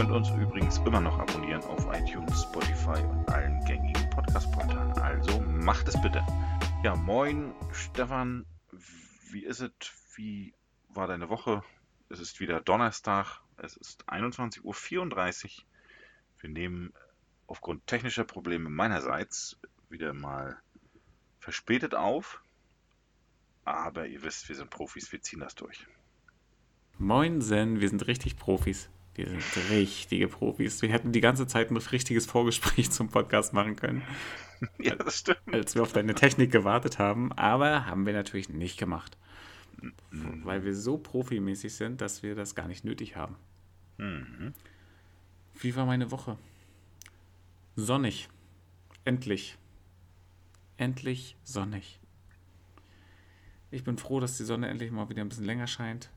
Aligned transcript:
könnt 0.00 0.12
uns 0.12 0.30
übrigens 0.30 0.78
immer 0.78 1.02
noch 1.02 1.18
abonnieren 1.18 1.62
auf 1.64 1.86
iTunes, 1.92 2.44
Spotify 2.44 3.02
und 3.02 3.28
allen 3.28 3.62
gängigen 3.66 4.08
Podcast-Portalen. 4.08 4.92
Also 4.92 5.42
macht 5.42 5.86
es 5.88 6.00
bitte. 6.00 6.24
Ja, 6.82 6.96
moin 6.96 7.52
Stefan, 7.70 8.46
wie 9.30 9.44
ist 9.44 9.60
es? 9.60 9.72
Wie 10.14 10.54
war 10.88 11.06
deine 11.06 11.28
Woche? 11.28 11.62
Es 12.08 12.18
ist 12.18 12.40
wieder 12.40 12.62
Donnerstag, 12.62 13.42
es 13.58 13.76
ist 13.76 14.08
21.34 14.08 14.64
Uhr. 14.64 15.64
Wir 16.38 16.48
nehmen 16.48 16.94
aufgrund 17.46 17.86
technischer 17.86 18.24
Probleme 18.24 18.70
meinerseits 18.70 19.60
wieder 19.90 20.14
mal 20.14 20.56
verspätet 21.40 21.94
auf. 21.94 22.42
Aber 23.66 24.06
ihr 24.06 24.22
wisst, 24.22 24.48
wir 24.48 24.56
sind 24.56 24.70
Profis, 24.70 25.12
wir 25.12 25.20
ziehen 25.20 25.40
das 25.40 25.56
durch. 25.56 25.86
Moin 26.96 27.42
Zen, 27.42 27.80
wir 27.82 27.88
sind 27.90 28.06
richtig 28.06 28.38
Profis. 28.38 28.88
Wir 29.14 29.26
sind 29.26 29.70
richtige 29.70 30.28
Profis. 30.28 30.82
Wir 30.82 30.90
hätten 30.90 31.12
die 31.12 31.20
ganze 31.20 31.46
Zeit 31.46 31.70
ein 31.70 31.76
richtiges 31.76 32.26
Vorgespräch 32.26 32.90
zum 32.90 33.08
Podcast 33.08 33.52
machen 33.52 33.76
können. 33.76 34.02
Ja, 34.78 34.94
das 34.94 35.20
stimmt. 35.20 35.40
Als 35.50 35.74
wir 35.74 35.80
auf 35.80 35.94
deine 35.94 36.14
Technik 36.14 36.52
gewartet 36.52 36.98
haben. 36.98 37.32
Aber 37.32 37.86
haben 37.86 38.04
wir 38.04 38.12
natürlich 38.12 38.50
nicht 38.50 38.78
gemacht. 38.78 39.16
Mhm. 40.10 40.44
Weil 40.44 40.64
wir 40.64 40.74
so 40.74 40.98
profimäßig 40.98 41.74
sind, 41.74 42.02
dass 42.02 42.22
wir 42.22 42.34
das 42.34 42.54
gar 42.54 42.68
nicht 42.68 42.84
nötig 42.84 43.16
haben. 43.16 43.36
Mhm. 43.96 44.52
Wie 45.54 45.74
war 45.76 45.86
meine 45.86 46.10
Woche? 46.10 46.36
Sonnig. 47.74 48.28
Endlich. 49.06 49.56
Endlich 50.76 51.36
sonnig. 51.42 51.98
Ich 53.70 53.84
bin 53.84 53.96
froh, 53.96 54.20
dass 54.20 54.36
die 54.36 54.44
Sonne 54.44 54.68
endlich 54.68 54.90
mal 54.90 55.08
wieder 55.08 55.22
ein 55.22 55.28
bisschen 55.28 55.44
länger 55.44 55.66
scheint. 55.66 56.10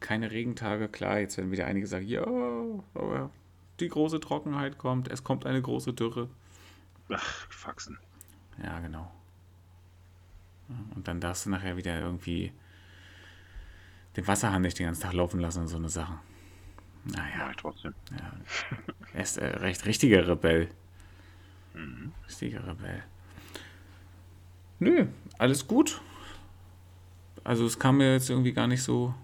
Keine 0.00 0.30
Regentage, 0.30 0.88
klar, 0.88 1.18
jetzt 1.18 1.36
werden 1.36 1.50
wieder 1.50 1.66
einige 1.66 1.86
sagen, 1.86 2.06
ja, 2.06 2.24
aber 2.94 3.30
die 3.80 3.88
große 3.88 4.20
Trockenheit 4.20 4.78
kommt, 4.78 5.08
es 5.08 5.24
kommt 5.24 5.46
eine 5.46 5.60
große 5.60 5.92
Dürre. 5.92 6.28
Ach, 7.10 7.46
Faxen. 7.50 7.98
Ja, 8.62 8.78
genau. 8.80 9.10
Und 10.94 11.08
dann 11.08 11.20
darfst 11.20 11.46
du 11.46 11.50
nachher 11.50 11.76
wieder 11.76 11.98
irgendwie 11.98 12.52
den 14.16 14.26
Wasserhahn 14.26 14.62
nicht 14.62 14.78
den 14.78 14.86
ganzen 14.86 15.02
Tag 15.02 15.12
laufen 15.12 15.40
lassen 15.40 15.60
und 15.60 15.68
so 15.68 15.76
eine 15.76 15.88
Sache. 15.88 16.18
Naja, 17.04 17.50
ich 17.50 17.56
trotzdem. 17.56 17.94
ja. 18.10 18.32
er 19.14 19.22
ist 19.22 19.38
äh, 19.38 19.46
recht 19.46 19.86
richtiger 19.86 20.26
Rebell. 20.28 20.68
Mhm. 21.74 22.12
Richtiger 22.26 22.66
Rebell. 22.66 23.02
Nö, 24.78 25.06
alles 25.38 25.66
gut. 25.66 26.00
Also 27.42 27.64
es 27.66 27.78
kam 27.78 27.98
mir 27.98 28.12
jetzt 28.12 28.30
irgendwie 28.30 28.52
gar 28.52 28.66
nicht 28.66 28.82
so 28.82 29.14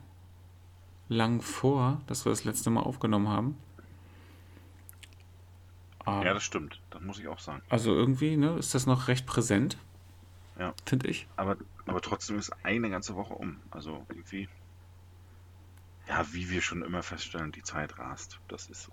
lang 1.09 1.41
vor, 1.41 2.01
dass 2.07 2.25
wir 2.25 2.31
das 2.31 2.45
letzte 2.45 2.71
Mal 2.71 2.83
aufgenommen 2.83 3.29
haben. 3.29 3.57
Aber, 6.05 6.25
Ja, 6.25 6.35
das 6.35 6.45
stimmt. 6.45 6.81
Das 6.91 7.01
muss 7.03 7.19
ich 7.19 7.29
auch 7.29 7.39
sagen. 7.39 7.63
also 7.69 7.93
irgendwie 7.95 8.37
ne, 8.37 8.57
ist 8.59 8.75
das 8.75 8.87
noch 8.87 9.09
recht 9.09 9.27
präsent, 9.27 9.77
Ja. 10.59 10.75
finde 10.85 11.09
ich. 11.09 11.27
Aber, 11.37 11.57
aber 11.87 12.01
trotzdem 12.01 12.39
ist 12.39 12.53
eine 12.65 12.91
ganze 12.91 13.15
Woche 13.17 13.35
um. 13.35 13.61
Also 13.71 14.05
irgendwie. 14.09 14.49
Ja, 16.09 16.25
wie 16.33 16.51
wir 16.51 16.61
schon 16.63 16.83
immer 16.83 17.03
feststellen, 17.03 17.51
die 17.51 17.63
Zeit 17.65 17.99
rast. 17.99 18.39
Das 18.49 18.67
ist 18.71 18.85
so. 18.85 18.93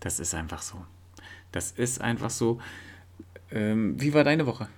Das 0.00 0.18
ist 0.18 0.34
einfach 0.34 0.62
so. 0.62 0.84
Das 1.52 1.70
ist 1.70 2.00
einfach 2.00 2.30
so. 2.30 2.60
Ähm, 3.52 4.00
wie 4.00 4.12
war 4.12 4.24
deine 4.24 4.46
Woche? 4.46 4.68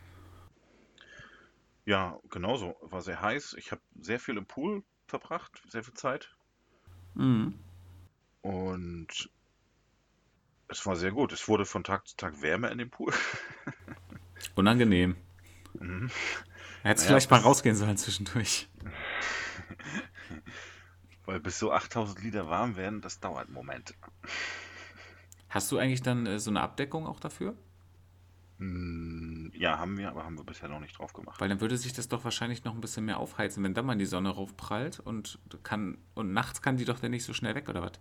Ja, 1.86 2.18
genauso. 2.30 2.76
War 2.82 3.00
sehr 3.00 3.20
heiß. 3.22 3.54
Ich 3.58 3.70
habe 3.72 3.80
sehr 4.00 4.20
viel 4.20 4.36
im 4.36 4.44
Pool 4.44 4.82
verbracht, 5.06 5.62
sehr 5.68 5.84
viel 5.84 5.94
Zeit. 5.94 6.30
Mhm. 7.14 7.58
Und 8.42 9.30
es 10.68 10.84
war 10.86 10.96
sehr 10.96 11.12
gut. 11.12 11.32
Es 11.32 11.48
wurde 11.48 11.64
von 11.64 11.84
Tag 11.84 12.06
zu 12.06 12.16
Tag 12.16 12.42
wärmer 12.42 12.70
in 12.70 12.78
dem 12.78 12.90
Pool. 12.90 13.12
Unangenehm. 14.54 15.16
Mhm. 15.74 16.10
Hättest 16.82 17.06
Naja, 17.06 17.16
vielleicht 17.16 17.30
mal 17.30 17.40
rausgehen 17.40 17.76
sollen 17.76 17.96
zwischendurch. 17.96 18.68
Weil 21.24 21.40
bis 21.40 21.58
so 21.58 21.72
8000 21.72 22.22
Liter 22.22 22.48
warm 22.48 22.76
werden, 22.76 23.00
das 23.00 23.18
dauert 23.18 23.46
einen 23.46 23.54
Moment. 23.54 23.94
Hast 25.48 25.72
du 25.72 25.78
eigentlich 25.78 26.02
dann 26.02 26.26
äh, 26.26 26.38
so 26.38 26.50
eine 26.50 26.60
Abdeckung 26.60 27.06
auch 27.06 27.18
dafür? 27.18 27.56
Hm, 28.58 29.52
Ja, 29.54 29.78
haben 29.78 29.98
wir, 29.98 30.10
aber 30.10 30.24
haben 30.24 30.36
wir 30.38 30.44
bisher 30.44 30.68
noch 30.68 30.80
nicht 30.80 30.98
drauf 30.98 31.12
gemacht. 31.12 31.40
Weil 31.40 31.48
dann 31.48 31.60
würde 31.60 31.76
sich 31.76 31.92
das 31.92 32.08
doch 32.08 32.24
wahrscheinlich 32.24 32.64
noch 32.64 32.74
ein 32.74 32.80
bisschen 32.80 33.04
mehr 33.04 33.18
aufheizen, 33.18 33.62
wenn 33.64 33.74
da 33.74 33.82
mal 33.82 33.96
die 33.96 34.06
Sonne 34.06 34.30
raufprallt 34.30 35.00
und 35.00 35.38
kann 35.62 35.98
und 36.14 36.32
nachts 36.32 36.62
kann 36.62 36.76
die 36.76 36.84
doch 36.84 36.98
dann 37.00 37.10
nicht 37.10 37.24
so 37.24 37.32
schnell 37.34 37.54
weg, 37.54 37.68
oder 37.68 37.82
was? 37.82 37.92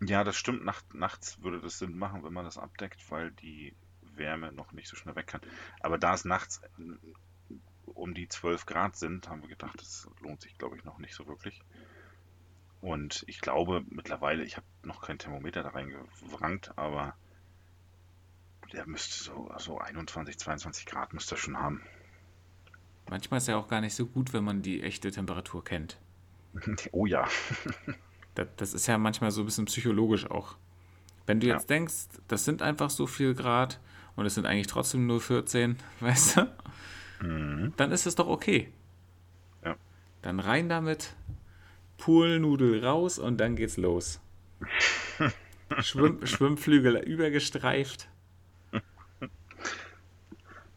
Ja, 0.00 0.22
das 0.24 0.36
stimmt. 0.36 0.64
Nacht, 0.64 0.94
nachts 0.94 1.42
würde 1.42 1.60
das 1.60 1.78
Sinn 1.78 1.96
machen, 1.98 2.22
wenn 2.24 2.32
man 2.32 2.44
das 2.44 2.58
abdeckt, 2.58 3.10
weil 3.10 3.32
die 3.32 3.74
Wärme 4.02 4.52
noch 4.52 4.72
nicht 4.72 4.88
so 4.88 4.96
schnell 4.96 5.16
weg 5.16 5.26
kann. 5.26 5.40
Aber 5.80 5.98
da 5.98 6.14
es 6.14 6.24
nachts 6.24 6.60
äh, 6.78 7.50
um 7.86 8.14
die 8.14 8.28
12 8.28 8.66
Grad 8.66 8.96
sind, 8.96 9.28
haben 9.28 9.42
wir 9.42 9.48
gedacht, 9.48 9.80
das 9.80 10.08
lohnt 10.20 10.40
sich, 10.42 10.56
glaube 10.58 10.76
ich, 10.76 10.84
noch 10.84 10.98
nicht 10.98 11.14
so 11.14 11.26
wirklich. 11.26 11.60
Und 12.80 13.24
ich 13.26 13.40
glaube 13.40 13.84
mittlerweile, 13.88 14.44
ich 14.44 14.56
habe 14.56 14.66
noch 14.82 15.00
kein 15.00 15.18
Thermometer 15.18 15.62
da 15.62 15.70
reingewrangt, 15.70 16.76
aber 16.76 17.16
der 18.74 18.86
müsste 18.86 19.24
so, 19.24 19.50
so 19.58 19.78
21, 19.78 20.38
22 20.38 20.86
Grad 20.86 21.14
müsste 21.14 21.34
er 21.36 21.38
schon 21.38 21.56
haben. 21.58 21.82
Manchmal 23.08 23.38
ist 23.38 23.48
ja 23.48 23.56
auch 23.56 23.68
gar 23.68 23.80
nicht 23.80 23.94
so 23.94 24.06
gut, 24.06 24.32
wenn 24.32 24.44
man 24.44 24.62
die 24.62 24.82
echte 24.82 25.10
Temperatur 25.10 25.64
kennt. 25.64 25.98
Oh 26.92 27.06
ja. 27.06 27.26
Das, 28.36 28.48
das 28.56 28.74
ist 28.74 28.88
ja 28.88 28.98
manchmal 28.98 29.30
so 29.30 29.42
ein 29.42 29.44
bisschen 29.46 29.66
psychologisch 29.66 30.28
auch. 30.28 30.56
Wenn 31.24 31.38
du 31.38 31.46
Ja. 31.46 31.54
jetzt 31.54 31.70
denkst, 31.70 32.08
das 32.26 32.44
sind 32.44 32.62
einfach 32.62 32.90
so 32.90 33.06
viel 33.06 33.32
Grad 33.32 33.78
und 34.16 34.26
es 34.26 34.34
sind 34.34 34.44
eigentlich 34.44 34.66
trotzdem 34.66 35.06
nur 35.06 35.20
14, 35.20 35.76
weißt 36.00 36.36
du, 36.38 36.52
Mhm. 37.20 37.72
dann 37.76 37.92
ist 37.92 38.06
es 38.06 38.16
doch 38.16 38.26
okay. 38.26 38.72
Ja. 39.64 39.76
Dann 40.22 40.40
rein 40.40 40.68
damit, 40.68 41.14
Poolnudel 41.96 42.84
raus 42.84 43.20
und 43.20 43.38
dann 43.38 43.54
geht's 43.54 43.76
los. 43.76 44.20
Schwimm, 45.80 46.26
Schwimmflügel 46.26 46.96
übergestreift. 46.96 48.08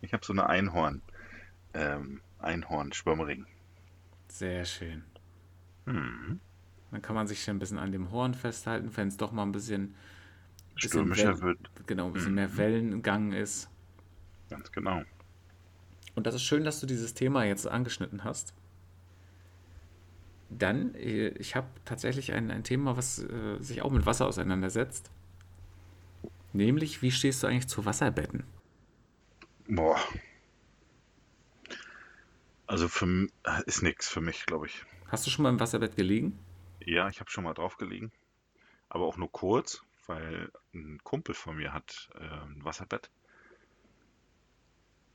Ich 0.02 0.13
habe 0.13 0.25
so 0.25 0.34
eine 0.34 0.47
Einhorn, 0.47 1.02
ähm, 1.74 2.22
Einhorn-Schwimmring. 2.40 3.46
Sehr 4.30 4.66
schön. 4.66 5.03
Mhm. 5.85 6.40
Dann 6.91 7.02
kann 7.02 7.16
man 7.16 7.28
sich 7.28 7.44
schon 7.44 7.58
ein 7.58 7.59
bisschen 7.59 7.80
an 7.80 7.91
dem 7.91 8.12
Horn 8.12 8.34
festhalten, 8.34 8.91
wenn 8.96 9.08
es 9.09 9.18
doch 9.18 9.31
mal 9.31 9.44
ein 9.44 9.52
bisschen, 9.52 9.96
bisschen 10.75 10.90
Stürmischer 10.90 11.41
wird, 11.41 11.59
genau, 11.88 12.08
ein 12.08 12.13
bisschen 12.13 12.31
Mhm. 12.31 12.35
mehr 12.35 12.58
Wellengang 12.58 13.34
ist. 13.34 13.69
ganz 14.50 14.72
genau. 14.72 15.03
Und 16.16 16.25
das 16.28 16.35
ist 16.35 16.44
schön, 16.44 16.64
dass 16.66 16.79
du 16.79 16.85
dieses 16.88 17.14
Thema 17.14 17.44
jetzt 17.46 17.68
angeschnitten 17.68 18.24
hast. 18.24 18.53
Dann, 20.50 20.96
äh, 20.96 21.29
ich 21.40 21.56
habe 21.56 21.68
tatsächlich 21.85 22.34
ein, 22.34 22.52
ein 22.52 22.64
Thema, 22.64 22.96
was 22.97 23.19
äh, 23.19 23.58
sich 23.59 23.81
auch 23.81 23.91
mit 23.91 24.06
Wasser 24.06 24.28
auseinandersetzt. 24.28 25.12
Nämlich, 26.53 27.02
wie 27.02 27.12
stehst 27.12 27.44
du 27.44 27.47
eigentlich 27.47 27.68
zu 27.68 27.85
Wasserbetten? 27.85 28.44
Boah. 29.69 29.99
Also 32.66 32.87
für 32.87 33.05
m- 33.05 33.31
ist 33.66 33.81
nix 33.81 34.08
für 34.08 34.22
mich, 34.22 34.46
glaube 34.46 34.67
ich. 34.67 34.84
Hast 35.08 35.25
du 35.25 35.31
schon 35.31 35.43
mal 35.43 35.49
im 35.49 35.59
Wasserbett 35.59 35.96
gelegen? 35.96 36.37
Ja, 36.85 37.09
ich 37.09 37.19
habe 37.19 37.29
schon 37.29 37.43
mal 37.43 37.53
drauf 37.53 37.78
gelegen, 37.78 38.11
aber 38.90 39.05
auch 39.05 39.17
nur 39.17 39.31
kurz, 39.31 39.84
weil 40.05 40.52
ein 40.73 40.99
Kumpel 41.03 41.35
von 41.35 41.58
mir 41.58 41.73
hat 41.73 42.09
äh, 42.16 42.19
ein 42.23 42.64
Wasserbett. 42.64 43.09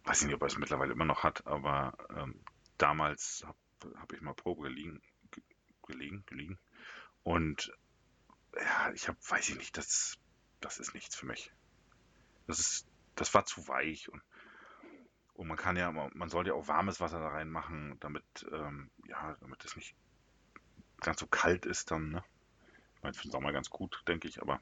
Weiß 0.05 0.23
nicht, 0.23 0.35
ob 0.35 0.43
er 0.43 0.47
es 0.49 0.59
mittlerweile 0.59 0.93
immer 0.93 1.05
noch 1.05 1.23
hat, 1.23 1.47
aber 1.47 1.97
ähm, 2.17 2.45
damals 2.79 3.45
habe 3.47 3.99
hab 4.01 4.13
ich 4.13 4.21
mal 4.21 4.35
Probe 4.35 4.63
gelegen, 4.63 5.01
ge- 5.31 5.45
gelegen, 5.87 6.25
gelegen. 6.27 6.59
Und 7.25 7.73
ja, 8.57 8.93
ich 8.95 9.09
habe, 9.09 9.19
weiß 9.29 9.51
ich 9.51 9.57
nicht, 9.57 9.77
das, 9.77 10.19
das 10.61 10.79
ist 10.79 10.95
nichts 10.95 11.17
für 11.17 11.27
mich. 11.27 11.53
Das 12.47 12.59
ist, 12.59 12.87
das 13.17 13.35
war 13.35 13.45
zu 13.47 13.67
weich 13.69 14.09
und, 14.11 14.23
und 15.35 15.49
man 15.49 15.57
kann 15.57 15.77
ja, 15.77 15.91
man 15.91 16.29
sollte 16.29 16.51
ja 16.51 16.55
auch 16.55 16.69
warmes 16.69 17.01
Wasser 17.01 17.21
da 17.21 17.29
reinmachen, 17.29 17.97
damit, 18.01 18.25
ähm, 18.53 18.91
ja, 19.09 19.37
damit 19.41 19.65
es 19.65 19.77
nicht 19.77 19.95
ganz 21.01 21.21
so 21.21 21.27
kalt 21.27 21.67
ist 21.67 21.91
dann, 21.91 22.11
ne? 22.11 22.25
Ich 22.97 23.03
meine, 23.03 23.15
für 23.15 23.23
den 23.23 23.33
Sommer 23.33 23.53
ganz 23.53 23.71
gut, 23.71 24.03
denke 24.07 24.29
ich, 24.29 24.41
aber. 24.41 24.61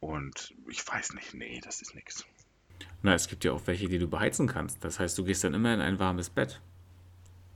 Und 0.00 0.54
ich 0.68 0.86
weiß 0.86 1.14
nicht, 1.14 1.32
nee, 1.32 1.60
das 1.62 1.80
ist 1.80 1.94
nichts. 1.94 2.26
Na, 3.02 3.14
es 3.14 3.28
gibt 3.28 3.44
ja 3.44 3.52
auch 3.52 3.66
welche, 3.66 3.88
die 3.88 3.98
du 3.98 4.08
beheizen 4.08 4.46
kannst. 4.46 4.84
Das 4.84 4.98
heißt, 4.98 5.16
du 5.16 5.24
gehst 5.24 5.44
dann 5.44 5.54
immer 5.54 5.72
in 5.72 5.80
ein 5.80 5.98
warmes 5.98 6.28
Bett. 6.28 6.60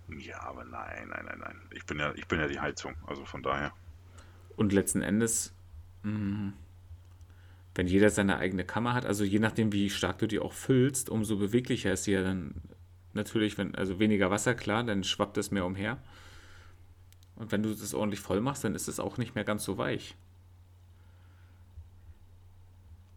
Ja, 0.09 0.41
aber 0.41 0.65
nein, 0.65 1.09
nein, 1.09 1.25
nein, 1.27 1.39
nein. 1.39 1.61
Ich 1.73 1.85
bin 1.85 1.99
ja, 1.99 2.15
ich 2.15 2.27
bin 2.27 2.39
ja 2.39 2.47
die 2.47 2.61
Heizung, 2.61 2.95
also 3.07 3.25
von 3.25 3.43
daher. 3.43 3.73
Und 4.57 4.73
letzten 4.73 5.03
Endes, 5.03 5.53
mh, 6.05 6.53
wenn 7.77 7.87
jeder 7.87 8.11
seine 8.11 8.39
eigene 8.39 8.65
Kammer 8.65 8.95
hat, 8.95 9.05
also 9.05 9.23
je 9.23 9.39
nachdem, 9.39 9.73
wie 9.73 9.91
stark 9.91 10.19
du 10.19 10.27
die 10.27 10.39
auch 10.39 10.53
füllst, 10.53 11.11
umso 11.11 11.37
beweglicher 11.37 11.93
ist 11.93 12.05
sie 12.05 12.13
ja 12.13 12.23
dann 12.23 12.55
natürlich, 13.13 13.59
wenn, 13.59 13.75
also 13.75 13.99
weniger 13.99 14.31
Wasser, 14.31 14.55
klar, 14.55 14.83
dann 14.83 15.05
schwappt 15.05 15.37
es 15.37 15.51
mehr 15.51 15.67
umher. 15.67 16.03
Und 17.35 17.53
wenn 17.53 17.63
du 17.63 17.75
das 17.75 17.93
ordentlich 17.93 18.21
voll 18.21 18.41
machst, 18.41 18.65
dann 18.65 18.75
ist 18.75 18.89
es 18.89 18.99
auch 18.99 19.19
nicht 19.19 19.35
mehr 19.35 19.45
ganz 19.45 19.65
so 19.65 19.77
weich. 19.77 20.17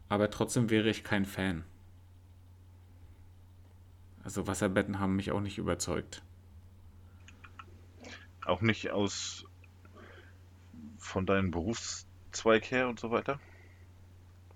Aber 0.09 0.29
trotzdem 0.29 0.69
wäre 0.69 0.89
ich 0.89 1.03
kein 1.05 1.25
Fan. 1.25 1.63
Also 4.23 4.45
Wasserbetten 4.45 4.99
haben 4.99 5.15
mich 5.15 5.31
auch 5.31 5.39
nicht 5.39 5.57
überzeugt. 5.57 6.21
Auch 8.45 8.61
nicht 8.61 8.91
aus 8.91 9.45
von 10.97 11.25
deinem 11.25 11.51
Berufszweig 11.51 12.69
her 12.71 12.89
und 12.89 12.99
so 12.99 13.11
weiter? 13.11 13.39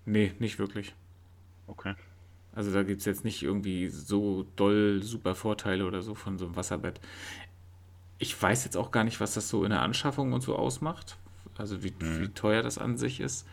Nee, 0.06 0.32
nicht 0.38 0.58
wirklich. 0.58 0.94
Okay. 1.66 1.94
Also 2.52 2.72
da 2.72 2.82
gibt 2.82 3.00
es 3.00 3.06
jetzt 3.06 3.24
nicht 3.24 3.42
irgendwie 3.42 3.88
so 3.88 4.46
doll 4.56 5.02
super 5.02 5.34
Vorteile 5.34 5.86
oder 5.86 6.02
so 6.02 6.14
von 6.14 6.38
so 6.38 6.44
einem 6.46 6.56
Wasserbett. 6.56 7.00
Ich 8.18 8.40
weiß 8.40 8.64
jetzt 8.64 8.76
auch 8.76 8.90
gar 8.90 9.02
nicht, 9.04 9.20
was 9.20 9.34
das 9.34 9.48
so 9.48 9.64
in 9.64 9.70
der 9.70 9.82
Anschaffung 9.82 10.32
und 10.32 10.40
so 10.40 10.56
ausmacht. 10.56 11.16
Also 11.58 11.82
wie, 11.82 11.92
Mhm. 11.98 12.20
wie 12.20 12.28
teuer 12.28 12.62
das 12.62 12.78
an 12.78 12.96
sich 12.96 13.20
ist. 13.20 13.46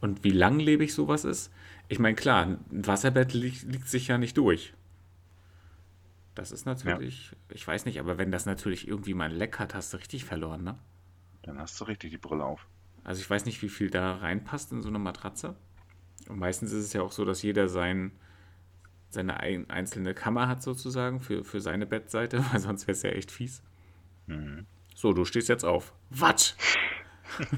Und 0.00 0.24
wie 0.24 0.30
langlebig 0.30 0.94
sowas 0.94 1.24
ist. 1.24 1.52
Ich 1.88 1.98
meine, 1.98 2.14
klar, 2.16 2.44
ein 2.46 2.58
Wasserbett 2.86 3.32
liegt, 3.34 3.62
liegt 3.64 3.88
sich 3.88 4.08
ja 4.08 4.18
nicht 4.18 4.36
durch. 4.36 4.72
Das 6.34 6.50
ist 6.50 6.64
natürlich, 6.64 7.32
ich 7.50 7.66
weiß 7.66 7.84
nicht, 7.84 8.00
aber 8.00 8.18
wenn 8.18 8.30
das 8.32 8.46
natürlich 8.46 8.88
irgendwie 8.88 9.14
mal 9.14 9.28
ein 9.30 9.36
Leck 9.36 9.58
hat, 9.58 9.74
hast 9.74 9.92
du 9.92 9.98
richtig 9.98 10.24
verloren, 10.24 10.64
ne? 10.64 10.78
Dann 11.42 11.58
hast 11.58 11.78
du 11.80 11.84
richtig 11.84 12.10
die 12.10 12.18
Brille 12.18 12.44
auf. 12.44 12.66
Also 13.04 13.20
ich 13.20 13.28
weiß 13.28 13.44
nicht, 13.46 13.62
wie 13.62 13.68
viel 13.68 13.90
da 13.90 14.16
reinpasst 14.16 14.72
in 14.72 14.82
so 14.82 14.88
eine 14.88 14.98
Matratze. 14.98 15.56
Und 16.28 16.38
meistens 16.38 16.72
ist 16.72 16.84
es 16.84 16.92
ja 16.92 17.02
auch 17.02 17.12
so, 17.12 17.24
dass 17.24 17.42
jeder 17.42 17.68
sein, 17.68 18.12
seine 19.08 19.40
ein, 19.40 19.68
einzelne 19.70 20.14
Kammer 20.14 20.48
hat 20.48 20.62
sozusagen 20.62 21.20
für, 21.20 21.44
für 21.44 21.60
seine 21.60 21.86
Bettseite, 21.86 22.44
weil 22.52 22.60
sonst 22.60 22.86
wäre 22.86 22.92
es 22.92 23.02
ja 23.02 23.10
echt 23.10 23.30
fies. 23.30 23.62
Mhm. 24.26 24.66
So, 24.94 25.12
du 25.12 25.24
stehst 25.24 25.48
jetzt 25.48 25.64
auf. 25.64 25.94
Was? 26.10 26.56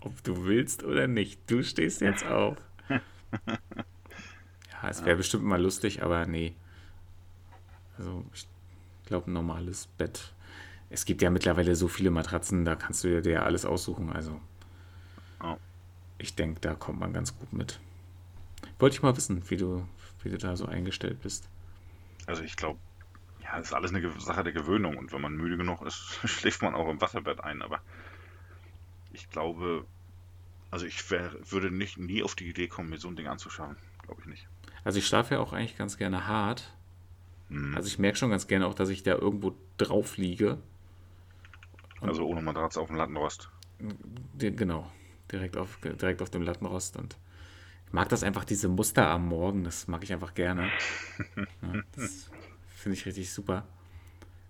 Ob 0.00 0.22
du 0.24 0.44
willst 0.44 0.82
oder 0.84 1.06
nicht, 1.06 1.50
du 1.50 1.62
stehst 1.62 2.00
jetzt 2.00 2.24
auf. 2.26 2.56
Ja, 4.82 4.90
es 4.90 5.04
wäre 5.04 5.16
bestimmt 5.16 5.44
mal 5.44 5.60
lustig, 5.60 6.02
aber 6.02 6.26
nee. 6.26 6.54
Also 7.96 8.24
ich 8.34 8.46
glaube, 9.06 9.30
ein 9.30 9.32
normales 9.32 9.86
Bett. 9.86 10.34
Es 10.88 11.04
gibt 11.04 11.22
ja 11.22 11.30
mittlerweile 11.30 11.74
so 11.74 11.88
viele 11.88 12.10
Matratzen, 12.10 12.64
da 12.64 12.76
kannst 12.76 13.02
du 13.04 13.20
dir 13.20 13.32
ja 13.32 13.42
alles 13.42 13.64
aussuchen. 13.64 14.12
Also 14.12 14.40
Oh. 15.42 15.56
ich 16.18 16.34
denke, 16.34 16.60
da 16.60 16.74
kommt 16.74 17.00
man 17.00 17.12
ganz 17.12 17.36
gut 17.36 17.52
mit. 17.52 17.80
Wollte 18.78 18.96
ich 18.96 19.02
mal 19.02 19.16
wissen, 19.16 19.42
wie 19.50 19.56
du, 19.56 19.86
wie 20.22 20.30
du 20.30 20.38
da 20.38 20.56
so 20.56 20.66
eingestellt 20.66 21.20
bist. 21.22 21.48
Also 22.26 22.42
ich 22.42 22.56
glaube, 22.56 22.78
ja, 23.42 23.58
das 23.58 23.68
ist 23.68 23.72
alles 23.74 23.92
eine 23.92 24.20
Sache 24.20 24.42
der 24.44 24.52
Gewöhnung 24.52 24.96
und 24.96 25.12
wenn 25.12 25.20
man 25.20 25.34
müde 25.36 25.56
genug 25.56 25.82
ist, 25.82 26.18
schläft 26.24 26.62
man 26.62 26.74
auch 26.74 26.88
im 26.88 27.00
Wasserbett 27.00 27.42
ein. 27.44 27.62
Aber 27.62 27.80
ich 29.12 29.28
glaube, 29.30 29.84
also 30.70 30.86
ich 30.86 31.10
wär, 31.10 31.32
würde 31.50 31.70
nicht 31.70 31.98
nie 31.98 32.22
auf 32.22 32.34
die 32.34 32.48
Idee 32.48 32.68
kommen, 32.68 32.90
mir 32.90 32.98
so 32.98 33.08
ein 33.08 33.16
Ding 33.16 33.26
anzuschauen. 33.26 33.76
Glaube 34.02 34.20
ich 34.22 34.26
nicht. 34.28 34.46
Also 34.84 34.98
ich 34.98 35.06
schlafe 35.06 35.34
ja 35.34 35.40
auch 35.40 35.52
eigentlich 35.52 35.76
ganz 35.76 35.96
gerne 35.96 36.26
hart. 36.26 36.72
Mhm. 37.48 37.74
Also 37.76 37.88
ich 37.88 37.98
merke 37.98 38.18
schon 38.18 38.30
ganz 38.30 38.46
gerne 38.46 38.66
auch, 38.66 38.74
dass 38.74 38.88
ich 38.88 39.02
da 39.02 39.12
irgendwo 39.12 39.54
drauf 39.78 40.16
liege. 40.16 40.58
Also 42.00 42.26
ohne 42.26 42.42
Matratze 42.42 42.80
auf 42.80 42.88
dem 42.88 42.96
Lattenrost. 42.96 43.50
Genau, 44.38 44.90
direkt 45.32 45.56
auf, 45.56 45.78
direkt 45.82 46.22
auf 46.22 46.30
dem 46.30 46.42
Lattenrost. 46.42 46.96
Und 46.96 47.16
ich 47.86 47.92
mag 47.92 48.08
das 48.08 48.22
einfach, 48.22 48.44
diese 48.44 48.68
Muster 48.68 49.08
am 49.08 49.28
Morgen, 49.28 49.64
das 49.64 49.88
mag 49.88 50.02
ich 50.04 50.12
einfach 50.12 50.34
gerne. 50.34 50.70
Ja, 51.62 51.82
das 51.92 52.30
finde 52.76 52.96
ich 52.98 53.06
richtig 53.06 53.32
super. 53.32 53.66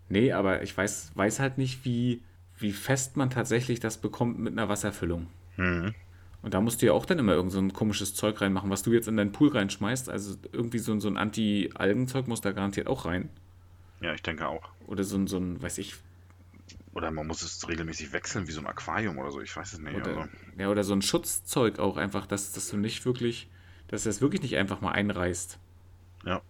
Nee, 0.09 0.33
aber 0.33 0.63
ich 0.63 0.77
weiß, 0.77 1.13
weiß 1.15 1.39
halt 1.41 1.59
nicht, 1.59 1.85
wie, 1.85 2.23
wie 2.59 2.73
fest 2.73 3.17
man 3.17 3.31
tatsächlich 3.31 3.81
das 3.81 3.99
bekommt 3.99 4.39
mit 4.39 4.53
einer 4.53 4.69
Wasserfüllung. 4.69 5.29
Mhm. 5.57 5.95
Und 6.43 6.55
da 6.55 6.61
musst 6.61 6.83
du 6.83 6.87
ja 6.87 6.93
auch 6.93 7.07
dann 7.07 7.19
immer 7.19 7.33
irgend 7.33 7.53
so 7.53 7.59
ein 7.59 7.73
komisches 7.73 8.15
Zeug 8.15 8.41
reinmachen, 8.41 8.71
was 8.71 8.83
du 8.83 8.93
jetzt 8.93 9.09
in 9.09 9.17
deinen 9.17 9.33
Pool 9.33 9.49
reinschmeißt. 9.49 10.09
Also 10.11 10.37
irgendwie 10.53 10.79
so, 10.79 10.93
ein- 10.93 11.01
so 11.01 11.09
ein 11.09 11.17
Anti-Algen-Zeug 11.17 12.27
muss 12.29 12.41
da 12.41 12.53
garantiert 12.53 12.87
auch 12.89 13.05
rein. 13.05 13.31
Ja, 14.01 14.13
ich 14.15 14.23
denke 14.23 14.47
auch. 14.47 14.69
Oder 14.87 15.03
so 15.05 15.17
ein, 15.17 15.27
so 15.27 15.39
ein, 15.39 15.61
weiß 15.63 15.79
ich, 15.79 15.95
Oder 16.97 17.11
man 17.11 17.27
muss 17.27 17.43
es 17.43 17.69
regelmäßig 17.69 18.13
wechseln, 18.13 18.49
wie 18.49 18.53
so 18.53 18.61
ein 18.61 18.67
Aquarium 18.67 19.19
oder 19.19 19.31
so. 19.31 19.43
Ich 19.43 19.55
weiß 19.55 19.75
es 19.75 19.79
nicht. 19.79 19.95
Oder, 19.95 20.07
Also, 20.17 20.29
ja, 20.57 20.69
oder 20.71 20.83
so 20.83 20.95
ein 20.95 21.03
Schutzzeug 21.03 21.79
auch 21.79 21.99
einfach, 21.99 22.25
dass, 22.27 22.53
dass 22.53 22.71
du 22.71 22.79
nicht 22.79 23.05
wirklich, 23.05 23.51
dass 23.89 24.05
das 24.05 24.23
wirklich 24.23 24.41
nicht 24.41 24.57
einfach 24.57 24.81
mal 24.81 24.93
einreißt. 24.93 25.59
ja. 26.25 26.41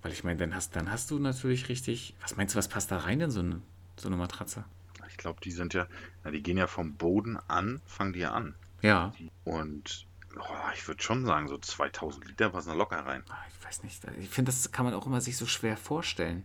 Weil 0.00 0.12
ich 0.12 0.24
meine, 0.24 0.38
dann 0.38 0.54
hast, 0.54 0.74
dann 0.74 0.90
hast 0.90 1.10
du 1.10 1.18
natürlich 1.18 1.68
richtig. 1.68 2.14
Was 2.22 2.36
meinst 2.36 2.54
du, 2.54 2.58
was 2.58 2.66
passt 2.66 2.90
da 2.90 2.96
rein 2.96 3.20
in 3.20 3.30
so 3.30 3.40
eine, 3.40 3.60
so 3.96 4.08
eine 4.08 4.16
Matratze? 4.16 4.64
Ich 5.10 5.18
glaube, 5.18 5.40
die 5.44 5.50
sind 5.52 5.74
ja, 5.74 5.86
na, 6.24 6.30
die 6.30 6.42
gehen 6.42 6.56
ja 6.56 6.66
vom 6.66 6.94
Boden 6.94 7.36
an, 7.46 7.80
fangen 7.86 8.14
die 8.14 8.20
ja 8.20 8.32
an. 8.32 8.54
Ja. 8.80 9.12
Und 9.44 10.06
oh, 10.36 10.42
ich 10.74 10.88
würde 10.88 11.02
schon 11.02 11.26
sagen, 11.26 11.46
so 11.46 11.58
2000 11.58 12.26
Liter 12.26 12.48
passen 12.48 12.70
da 12.70 12.74
locker 12.74 13.04
rein. 13.04 13.22
Ah, 13.28 13.36
Ich 13.50 13.64
weiß 13.64 13.84
nicht. 13.84 14.02
Ich 14.18 14.30
finde, 14.30 14.50
das 14.50 14.72
kann 14.72 14.86
man 14.86 14.94
auch 14.94 15.06
immer 15.06 15.20
sich 15.20 15.36
so 15.36 15.44
schwer 15.46 15.76
vorstellen. 15.76 16.42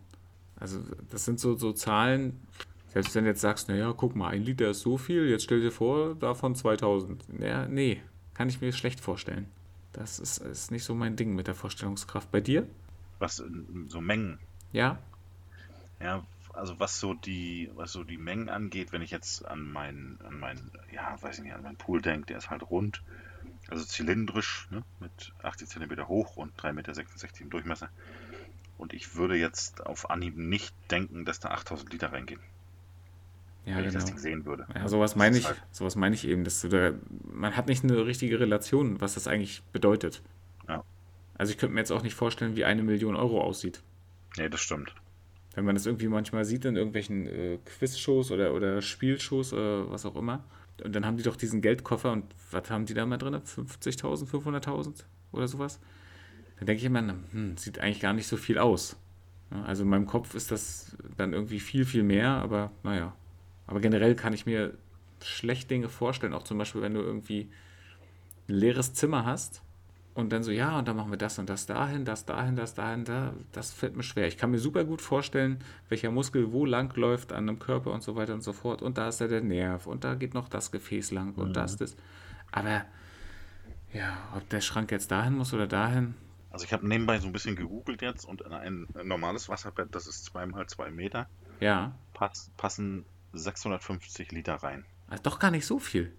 Also, 0.60 0.80
das 1.10 1.24
sind 1.24 1.40
so, 1.40 1.56
so 1.56 1.72
Zahlen. 1.72 2.40
Selbst 2.88 3.14
wenn 3.14 3.24
du 3.24 3.30
jetzt 3.30 3.40
sagst, 3.40 3.68
naja, 3.68 3.92
guck 3.96 4.16
mal, 4.16 4.30
ein 4.30 4.42
Liter 4.42 4.70
ist 4.70 4.80
so 4.80 4.96
viel, 4.96 5.28
jetzt 5.28 5.44
stell 5.44 5.60
dir 5.60 5.72
vor, 5.72 6.14
davon 6.14 6.54
2000. 6.54 7.24
Ja, 7.38 7.66
nee, 7.66 8.02
kann 8.34 8.48
ich 8.48 8.60
mir 8.60 8.72
schlecht 8.72 9.00
vorstellen. 9.00 9.46
Das 9.92 10.18
ist, 10.18 10.38
ist 10.38 10.70
nicht 10.70 10.84
so 10.84 10.94
mein 10.94 11.16
Ding 11.16 11.34
mit 11.34 11.46
der 11.46 11.54
Vorstellungskraft. 11.54 12.30
Bei 12.30 12.40
dir? 12.40 12.66
Was 13.18 13.42
so 13.88 14.00
Mengen. 14.00 14.38
Ja? 14.72 14.98
Ja, 16.00 16.24
also 16.52 16.78
was 16.78 17.00
so 17.00 17.14
die, 17.14 17.70
was 17.74 17.92
so 17.92 18.04
die 18.04 18.18
Mengen 18.18 18.48
angeht, 18.48 18.92
wenn 18.92 19.02
ich 19.02 19.10
jetzt 19.10 19.44
an 19.44 19.70
meinen, 19.72 20.18
an 20.24 20.38
meinen, 20.38 20.70
ja, 20.92 21.20
weiß 21.20 21.38
ich 21.38 21.44
nicht, 21.44 21.54
an 21.54 21.62
meinen 21.62 21.76
Pool 21.76 22.00
denke, 22.00 22.26
der 22.26 22.38
ist 22.38 22.50
halt 22.50 22.68
rund, 22.70 23.02
also 23.68 23.84
zylindrisch, 23.84 24.68
ne, 24.70 24.82
mit 25.00 25.32
80 25.42 25.68
cm 25.68 26.08
hoch 26.08 26.36
und 26.36 26.56
3,66 26.60 26.72
Meter 26.72 27.40
im 27.40 27.50
Durchmesser. 27.50 27.90
Und 28.76 28.92
ich 28.92 29.16
würde 29.16 29.36
jetzt 29.36 29.84
auf 29.84 30.10
Anhieb 30.10 30.36
nicht 30.36 30.74
denken, 30.90 31.24
dass 31.24 31.40
da 31.40 31.50
8000 31.50 31.92
Liter 31.92 32.12
reingehen, 32.12 32.40
Ja, 33.66 33.76
wenn 33.76 33.84
ich 33.86 33.92
das 33.92 34.04
genau. 34.04 34.14
Ding 34.14 34.18
sehen 34.18 34.46
würde. 34.46 34.66
Ja, 34.74 34.88
sowas 34.88 35.14
meine 35.16 35.36
ich, 35.36 35.46
halt- 35.46 35.62
sowas 35.70 35.94
meine 35.96 36.14
ich 36.14 36.26
eben, 36.26 36.44
dass 36.44 36.60
du 36.62 36.68
da, 36.68 36.92
man 37.32 37.56
hat 37.56 37.68
nicht 37.68 37.84
eine 37.84 38.06
richtige 38.06 38.40
Relation, 38.40 39.00
was 39.00 39.14
das 39.14 39.26
eigentlich 39.28 39.62
bedeutet. 39.72 40.22
Ja. 40.68 40.82
Also 41.36 41.52
ich 41.52 41.58
könnte 41.58 41.74
mir 41.74 41.80
jetzt 41.80 41.92
auch 41.92 42.02
nicht 42.02 42.14
vorstellen, 42.14 42.56
wie 42.56 42.64
eine 42.64 42.82
Million 42.82 43.14
Euro 43.14 43.40
aussieht. 43.42 43.82
Nee, 44.36 44.48
das 44.48 44.60
stimmt. 44.60 44.94
Wenn 45.54 45.64
man 45.64 45.74
das 45.74 45.86
irgendwie 45.86 46.08
manchmal 46.08 46.44
sieht 46.44 46.64
in 46.64 46.76
irgendwelchen 46.76 47.26
äh, 47.26 47.58
Quizshows 47.64 48.30
oder, 48.30 48.54
oder 48.54 48.80
Spielshows 48.80 49.52
oder 49.52 49.90
was 49.90 50.06
auch 50.06 50.16
immer. 50.16 50.44
Und 50.84 50.94
dann 50.94 51.04
haben 51.04 51.16
die 51.16 51.24
doch 51.24 51.36
diesen 51.36 51.60
Geldkoffer 51.60 52.12
und 52.12 52.24
was 52.52 52.70
haben 52.70 52.86
die 52.86 52.94
da 52.94 53.04
mal 53.04 53.16
drin? 53.18 53.34
50.000, 53.34 54.26
500.000 54.28 55.04
oder 55.32 55.48
sowas? 55.48 55.80
Dann 56.58 56.66
denke 56.66 56.78
ich 56.80 56.84
immer, 56.84 57.14
hm, 57.32 57.56
sieht 57.56 57.80
eigentlich 57.80 58.00
gar 58.00 58.12
nicht 58.12 58.28
so 58.28 58.36
viel 58.36 58.58
aus. 58.58 58.96
Also 59.64 59.82
in 59.82 59.88
meinem 59.88 60.06
Kopf 60.06 60.34
ist 60.34 60.50
das 60.50 60.96
dann 61.16 61.32
irgendwie 61.32 61.58
viel, 61.60 61.84
viel 61.84 62.02
mehr, 62.02 62.30
aber 62.30 62.70
naja. 62.82 63.14
Aber 63.68 63.80
generell 63.80 64.16
kann 64.16 64.32
ich 64.32 64.46
mir 64.46 64.74
schlecht 65.22 65.70
Dinge 65.70 65.88
vorstellen. 65.88 66.34
Auch 66.34 66.42
zum 66.42 66.58
Beispiel, 66.58 66.82
wenn 66.82 66.94
du 66.94 67.00
irgendwie 67.00 67.48
ein 68.48 68.54
leeres 68.54 68.94
Zimmer 68.94 69.24
hast 69.24 69.62
und 70.14 70.32
dann 70.32 70.42
so, 70.42 70.50
ja, 70.50 70.78
und 70.78 70.88
dann 70.88 70.96
machen 70.96 71.10
wir 71.10 71.18
das 71.18 71.38
und 71.38 71.48
das 71.48 71.66
dahin, 71.66 72.04
das 72.04 72.24
dahin, 72.24 72.56
das 72.56 72.74
dahin, 72.74 73.04
da, 73.04 73.34
das 73.52 73.72
fällt 73.72 73.96
mir 73.96 74.02
schwer. 74.02 74.26
Ich 74.26 74.38
kann 74.38 74.50
mir 74.50 74.58
super 74.58 74.84
gut 74.84 75.02
vorstellen, 75.02 75.58
welcher 75.90 76.10
Muskel 76.10 76.50
wo 76.52 76.64
lang 76.64 76.96
läuft 76.96 77.32
an 77.32 77.48
einem 77.48 77.58
Körper 77.58 77.92
und 77.92 78.02
so 78.02 78.16
weiter 78.16 78.34
und 78.34 78.42
so 78.42 78.52
fort. 78.52 78.82
Und 78.82 78.98
da 78.98 79.08
ist 79.08 79.20
ja 79.20 79.28
der 79.28 79.42
Nerv 79.42 79.86
und 79.86 80.02
da 80.02 80.14
geht 80.14 80.34
noch 80.34 80.48
das 80.48 80.72
Gefäß 80.72 81.10
lang 81.12 81.34
und 81.34 81.54
das, 81.54 81.76
das. 81.76 81.94
Aber 82.50 82.84
ja, 83.92 84.16
ob 84.34 84.48
der 84.48 84.60
Schrank 84.60 84.90
jetzt 84.90 85.10
dahin 85.10 85.34
muss 85.36 85.52
oder 85.52 85.66
dahin, 85.66 86.14
Also 86.50 86.64
ich 86.64 86.72
habe 86.72 86.88
nebenbei 86.88 87.18
so 87.18 87.26
ein 87.26 87.32
bisschen 87.32 87.56
gegoogelt 87.56 88.00
jetzt 88.00 88.24
und 88.24 88.40
in 88.40 88.52
ein 88.52 88.86
normales 89.04 89.48
Wasserbett, 89.48 89.94
das 89.94 90.06
ist 90.06 90.24
2 90.24 90.46
mal 90.46 90.66
2 90.66 90.90
Meter, 90.90 91.28
ja, 91.60 91.94
pass, 92.14 92.50
passen 92.56 93.04
650 93.32 94.32
Liter 94.32 94.54
rein. 94.56 94.84
also 95.08 95.22
doch 95.22 95.38
gar 95.38 95.50
nicht 95.50 95.66
so 95.66 95.78
viel. 95.78 96.16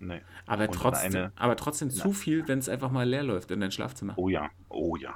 Nee. 0.00 0.20
Aber 0.46 0.70
trotzdem, 0.70 1.14
eine- 1.14 1.32
aber 1.36 1.56
trotzdem 1.56 1.90
zu 1.90 2.12
viel, 2.12 2.46
wenn 2.46 2.58
es 2.60 2.68
einfach 2.68 2.90
mal 2.90 3.08
leer 3.08 3.24
läuft 3.24 3.50
in 3.50 3.60
dein 3.60 3.72
Schlafzimmer. 3.72 4.14
Oh 4.16 4.28
ja, 4.28 4.48
oh 4.68 4.96
ja. 4.96 5.14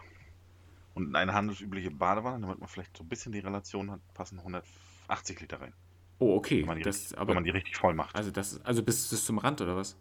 Und 0.95 1.07
in 1.09 1.17
eine 1.17 1.33
handelsübliche 1.33 1.91
Badewanne, 1.91 2.41
damit 2.41 2.59
man 2.59 2.69
vielleicht 2.69 2.97
so 2.97 3.05
ein 3.05 3.09
bisschen 3.09 3.33
die 3.33 3.39
Relation 3.39 3.91
hat, 3.91 4.01
passen 4.13 4.39
180 4.41 5.41
Liter 5.41 5.61
rein. 5.61 5.73
Oh, 6.19 6.37
okay. 6.37 6.61
Wenn 6.61 6.67
man 6.67 6.77
die, 6.79 6.83
Das, 6.83 6.97
richtig, 6.97 7.19
aber, 7.19 7.29
wenn 7.29 7.35
man 7.37 7.45
die 7.45 7.51
richtig 7.51 7.77
voll 7.77 7.95
macht. 7.95 8.15
also 8.17 8.31
das, 8.31 8.61
also 8.65 8.83
bis, 8.83 9.09
bis 9.09 9.25
zum 9.25 9.39
Rand 9.39 9.61
oder 9.61 9.77
was? 9.77 9.97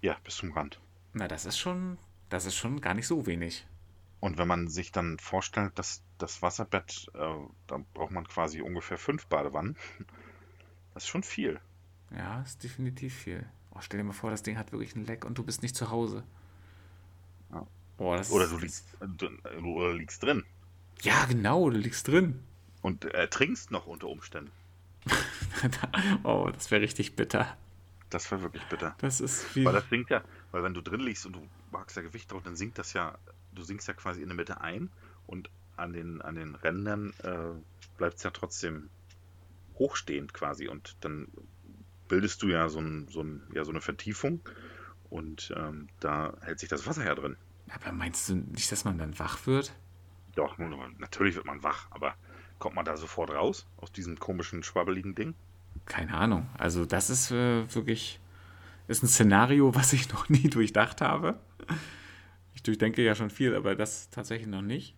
Ja, 0.00 0.16
bis 0.24 0.36
zum 0.36 0.52
Rand. 0.52 0.80
Na, 1.12 1.28
das 1.28 1.44
ist 1.44 1.58
schon, 1.58 1.98
das 2.30 2.46
ist 2.46 2.56
schon 2.56 2.80
gar 2.80 2.94
nicht 2.94 3.06
so 3.06 3.26
wenig. 3.26 3.66
Und 4.20 4.38
wenn 4.38 4.48
man 4.48 4.68
sich 4.68 4.92
dann 4.92 5.18
vorstellt, 5.18 5.78
dass 5.78 6.02
das 6.18 6.42
Wasserbett, 6.42 7.06
äh, 7.14 7.18
da 7.66 7.78
braucht 7.92 8.12
man 8.12 8.26
quasi 8.26 8.62
ungefähr 8.62 8.96
fünf 8.98 9.26
Badewannen. 9.26 9.76
Das 10.94 11.04
ist 11.04 11.08
schon 11.08 11.22
viel. 11.22 11.60
Ja, 12.16 12.42
ist 12.42 12.62
definitiv 12.62 13.14
viel. 13.14 13.46
Oh, 13.70 13.78
stell 13.80 13.98
dir 13.98 14.04
mal 14.04 14.12
vor, 14.12 14.30
das 14.30 14.42
Ding 14.42 14.58
hat 14.58 14.72
wirklich 14.72 14.94
ein 14.94 15.06
Leck 15.06 15.24
und 15.24 15.38
du 15.38 15.42
bist 15.42 15.62
nicht 15.62 15.74
zu 15.74 15.90
Hause. 15.90 16.24
Ja. 17.50 17.66
Das 17.98 18.30
Oder 18.30 18.48
du 18.48 18.58
liegst, 18.58 18.84
du, 19.00 19.28
oder 19.64 19.94
liegst 19.94 20.22
drin 20.22 20.44
Ja, 21.02 21.24
genau, 21.26 21.70
du 21.70 21.76
liegst 21.76 22.08
drin. 22.08 22.42
und 22.82 23.04
ertrinkst 23.04 23.70
noch 23.70 23.86
unter 23.86 24.08
Umständen. 24.08 24.50
oh, 26.24 26.50
das 26.52 26.70
wäre 26.70 26.82
richtig 26.82 27.16
bitter. 27.16 27.56
Das 28.10 28.30
wäre 28.30 28.42
wirklich 28.42 28.64
bitter. 28.64 28.94
Das 28.98 29.20
ist 29.20 29.54
wie. 29.56 29.64
Weil 29.64 29.72
das 29.72 29.88
sinkt 29.88 30.10
ja, 30.10 30.22
weil 30.50 30.62
wenn 30.62 30.74
du 30.74 30.80
drin 30.82 31.00
liegst 31.00 31.24
und 31.26 31.34
du 31.34 31.48
magst 31.70 31.96
ja 31.96 32.02
Gewicht 32.02 32.30
drauf, 32.30 32.42
dann 32.44 32.56
sinkt 32.56 32.78
das 32.78 32.92
ja, 32.92 33.16
du 33.54 33.62
sinkst 33.62 33.88
ja 33.88 33.94
quasi 33.94 34.20
in 34.20 34.28
der 34.28 34.36
Mitte 34.36 34.60
ein 34.60 34.90
und 35.26 35.48
an 35.76 35.92
den, 35.92 36.20
an 36.20 36.34
den 36.34 36.54
Rändern 36.54 37.12
äh, 37.22 37.58
bleibt 37.96 38.16
es 38.18 38.22
ja 38.22 38.30
trotzdem 38.30 38.90
hochstehend 39.74 40.34
quasi 40.34 40.68
und 40.68 40.96
dann 41.00 41.28
bildest 42.08 42.42
du 42.42 42.48
ja 42.48 42.68
so, 42.68 42.80
ein, 42.80 43.08
so, 43.08 43.22
ein, 43.22 43.42
ja, 43.54 43.64
so 43.64 43.70
eine 43.70 43.80
Vertiefung 43.80 44.40
und 45.10 45.52
ähm, 45.56 45.88
da 46.00 46.34
hält 46.42 46.58
sich 46.58 46.68
das 46.68 46.86
Wasser 46.86 47.04
ja 47.04 47.14
drin. 47.14 47.36
Aber 47.74 47.92
meinst 47.92 48.28
du 48.28 48.36
nicht, 48.36 48.70
dass 48.70 48.84
man 48.84 48.98
dann 48.98 49.18
wach 49.18 49.46
wird? 49.46 49.74
Doch, 50.34 50.58
natürlich 50.98 51.36
wird 51.36 51.46
man 51.46 51.62
wach, 51.62 51.86
aber 51.90 52.14
kommt 52.58 52.76
man 52.76 52.84
da 52.84 52.96
sofort 52.96 53.30
raus 53.30 53.66
aus 53.78 53.92
diesem 53.92 54.18
komischen, 54.18 54.62
schwabbeligen 54.62 55.14
Ding? 55.14 55.34
Keine 55.86 56.14
Ahnung. 56.14 56.48
Also, 56.58 56.84
das 56.84 57.10
ist 57.10 57.30
äh, 57.30 57.74
wirklich. 57.74 58.20
Ist 58.88 59.02
ein 59.02 59.08
Szenario, 59.08 59.74
was 59.74 59.92
ich 59.92 60.08
noch 60.12 60.28
nie 60.28 60.48
durchdacht 60.48 61.00
habe. 61.00 61.40
Ich 62.54 62.62
durchdenke 62.62 63.02
ja 63.02 63.14
schon 63.14 63.30
viel, 63.30 63.54
aber 63.54 63.74
das 63.74 64.10
tatsächlich 64.10 64.48
noch 64.48 64.62
nicht. 64.62 64.94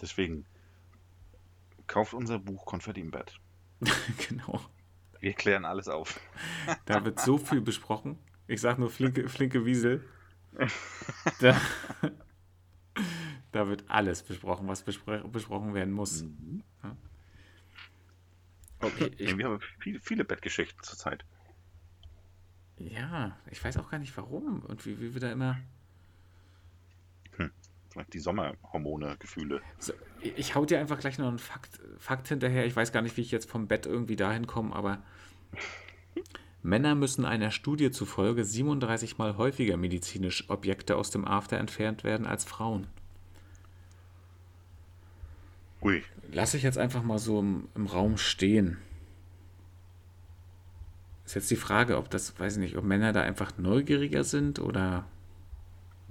Deswegen 0.00 0.44
kauft 1.86 2.14
unser 2.14 2.38
Buch 2.38 2.64
Konfetti 2.64 3.00
im 3.00 3.10
Bett. 3.10 3.40
genau. 4.28 4.60
Wir 5.20 5.32
klären 5.32 5.64
alles 5.64 5.88
auf. 5.88 6.20
Da 6.84 7.04
wird 7.04 7.20
so 7.20 7.38
viel 7.38 7.60
besprochen. 7.60 8.18
Ich 8.46 8.60
sag 8.60 8.78
nur 8.78 8.90
flinke, 8.90 9.28
flinke 9.28 9.64
Wiesel. 9.64 10.04
Da, 11.40 11.60
da 13.52 13.68
wird 13.68 13.84
alles 13.88 14.22
besprochen, 14.22 14.66
was 14.66 14.82
bespre 14.82 15.22
besprochen 15.28 15.74
werden 15.74 15.92
muss. 15.92 16.24
Ja. 16.82 16.96
Okay, 18.80 19.12
ich, 19.18 19.36
Wir 19.36 19.44
haben 19.44 19.60
viele, 19.78 20.00
viele 20.00 20.24
Bettgeschichten 20.24 20.82
zurzeit. 20.82 21.24
ja, 22.78 23.36
ich 23.50 23.62
weiß 23.62 23.76
auch 23.76 23.90
gar 23.90 23.98
nicht 23.98 24.16
warum 24.16 24.60
und 24.62 24.84
wie, 24.86 25.00
wie 25.00 25.14
wir 25.14 25.20
da 25.20 25.30
immer. 25.30 25.58
Die 28.12 28.18
Sommerhormone, 28.18 29.16
Gefühle. 29.18 29.60
So, 29.78 29.92
ich 30.20 30.36
ich 30.36 30.54
hau 30.54 30.64
dir 30.64 30.78
einfach 30.78 30.98
gleich 30.98 31.18
noch 31.18 31.28
einen 31.28 31.38
Fakt, 31.38 31.80
Fakt 31.98 32.28
hinterher. 32.28 32.66
Ich 32.66 32.76
weiß 32.76 32.92
gar 32.92 33.02
nicht, 33.02 33.16
wie 33.16 33.22
ich 33.22 33.30
jetzt 33.30 33.50
vom 33.50 33.68
Bett 33.68 33.86
irgendwie 33.86 34.16
dahin 34.16 34.46
komme, 34.46 34.74
aber 34.74 35.02
Männer 36.62 36.94
müssen 36.94 37.24
einer 37.24 37.50
Studie 37.50 37.90
zufolge 37.90 38.44
37 38.44 39.18
Mal 39.18 39.36
häufiger 39.36 39.76
medizinisch 39.76 40.48
Objekte 40.50 40.96
aus 40.96 41.10
dem 41.10 41.26
After 41.26 41.56
entfernt 41.56 42.04
werden 42.04 42.26
als 42.26 42.44
Frauen. 42.44 42.86
Ui, 45.80 46.02
Lass 46.32 46.54
ich 46.54 46.62
jetzt 46.62 46.78
einfach 46.78 47.02
mal 47.02 47.18
so 47.18 47.40
im, 47.40 47.68
im 47.74 47.86
Raum 47.86 48.18
stehen. 48.18 48.76
Ist 51.24 51.34
jetzt 51.34 51.50
die 51.50 51.56
Frage, 51.56 51.96
ob 51.96 52.10
das, 52.10 52.38
weiß 52.38 52.54
ich 52.54 52.60
nicht, 52.60 52.76
ob 52.76 52.84
Männer 52.84 53.12
da 53.12 53.22
einfach 53.22 53.56
neugieriger 53.58 54.24
sind 54.24 54.58
oder 54.58 55.06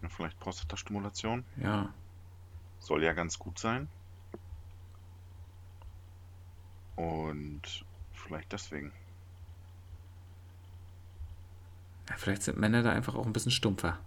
ja, 0.01 0.09
vielleicht 0.09 0.39
Prostatastimulation. 0.39 1.43
ja. 1.57 1.93
Soll 2.79 3.03
ja 3.03 3.13
ganz 3.13 3.39
gut 3.39 3.57
sein. 3.57 3.89
Und 6.95 7.85
vielleicht 8.13 8.53
deswegen. 8.53 8.93
ja 12.09 12.15
vielleicht 12.17 12.43
sind 12.43 12.57
Männer 12.57 12.83
da 12.83 12.91
einfach 12.91 13.15
auch 13.15 13.25
ein 13.25 13.33
bisschen 13.33 13.51
stumpfer. 13.51 13.99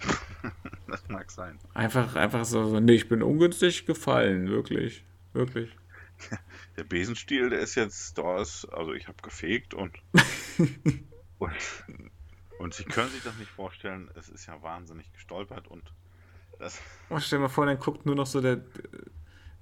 Das 0.86 1.08
mag 1.08 1.30
sein. 1.30 1.56
Einfach, 1.72 2.16
einfach 2.16 2.44
so, 2.44 2.64
so, 2.64 2.80
nee, 2.80 2.94
ich 2.94 3.08
bin 3.08 3.22
ungünstig 3.22 3.86
gefallen, 3.86 4.48
wirklich. 4.48 5.04
Wirklich. 5.32 5.70
Der 6.76 6.82
Besenstiel, 6.82 7.50
der 7.50 7.60
ist 7.60 7.76
jetzt 7.76 8.18
da, 8.18 8.40
ist, 8.40 8.64
also 8.72 8.92
ich 8.92 9.06
habe 9.06 9.22
gefegt 9.22 9.72
und, 9.72 9.96
und 11.38 11.52
und 12.60 12.74
Sie 12.74 12.84
können 12.84 13.10
sich 13.10 13.22
das 13.22 13.36
nicht 13.38 13.50
vorstellen, 13.50 14.10
es 14.14 14.28
ist 14.28 14.46
ja 14.46 14.60
wahnsinnig 14.62 15.12
gestolpert 15.12 15.66
und 15.68 15.92
das 16.58 16.80
Oh, 17.08 17.18
stell 17.18 17.38
dir 17.38 17.42
mal 17.44 17.48
vor, 17.48 17.66
dann 17.66 17.78
guckt 17.78 18.04
nur 18.06 18.14
noch 18.14 18.26
so 18.26 18.40
der 18.40 18.60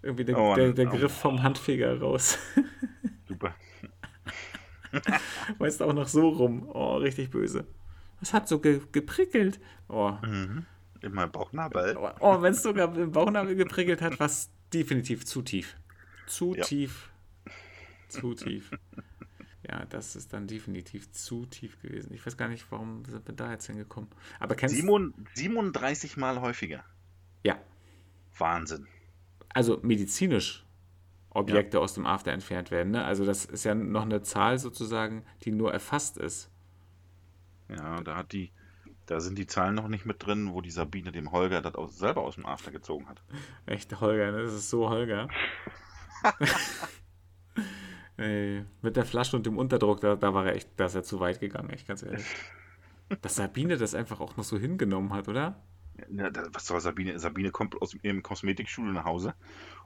irgendwie 0.03 0.25
der, 0.25 0.39
Oh, 0.39 0.55
der, 0.55 0.73
der 0.73 0.89
oh. 0.89 0.97
Griff 0.97 1.13
vom 1.13 1.43
Handfeger 1.43 2.01
raus. 2.01 2.39
super. 3.29 3.55
weißt 5.59 5.81
du 5.81 5.85
auch 5.85 5.93
noch 5.93 6.09
so 6.09 6.29
rum. 6.29 6.69
Oh, 6.73 6.97
richtig 6.97 7.31
böse. 7.31 7.67
Das 8.21 8.33
hat 8.33 8.49
so 8.49 8.59
ge 8.59 8.81
geprickelt. 8.93 9.61
Oh, 9.89 10.13
Mhm. 10.23 10.67
In 11.01 11.13
meinem 11.15 11.31
Bauchnabel. 11.31 11.97
oh, 11.97 12.11
oh 12.19 12.43
wenn 12.43 12.53
es 12.53 12.63
sogar 12.63 12.93
im 12.97 13.13
Bauchnabel 13.13 13.55
geprickelt 13.55 14.03
hat, 14.03 14.19
was 14.19 14.51
definitiv 14.75 15.25
zu 15.25 15.43
tief. 15.43 15.77
Zu 16.27 16.57
Ja. 16.57 16.65
tief. 16.65 17.11
Zu 18.09 18.35
tief. 18.35 18.71
Ja, 19.69 19.85
das 19.85 20.17
ist 20.17 20.33
dann 20.33 20.47
definitiv 20.47 21.13
zu 21.13 21.45
tief 21.45 21.81
gewesen. 21.83 22.15
Ich 22.15 22.25
weiß 22.25 22.37
gar 22.37 22.49
nicht, 22.49 22.71
warum 22.71 23.05
sind 23.05 23.27
wir 23.29 23.35
da 23.35 23.53
jetzt 23.53 23.67
hingekommen. 23.67 24.09
Aber 24.41 24.55
kennst 24.55 24.75
du. 24.77 24.81
Simon, 24.81 25.15
37 25.35 26.17
Mal 26.17 26.41
häufiger. 26.41 26.85
Ja, 27.43 27.59
Wahnsinn. 28.39 28.87
also 29.51 29.79
medizinisch 29.83 30.65
Objekte 31.31 31.81
aus 31.81 31.95
dem 31.95 32.07
After 32.07 32.33
entfernt 32.33 32.71
werden. 32.71 32.93
Ne? 32.93 33.05
Also 33.05 33.27
das 33.27 33.45
ist 33.45 33.65
ja 33.65 33.75
noch 33.75 34.03
eine 34.03 34.23
Zahl 34.23 34.59
sozusagen, 34.59 35.25
die 35.43 35.53
nur 35.53 35.73
erfasst 35.73 36.17
ist. 36.17 36.51
Ja, 37.69 38.01
da 38.01 38.17
hat 38.17 38.33
die, 38.33 38.51
da 39.07 39.21
sind 39.21 39.39
die 39.39 39.47
Zahlen 39.47 39.75
noch 39.75 39.89
nicht 39.89 40.07
mit 40.07 40.25
drin, 40.25 40.53
wo 40.53 40.63
die 40.63 40.71
Sabine 40.71 41.13
dem 41.13 41.31
Holger 41.31 41.61
das 41.61 41.75
aus, 41.75 41.99
selber 41.99 42.23
aus 42.23 42.37
dem 42.37 42.47
After 42.47 42.71
gezogen 42.71 43.07
hat. 43.09 43.23
Echt, 43.67 44.01
Holger, 44.01 44.33
ne? 44.33 44.43
das 44.43 44.55
ist 44.55 44.71
so 44.71 44.89
Holger. 44.89 45.29
Ey, 48.19 48.65
mit 48.83 48.97
der 48.97 49.05
Flasche 49.07 49.37
und 49.37 49.47
dem 49.47 49.57
Unterdruck, 49.59 50.01
da, 50.03 50.15
da 50.17 50.35
war 50.35 50.47
er 50.47 50.55
echt, 50.57 50.69
da 50.77 50.87
ist 50.87 50.95
er 50.95 51.03
zu 51.05 51.21
weit 51.21 51.41
gegangen, 51.41 51.71
echt 51.71 51.87
ganz 51.89 52.03
ehrlich. 52.03 52.37
Dass 53.23 53.37
Sabine 53.37 53.77
das 53.77 53.95
einfach 53.95 54.21
auch 54.21 54.37
noch 54.37 54.45
so 54.45 54.59
hingenommen 54.59 55.13
hat, 55.13 55.29
oder? 55.29 55.63
Ja, 56.11 56.31
da, 56.31 56.47
was 56.53 56.67
soll 56.67 56.81
Sabine? 56.81 57.19
Sabine 57.19 57.51
kommt 57.51 57.81
aus 57.81 57.95
ihrem 57.95 58.23
Kosmetikstudio 58.23 58.93
nach 58.93 59.05
Hause 59.05 59.35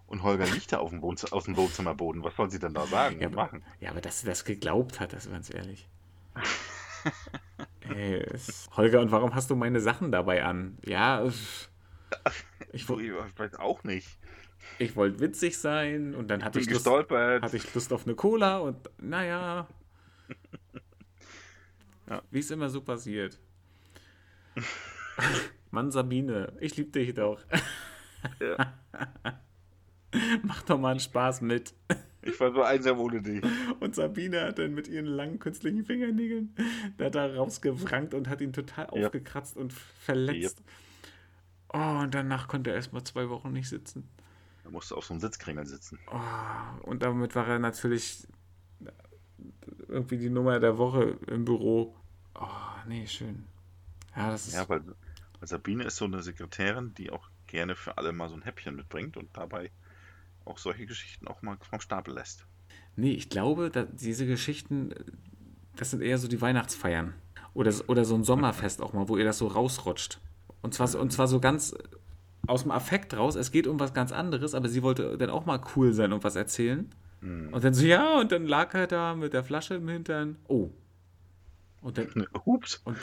und 0.06 0.22
Holger 0.22 0.46
liegt 0.46 0.72
da 0.72 0.78
auf 0.78 0.90
dem, 0.90 1.02
Wohnz 1.02 1.24
auf 1.26 1.44
dem 1.46 1.56
Wohnzimmerboden. 1.56 2.24
Was 2.24 2.36
soll 2.36 2.50
sie 2.50 2.58
denn 2.60 2.74
da 2.74 2.86
sagen 2.86 3.20
Ja, 3.20 3.26
und 3.26 3.32
aber, 3.32 3.36
machen? 3.36 3.64
ja, 3.80 3.90
aber 3.90 4.00
dass 4.00 4.20
sie 4.20 4.26
das 4.26 4.44
geglaubt 4.44 5.00
hat, 5.00 5.12
das 5.12 5.30
ganz 5.30 5.52
ehrlich. 5.52 5.88
Ey, 7.80 8.24
Holger, 8.76 9.00
und 9.00 9.10
warum 9.10 9.34
hast 9.34 9.50
du 9.50 9.56
meine 9.56 9.80
Sachen 9.80 10.12
dabei 10.12 10.44
an? 10.44 10.78
Ja, 10.84 11.24
ich, 12.72 12.88
Ich 12.88 12.88
weiß 12.88 13.54
auch 13.56 13.84
nicht. 13.84 14.18
Ich 14.78 14.97
wollte 14.97 15.21
witzig 15.21 15.59
sein 15.59 16.14
und 16.14 16.28
dann 16.28 16.40
Ich 16.40 16.47
hatte 16.47 16.61
ich, 16.61 16.71
Lust, 16.71 16.87
hatte 16.87 17.57
ich 17.57 17.75
Lust 17.75 17.92
auf 17.92 18.04
eine 18.07 18.14
Cola 18.14 18.59
und 18.59 18.76
naja. 18.99 19.66
Ja. 22.09 22.23
Wie 22.31 22.38
es 22.40 22.50
immer 22.50 22.69
so 22.69 22.81
passiert. 22.81 23.38
Mann, 25.71 25.90
Sabine, 25.90 26.52
ich 26.61 26.76
liebe 26.76 26.90
dich 26.90 27.14
doch. 27.14 27.40
Ja. 28.40 28.75
Mach 30.42 30.62
doch 30.62 30.78
mal 30.78 30.90
einen 30.90 31.00
Spaß 31.00 31.40
mit. 31.40 31.73
Ich 32.21 32.38
war 32.38 32.52
so 32.52 32.62
einsam 32.62 33.00
ohne 33.00 33.23
dich. 33.23 33.42
Und 33.81 33.95
Sabine 33.95 34.42
hat 34.42 34.59
dann 34.59 34.75
mit 34.75 34.88
ihren 34.88 35.07
langen 35.07 35.38
künstlichen 35.38 35.85
Fingernägeln 35.85 36.54
da, 36.99 37.09
da 37.11 37.26
rausgewrangt 37.35 38.12
und 38.14 38.28
hat 38.28 38.40
ihn 38.42 38.52
total 38.52 38.88
Ja. 38.95 39.07
aufgekratzt 39.07 39.57
und 39.57 39.73
verletzt. 39.73 40.62
Oh, 41.73 42.00
und 42.02 42.14
danach 42.14 42.47
konnte 42.49 42.71
er 42.71 42.76
erst 42.76 42.92
mal 42.92 43.02
zwei 43.04 43.28
Wochen 43.31 43.52
nicht 43.52 43.69
sitzen. 43.69 44.07
Da 44.64 44.71
musst 44.71 44.90
du 44.90 44.97
auf 44.97 45.04
so 45.04 45.14
einem 45.14 45.21
Sitzkringel 45.21 45.66
sitzen. 45.66 45.99
Oh, 46.11 46.87
und 46.88 47.02
damit 47.02 47.35
war 47.35 47.49
er 47.49 47.59
natürlich 47.59 48.26
irgendwie 49.88 50.19
die 50.19 50.31
Nummer 50.31 50.61
der 50.61 50.78
Woche 50.78 51.19
im 51.26 51.45
Büro. 51.45 51.97
Oh, 52.35 52.49
nee, 52.87 53.07
schön. 53.07 53.45
Ja, 54.16 54.31
das 54.31 54.47
ist. 54.47 54.54
Ja, 54.54 54.69
weil, 54.69 54.83
weil 54.85 55.49
Sabine 55.49 55.85
ist 55.85 55.97
so 55.97 56.04
eine 56.04 56.23
Sekretärin, 56.23 56.95
die 56.95 57.11
auch 57.11 57.28
gerne 57.47 57.75
für 57.75 57.99
alle 57.99 58.12
mal 58.12 58.28
so 58.28 58.35
ein 58.35 58.42
Häppchen 58.42 58.76
mitbringt 58.76 59.16
und 59.16 59.37
dabei 59.37 59.71
auch 60.45 60.59
solche 60.59 60.87
Geschichten 60.87 61.28
auch 61.28 61.42
mal 61.42 61.57
vom 61.71 61.81
Stapel 61.81 62.14
lässt. 62.14 62.47
Nee, 62.97 63.12
ich 63.12 63.28
glaube, 63.28 63.71
diese 63.92 64.26
Geschichten, 64.26 64.95
das 65.76 65.90
sind 65.90 66.02
eher 66.02 66.19
so 66.19 66.28
die 66.28 66.40
Weihnachtsfeiern. 66.40 67.14
Oder, 67.54 67.73
oder 67.88 68.04
so 68.04 68.14
ein 68.14 68.25
Sommerfest 68.25 68.81
auch 68.81 68.92
mal, 68.92 69.09
wo 69.09 69.16
ihr 69.16 69.25
das 69.25 69.38
so 69.38 69.47
rausrutscht. 69.47 70.21
Und 70.62 70.75
zwar, 70.75 70.95
und 70.99 71.12
zwar 71.12 71.28
so 71.28 71.40
ganz 71.40 71.75
aus 72.46 72.62
dem 72.62 72.70
Affekt 72.70 73.16
raus. 73.16 73.34
Es 73.37 73.50
geht 73.52 73.66
um 73.66 73.78
was 73.80 73.94
ganz 73.94 74.12
anderes, 74.12 74.54
aber 74.54 74.68
sie 74.68 74.82
wollte 74.82 75.16
dann 75.16 75.30
auch 75.30 75.46
mal 75.46 75.61
cool 75.76 75.92
sein 75.92 76.12
und 76.12 76.25
was 76.25 76.37
erzählen. 76.37 76.90
Und 77.22 77.62
dann 77.62 77.72
so, 77.72 77.87
ja, 77.87 78.18
und 78.18 78.32
dann 78.32 78.46
lag 78.46 78.75
er 78.75 78.88
da 78.88 79.14
mit 79.14 79.32
der 79.32 79.44
Flasche 79.44 79.75
im 79.76 79.87
Hintern. 79.88 80.38
Oh. 80.49 80.70
Und 81.80 81.96
dann, 81.96 82.26
Ups, 82.44 82.82
und, 82.84 82.99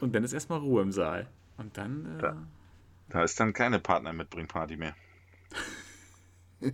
und 0.00 0.14
dann 0.14 0.24
ist 0.24 0.34
erstmal 0.34 0.58
Ruhe 0.58 0.82
im 0.82 0.92
Saal. 0.92 1.26
Und 1.56 1.78
dann. 1.78 2.04
Äh, 2.18 2.20
Da. 2.20 2.36
da 3.08 3.22
ist 3.24 3.40
dann 3.40 3.54
keine 3.54 3.78
Partner-Mitbring-Party 3.78 4.76
mehr. 4.76 4.94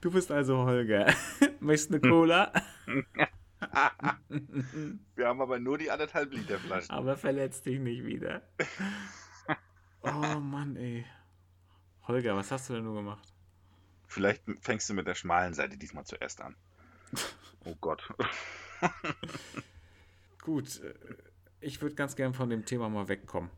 du 0.00 0.10
bist 0.10 0.32
also 0.32 0.58
Holger. 0.64 1.06
Möchtest 1.60 1.92
eine 1.92 2.00
Cola? 2.00 2.52
Wir 5.14 5.28
haben 5.28 5.40
aber 5.40 5.60
nur 5.60 5.78
die 5.78 5.90
anderthalb 5.90 6.32
Liter 6.32 6.58
Flaschen. 6.58 6.90
Aber 6.90 7.16
verletz 7.16 7.62
dich 7.62 7.78
nicht 7.78 8.04
wieder. 8.04 8.42
Oh 10.04 10.40
Mann, 10.40 10.76
ey. 10.76 11.04
Holger, 12.06 12.36
was 12.36 12.50
hast 12.50 12.68
du 12.68 12.74
denn 12.74 12.84
nur 12.84 12.94
gemacht? 12.94 13.32
Vielleicht 14.06 14.42
fängst 14.60 14.88
du 14.88 14.94
mit 14.94 15.06
der 15.06 15.14
schmalen 15.14 15.54
Seite 15.54 15.76
diesmal 15.76 16.04
zuerst 16.04 16.40
an. 16.40 16.56
Oh 17.66 17.74
Gott. 17.80 18.06
Gut, 20.42 20.78
äh, 20.80 20.92
ich 21.60 21.80
würde 21.80 21.94
ganz 21.94 22.14
gern 22.14 22.34
von 22.34 22.50
dem 22.50 22.66
Thema 22.66 22.90
mal 22.90 23.08
wegkommen. 23.08 23.48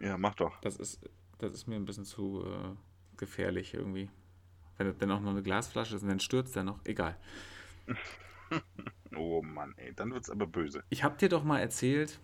Ja, 0.00 0.16
mach 0.16 0.36
doch. 0.36 0.60
Das 0.60 0.76
ist, 0.76 1.00
das 1.38 1.52
ist 1.52 1.66
mir 1.66 1.74
ein 1.74 1.84
bisschen 1.84 2.04
zu 2.04 2.44
äh, 2.46 2.76
gefährlich 3.16 3.74
irgendwie. 3.74 4.08
Wenn 4.76 4.86
das 4.86 4.98
dann 4.98 5.10
auch 5.10 5.18
noch 5.20 5.32
eine 5.32 5.42
Glasflasche 5.42 5.96
ist 5.96 6.02
und 6.02 6.10
dann 6.10 6.20
stürzt 6.20 6.54
er 6.54 6.62
noch. 6.62 6.78
Egal. 6.84 7.16
Oh 9.16 9.42
Mann, 9.42 9.74
ey, 9.76 9.92
dann 9.94 10.12
wird's 10.12 10.30
aber 10.30 10.46
böse. 10.46 10.84
Ich 10.88 11.02
habe 11.02 11.16
dir 11.16 11.28
doch 11.28 11.42
mal 11.44 11.58
erzählt, 11.58 12.20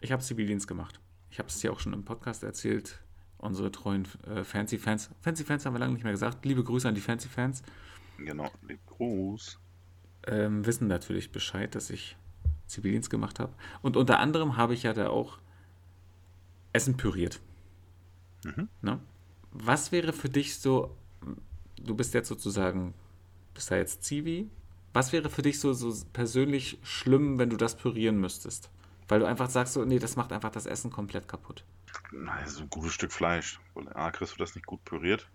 ich 0.00 0.10
habe 0.12 0.22
Zivildienst 0.22 0.66
gemacht. 0.66 1.00
Ich 1.30 1.38
habe 1.38 1.48
es 1.48 1.58
dir 1.58 1.72
auch 1.72 1.80
schon 1.80 1.92
im 1.92 2.04
Podcast 2.04 2.42
erzählt. 2.42 3.00
Unsere 3.38 3.72
treuen 3.72 4.06
äh, 4.26 4.44
Fancy-Fans. 4.44 5.10
Fancy-Fans 5.20 5.64
haben 5.64 5.74
wir 5.74 5.78
lange 5.78 5.94
nicht 5.94 6.02
mehr 6.02 6.12
gesagt. 6.12 6.44
Liebe 6.44 6.62
Grüße 6.62 6.88
an 6.88 6.94
die 6.94 7.00
Fancy-Fans. 7.00 7.62
Genau, 8.18 8.50
lieb 8.68 8.80
Gruß. 8.86 9.58
Ähm, 10.26 10.66
wissen 10.66 10.88
natürlich 10.88 11.32
Bescheid, 11.32 11.74
dass 11.74 11.88
ich 11.88 12.16
Zivildienst 12.66 13.08
gemacht 13.08 13.40
habe. 13.40 13.54
Und 13.80 13.96
unter 13.96 14.18
anderem 14.18 14.56
habe 14.56 14.74
ich 14.74 14.82
ja 14.82 14.92
da 14.92 15.08
auch 15.08 15.38
Essen 16.72 16.96
püriert. 16.96 17.40
Mhm. 18.44 18.68
Ne? 18.82 19.00
Was 19.52 19.92
wäre 19.92 20.12
für 20.12 20.28
dich 20.28 20.58
so, 20.58 20.96
du 21.76 21.94
bist 21.94 22.14
jetzt 22.14 22.28
sozusagen, 22.28 22.94
bist 23.54 23.70
da 23.70 23.76
jetzt 23.76 24.04
Zivi, 24.04 24.48
was 24.92 25.12
wäre 25.12 25.30
für 25.30 25.42
dich 25.42 25.60
so, 25.60 25.72
so 25.72 25.94
persönlich 26.12 26.78
schlimm, 26.82 27.38
wenn 27.38 27.50
du 27.50 27.56
das 27.56 27.76
pürieren 27.76 28.20
müsstest? 28.20 28.70
Weil 29.10 29.18
du 29.18 29.26
einfach 29.26 29.50
sagst, 29.50 29.72
so, 29.72 29.84
nee, 29.84 29.98
das 29.98 30.14
macht 30.14 30.32
einfach 30.32 30.52
das 30.52 30.66
Essen 30.66 30.92
komplett 30.92 31.26
kaputt. 31.26 31.64
Na, 32.12 32.46
so 32.46 32.62
ein 32.62 32.70
gutes 32.70 32.92
Stück 32.94 33.12
Fleisch. 33.12 33.58
A, 33.94 34.12
kriegst 34.12 34.34
du 34.34 34.38
das 34.38 34.54
nicht 34.54 34.66
gut 34.66 34.84
püriert. 34.84 35.28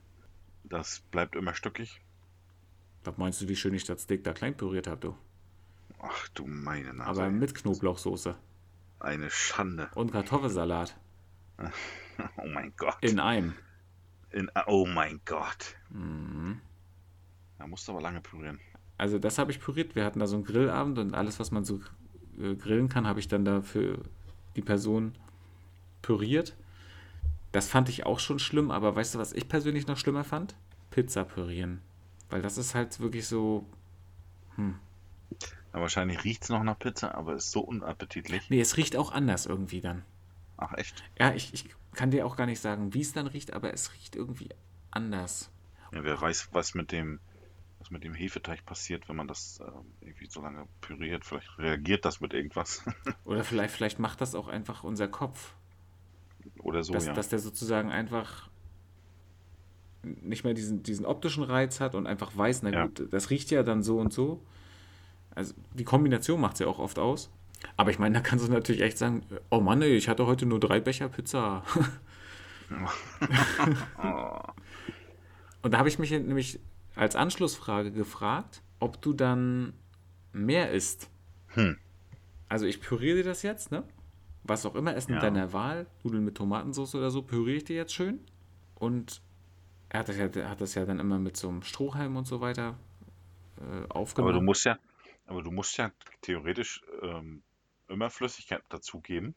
Das 0.64 1.02
bleibt 1.12 1.36
immer 1.36 1.54
stückig. 1.54 2.00
Was 3.04 3.18
meinst 3.18 3.42
du, 3.42 3.50
wie 3.50 3.56
schön 3.58 3.74
ich 3.74 3.84
das 3.84 4.04
Steak 4.04 4.24
da 4.24 4.32
klein 4.32 4.56
püriert 4.56 4.88
habe, 4.88 5.02
du? 5.02 5.18
Ach 6.02 6.28
du 6.30 6.48
meine 6.48 6.94
Nase. 6.94 7.22
Aber 7.22 7.30
mit 7.30 7.54
Knoblauchsoße 7.54 8.38
Eine 9.02 9.30
Schande. 9.30 9.90
und 9.96 10.14
Kartoffelsalat 10.14 10.98
Oh 12.38 12.48
mein 12.48 12.74
Gott. 12.78 12.98
in 13.02 13.20
einem. 13.20 13.56
In, 14.32 14.50
oh 14.68 14.86
mein 14.86 15.20
Gott. 15.26 15.76
Mhm. 15.90 16.62
Da 17.58 17.68
musst 17.68 17.88
du 17.88 17.92
aber 17.92 18.02
lange 18.02 18.22
pürieren. 18.22 18.60
Also 18.98 19.20
das 19.20 19.38
habe 19.38 19.52
ich 19.52 19.60
püriert. 19.60 19.96
Wir 19.96 20.06
hatten 20.06 20.20
da 20.20 20.28
so 20.28 20.38
einen 20.38 20.46
Grillabend 20.46 20.98
und 20.98 21.14
alles, 21.14 21.40
was 21.42 21.52
man 21.52 21.66
so 21.66 21.82
äh, 22.40 22.56
grillen 22.56 22.90
kann, 22.90 23.08
habe 23.08 23.20
ich 23.20 23.28
dann 23.28 23.46
da 23.46 23.62
für 23.62 24.00
die 24.56 24.62
Person 24.62 25.14
püriert. 26.02 26.56
Das 27.52 27.68
fand 27.68 27.90
ich 27.90 28.06
auch 28.06 28.20
schon 28.20 28.40
schlimm, 28.40 28.72
aber 28.72 28.96
weißt 28.96 29.16
du, 29.16 29.20
was 29.20 29.34
ich 29.34 29.48
persönlich 29.48 29.88
noch 29.88 29.98
schlimmer 29.98 30.24
fand? 30.24 30.56
Pizza 30.92 31.24
pürieren. 31.24 31.82
Weil 32.30 32.42
das 32.42 32.58
ist 32.58 32.76
halt 32.76 33.00
wirklich 33.00 33.28
so. 33.28 33.66
Ja, 34.58 35.82
wahrscheinlich 35.82 36.24
riecht 36.24 36.44
es 36.44 36.50
noch 36.50 36.64
nach 36.64 36.80
Pizza, 36.80 37.16
aber 37.16 37.36
ist 37.36 37.52
so 37.52 37.62
unappetitlich. 37.62 38.50
Nee, 38.50 38.62
es 38.62 38.78
riecht 38.78 38.96
auch 38.96 39.12
anders 39.12 39.46
irgendwie 39.46 39.82
dann. 39.82 40.04
Ach 40.58 40.74
echt? 40.74 41.04
Ja, 41.20 41.34
ich, 41.34 41.54
ich 41.54 41.70
kann 41.94 42.12
dir 42.12 42.26
auch 42.26 42.38
gar 42.38 42.46
nicht 42.46 42.62
sagen, 42.62 42.94
wie 42.94 43.02
es 43.02 43.12
dann 43.14 43.28
riecht, 43.28 43.54
aber 43.54 43.74
es 43.74 43.94
riecht 43.94 44.16
irgendwie 44.16 44.50
anders. 44.92 45.50
Ja, 45.92 46.04
wer 46.04 46.20
weiß, 46.20 46.50
was 46.54 46.76
mit 46.76 46.92
dem, 46.92 47.20
was 47.86 47.92
mit 47.92 48.04
dem 48.04 48.16
Hefeteig 48.16 48.66
passiert, 48.66 49.08
wenn 49.08 49.16
man 49.16 49.28
das 49.28 49.60
ähm, 49.62 49.86
irgendwie 50.02 50.26
so 50.26 50.42
lange 50.42 50.68
püriert. 50.82 51.24
Vielleicht 51.24 51.56
reagiert 51.60 52.04
das 52.04 52.20
mit 52.20 52.34
irgendwas. 52.34 52.84
Oder 53.26 53.44
vielleicht, 53.44 53.76
vielleicht 53.76 54.00
macht 54.00 54.22
das 54.22 54.34
auch 54.34 54.48
einfach 54.48 54.84
unser 54.84 55.08
Kopf. 55.08 55.54
Oder 56.60 56.84
so, 56.84 56.94
dass, 56.94 57.06
ja. 57.06 57.14
dass 57.14 57.30
der 57.30 57.38
sozusagen 57.40 57.92
einfach 57.92 58.50
nicht 60.04 60.44
mehr 60.44 60.56
diesen, 60.56 60.82
diesen 60.84 61.06
optischen 61.06 61.44
Reiz 61.44 61.80
hat 61.80 61.96
und 61.96 62.08
einfach 62.08 62.36
weiß, 62.36 62.64
na 62.64 62.72
Ja. 62.72 62.86
gut, 62.88 63.08
das 63.12 63.30
riecht 63.30 63.52
ja 63.52 63.62
dann 63.64 63.84
so 63.84 64.00
und 64.00 64.12
so. 64.14 64.44
Also 65.36 65.54
die 65.74 65.84
Kombination 65.84 66.42
macht 66.42 66.54
es 66.54 66.60
ja 66.60 66.68
auch 66.68 66.80
oft 66.80 66.98
aus. 66.98 67.30
Aber 67.78 67.92
ich 67.92 68.00
meine, 68.00 68.16
da 68.16 68.22
kannst 68.22 68.48
du 68.48 68.52
natürlich 68.52 68.82
echt 68.82 68.98
sagen, 68.98 69.24
oh 69.50 69.60
Mann, 69.60 69.82
ey, 69.82 69.96
ich 69.96 70.10
hatte 70.10 70.26
heute 70.26 70.46
nur 70.46 70.60
drei 70.60 70.80
Becher 70.80 71.10
Pizza. 71.10 71.64
Und 75.62 75.74
da 75.74 75.78
habe 75.78 75.90
ich 75.90 76.00
mich 76.00 76.12
nämlich 76.12 76.60
als 76.96 77.16
Anschlussfrage 77.16 77.92
gefragt, 77.92 78.62
ob 78.80 79.02
du 79.02 79.14
dann 79.14 79.74
mehr 80.32 80.72
isst. 80.72 81.10
Hm. 81.48 81.78
Also 82.50 82.66
ich 82.66 82.82
püriere 82.82 83.18
dir 83.18 83.24
das 83.24 83.42
jetzt, 83.42 83.72
ne? 83.72 83.84
Was 84.44 84.66
auch 84.66 84.76
immer, 84.76 84.96
Essen 84.96 85.14
Ja. 85.14 85.20
deiner 85.22 85.54
Wahl, 85.54 85.88
Nudeln 86.04 86.24
mit 86.24 86.36
Tomatensauce 86.36 86.96
oder 86.96 87.10
so, 87.12 87.24
püriere 87.24 87.58
ich 87.58 87.64
dir 87.64 87.76
jetzt 87.76 87.94
schön. 87.94 88.20
Und 88.76 89.22
er 89.90 90.00
hat 90.02 90.10
das 90.10 90.18
ja, 90.18 90.50
hat 90.50 90.62
das 90.62 90.76
ja 90.76 90.86
dann 90.86 91.00
immer 91.00 91.20
mit 91.20 91.38
so 91.38 91.50
einem 91.50 91.64
Strohhalm 91.64 92.16
und 92.18 92.26
so 92.28 92.42
weiter 92.42 92.78
äh, 93.58 93.62
aber 93.82 93.90
aufgenommen. 93.90 94.34
du 94.34 94.42
musst 94.42 94.66
ja, 94.66 94.78
aber 95.28 95.44
du 95.44 95.52
musst 95.52 95.78
ja 95.78 95.92
theoretisch 96.22 96.82
ähm, 97.02 97.42
immer 97.88 98.10
Flüssigkeit 98.10 98.64
dazugeben, 98.70 99.36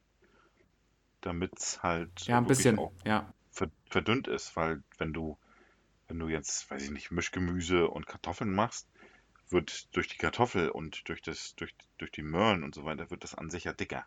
damit 1.20 1.52
es 1.58 1.82
halt 1.82 2.26
ja, 2.26 2.38
ein 2.38 2.46
bisschen. 2.46 2.78
auch 2.78 2.92
Ja, 3.04 3.32
ver- 3.52 3.70
verdünnt 3.90 4.28
ist, 4.28 4.56
weil 4.56 4.82
wenn 4.98 5.12
du, 5.12 5.36
wenn 6.08 6.18
du 6.18 6.28
jetzt, 6.28 6.70
weiß 6.70 6.82
ich 6.84 6.90
nicht, 6.90 7.10
Mischgemüse 7.10 7.88
und 7.88 8.06
Kartoffeln 8.06 8.52
machst, 8.52 8.88
wird 9.50 9.94
durch 9.94 10.08
die 10.08 10.16
Kartoffel 10.16 10.70
und 10.70 11.08
durch 11.08 11.22
das, 11.22 11.54
durch, 11.56 11.74
durch 11.98 12.10
die 12.10 12.22
Möhren 12.22 12.64
und 12.64 12.74
so 12.74 12.84
weiter, 12.84 13.10
wird 13.10 13.24
das 13.24 13.34
an 13.34 13.50
sich 13.50 13.64
ja 13.64 13.72
dicker. 13.72 14.04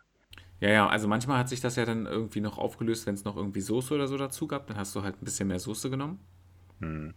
ja, 0.60 0.70
ja. 0.70 0.88
Also 0.88 1.08
manchmal 1.08 1.38
hat 1.38 1.48
sich 1.48 1.60
das 1.60 1.76
ja 1.76 1.84
dann 1.84 2.06
irgendwie 2.06 2.40
noch 2.40 2.58
aufgelöst, 2.58 3.06
wenn 3.06 3.14
es 3.14 3.24
noch 3.24 3.36
irgendwie 3.36 3.60
Soße 3.60 3.94
oder 3.94 4.08
so 4.08 4.16
dazu 4.16 4.46
gab. 4.46 4.66
Dann 4.66 4.76
hast 4.76 4.94
du 4.94 5.02
halt 5.02 5.20
ein 5.20 5.24
bisschen 5.24 5.48
mehr 5.48 5.58
Soße 5.58 5.90
genommen. 5.90 6.20
Hm. 6.80 7.14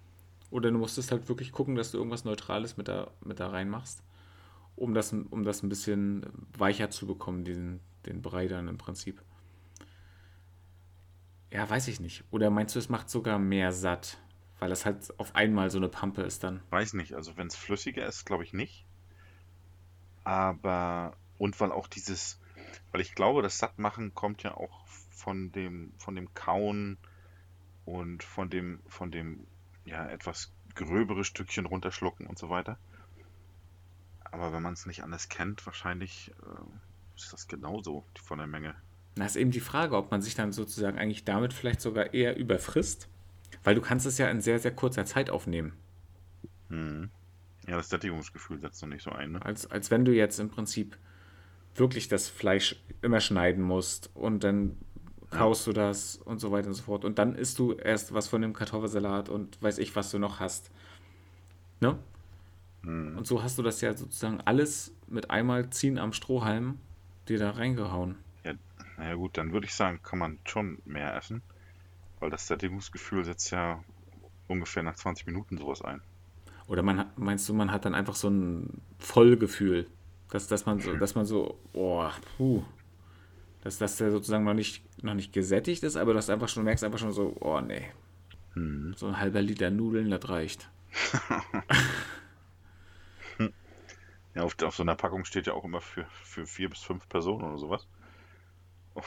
Oder 0.51 0.71
du 0.71 0.77
musstest 0.77 1.11
halt 1.11 1.27
wirklich 1.27 1.51
gucken, 1.51 1.75
dass 1.75 1.91
du 1.91 1.97
irgendwas 1.97 2.23
Neutrales 2.23 2.77
mit 2.77 2.87
da, 2.87 3.11
mit 3.23 3.39
da 3.39 3.49
reinmachst, 3.49 4.03
um 4.75 4.93
das, 4.93 5.11
um 5.11 5.43
das 5.43 5.63
ein 5.63 5.69
bisschen 5.69 6.25
weicher 6.57 6.89
zu 6.91 7.07
bekommen, 7.07 7.43
diesen, 7.43 7.79
den 8.05 8.21
Brei 8.21 8.47
dann 8.47 8.67
im 8.67 8.77
Prinzip. 8.77 9.21
Ja, 11.51 11.69
weiß 11.69 11.87
ich 11.87 11.99
nicht. 11.99 12.23
Oder 12.31 12.49
meinst 12.49 12.75
du, 12.75 12.79
es 12.79 12.89
macht 12.89 13.09
sogar 13.09 13.39
mehr 13.39 13.71
satt? 13.71 14.17
Weil 14.59 14.69
das 14.69 14.85
halt 14.85 15.13
auf 15.19 15.35
einmal 15.35 15.69
so 15.69 15.77
eine 15.77 15.89
Pampe 15.89 16.21
ist 16.21 16.43
dann. 16.43 16.61
Weiß 16.69 16.93
nicht, 16.93 17.13
also 17.13 17.37
wenn 17.37 17.47
es 17.47 17.55
flüssiger 17.55 18.05
ist, 18.05 18.25
glaube 18.25 18.43
ich 18.43 18.53
nicht. 18.53 18.85
Aber, 20.23 21.15
und 21.37 21.59
weil 21.59 21.71
auch 21.71 21.87
dieses, 21.87 22.39
weil 22.91 23.01
ich 23.01 23.15
glaube, 23.15 23.41
das 23.41 23.59
Sattmachen 23.59 24.13
kommt 24.13 24.43
ja 24.43 24.55
auch 24.55 24.85
von 24.87 25.51
dem, 25.51 25.93
von 25.97 26.15
dem 26.15 26.33
Kauen 26.33 26.97
und 27.85 28.23
von 28.23 28.49
dem, 28.49 28.79
von 28.87 29.11
dem, 29.11 29.45
ja, 29.85 30.07
etwas 30.07 30.51
gröbere 30.73 31.23
Stückchen 31.23 31.65
runterschlucken 31.65 32.27
und 32.27 32.37
so 32.37 32.49
weiter. 32.49 32.77
Aber 34.23 34.51
wenn 34.51 34.61
man 34.61 34.73
es 34.73 34.85
nicht 34.85 35.03
anders 35.03 35.29
kennt, 35.29 35.65
wahrscheinlich 35.65 36.31
äh, 36.41 37.15
ist 37.15 37.31
das 37.31 37.47
genauso 37.47 38.03
von 38.21 38.37
der 38.37 38.47
Menge. 38.47 38.75
Da 39.15 39.25
ist 39.25 39.37
eben 39.37 39.51
die 39.51 39.61
Frage, 39.61 39.95
ob 39.95 40.11
man 40.11 40.21
sich 40.21 40.35
dann 40.35 40.51
sozusagen 40.51 40.97
eigentlich 40.97 41.23
damit 41.23 41.53
vielleicht 41.53 41.79
sogar 41.79 42.13
eher 42.13 42.35
überfrisst. 42.35 43.07
Weil 43.65 43.75
du 43.75 43.81
kannst 43.81 44.05
es 44.05 44.17
ja 44.17 44.29
in 44.29 44.39
sehr, 44.39 44.59
sehr 44.59 44.71
kurzer 44.71 45.05
Zeit 45.05 45.29
aufnehmen. 45.29 45.73
Hm. 46.69 47.09
Ja, 47.67 47.77
das 47.77 47.89
Sättigungsgefühl 47.89 48.59
setzt 48.59 48.81
noch 48.81 48.89
nicht 48.89 49.03
so 49.03 49.11
ein, 49.11 49.33
ne? 49.33 49.43
Als, 49.43 49.69
als 49.69 49.89
wenn 49.89 50.05
du 50.05 50.13
jetzt 50.13 50.39
im 50.39 50.49
Prinzip 50.49 50.97
wirklich 51.73 52.07
das 52.07 52.29
Fleisch 52.29 52.81
immer 53.01 53.19
schneiden 53.19 53.63
musst 53.63 54.11
und 54.13 54.43
dann 54.43 54.77
kaust 55.31 55.65
du 55.65 55.73
das 55.73 56.15
und 56.15 56.39
so 56.39 56.51
weiter 56.51 56.67
und 56.67 56.75
so 56.75 56.83
fort. 56.83 57.03
Und 57.03 57.17
dann 57.17 57.35
isst 57.35 57.57
du 57.57 57.73
erst 57.73 58.13
was 58.13 58.27
von 58.27 58.41
dem 58.41 58.53
Kartoffelsalat 58.53 59.29
und 59.29 59.61
weiß 59.61 59.79
ich, 59.79 59.95
was 59.95 60.11
du 60.11 60.19
noch 60.19 60.39
hast. 60.39 60.69
Ne? 61.81 61.97
Hm. 62.83 63.17
Und 63.17 63.25
so 63.25 63.41
hast 63.41 63.57
du 63.57 63.63
das 63.63 63.81
ja 63.81 63.97
sozusagen 63.97 64.41
alles 64.41 64.93
mit 65.07 65.31
einmal 65.31 65.71
ziehen 65.71 65.97
am 65.97 66.13
Strohhalm 66.13 66.77
dir 67.27 67.39
da 67.39 67.49
reingehauen. 67.49 68.15
Ja, 68.43 68.53
naja 68.97 69.15
gut, 69.15 69.37
dann 69.37 69.51
würde 69.51 69.65
ich 69.65 69.73
sagen, 69.73 69.99
kann 70.03 70.19
man 70.19 70.37
schon 70.45 70.77
mehr 70.85 71.15
essen, 71.15 71.41
weil 72.19 72.29
das 72.29 72.47
Sättigungsgefühl 72.47 73.23
setzt 73.25 73.51
ja 73.51 73.83
ungefähr 74.47 74.83
nach 74.83 74.95
20 74.95 75.27
Minuten 75.27 75.57
sowas 75.57 75.81
ein. 75.81 76.01
Oder 76.67 76.81
man 76.81 77.11
meinst 77.15 77.47
du, 77.47 77.53
man 77.53 77.71
hat 77.71 77.85
dann 77.85 77.95
einfach 77.95 78.15
so 78.15 78.29
ein 78.29 78.81
Vollgefühl, 78.97 79.87
dass, 80.29 80.47
dass 80.47 80.65
man 80.65 80.79
so, 80.79 80.95
dass 80.95 81.15
man 81.15 81.25
so, 81.25 81.59
oh, 81.73 82.09
puh, 82.37 82.63
dass, 83.61 83.77
dass 83.77 83.97
der 83.97 84.11
sozusagen 84.11 84.43
noch 84.43 84.53
nicht, 84.53 84.83
noch 85.03 85.13
nicht 85.13 85.33
gesättigt 85.33 85.83
ist, 85.83 85.95
aber 85.95 86.13
dass 86.13 86.27
du 86.27 86.33
einfach 86.33 86.49
schon 86.49 86.63
merkst, 86.63 86.83
einfach 86.83 86.99
schon 86.99 87.11
so, 87.11 87.35
oh 87.39 87.61
nee, 87.61 87.85
Hm. 88.53 88.93
so 88.95 89.07
ein 89.07 89.19
halber 89.19 89.41
Liter 89.41 89.69
Nudeln, 89.69 90.09
das 90.09 90.27
reicht. 90.29 90.69
Ja, 94.35 94.43
auf, 94.43 94.61
auf 94.61 94.75
so 94.75 94.83
einer 94.83 94.95
Packung 94.95 95.23
steht 95.23 95.47
ja 95.47 95.53
auch 95.53 95.63
immer 95.63 95.79
für, 95.81 96.05
für 96.23 96.45
vier 96.45 96.69
bis 96.69 96.81
fünf 96.81 97.07
Personen 97.07 97.45
oder 97.45 97.57
sowas. 97.57 97.87
Und, 98.93 99.05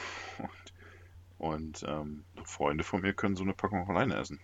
und 1.39 1.83
ähm, 1.87 2.23
Freunde 2.43 2.83
von 2.83 3.01
mir 3.01 3.13
können 3.13 3.35
so 3.35 3.43
eine 3.43 3.53
Packung 3.53 3.81
auch 3.83 3.89
alleine 3.89 4.15
essen. 4.15 4.39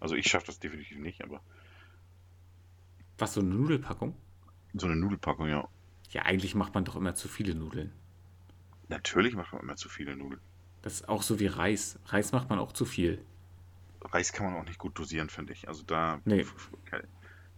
Also 0.00 0.16
ich 0.16 0.26
schaffe 0.28 0.46
das 0.46 0.58
definitiv 0.58 0.98
nicht, 0.98 1.22
aber 1.22 1.40
Was, 3.18 3.34
so 3.34 3.40
eine 3.40 3.50
Nudelpackung? 3.50 4.16
so 4.74 4.86
eine 4.86 4.96
Nudelpackung, 4.96 5.48
ja. 5.48 5.68
Ja, 6.10 6.22
eigentlich 6.22 6.54
macht 6.54 6.74
man 6.74 6.84
doch 6.84 6.96
immer 6.96 7.14
zu 7.14 7.28
viele 7.28 7.54
Nudeln. 7.54 7.92
Natürlich 8.88 9.34
macht 9.34 9.52
man 9.52 9.62
immer 9.62 9.76
zu 9.76 9.88
viele 9.88 10.16
Nudeln. 10.16 10.40
Das 10.82 10.94
ist 10.94 11.08
auch 11.08 11.22
so 11.22 11.38
wie 11.38 11.46
Reis. 11.46 11.98
Reis 12.06 12.32
macht 12.32 12.48
man 12.50 12.58
auch 12.58 12.72
zu 12.72 12.84
viel. 12.84 13.22
Reis 14.02 14.32
kann 14.32 14.46
man 14.46 14.56
auch 14.60 14.64
nicht 14.66 14.78
gut 14.78 14.98
dosieren, 14.98 15.28
finde 15.28 15.52
ich. 15.52 15.68
Also 15.68 15.82
da, 15.82 16.20
Nee. 16.24 16.46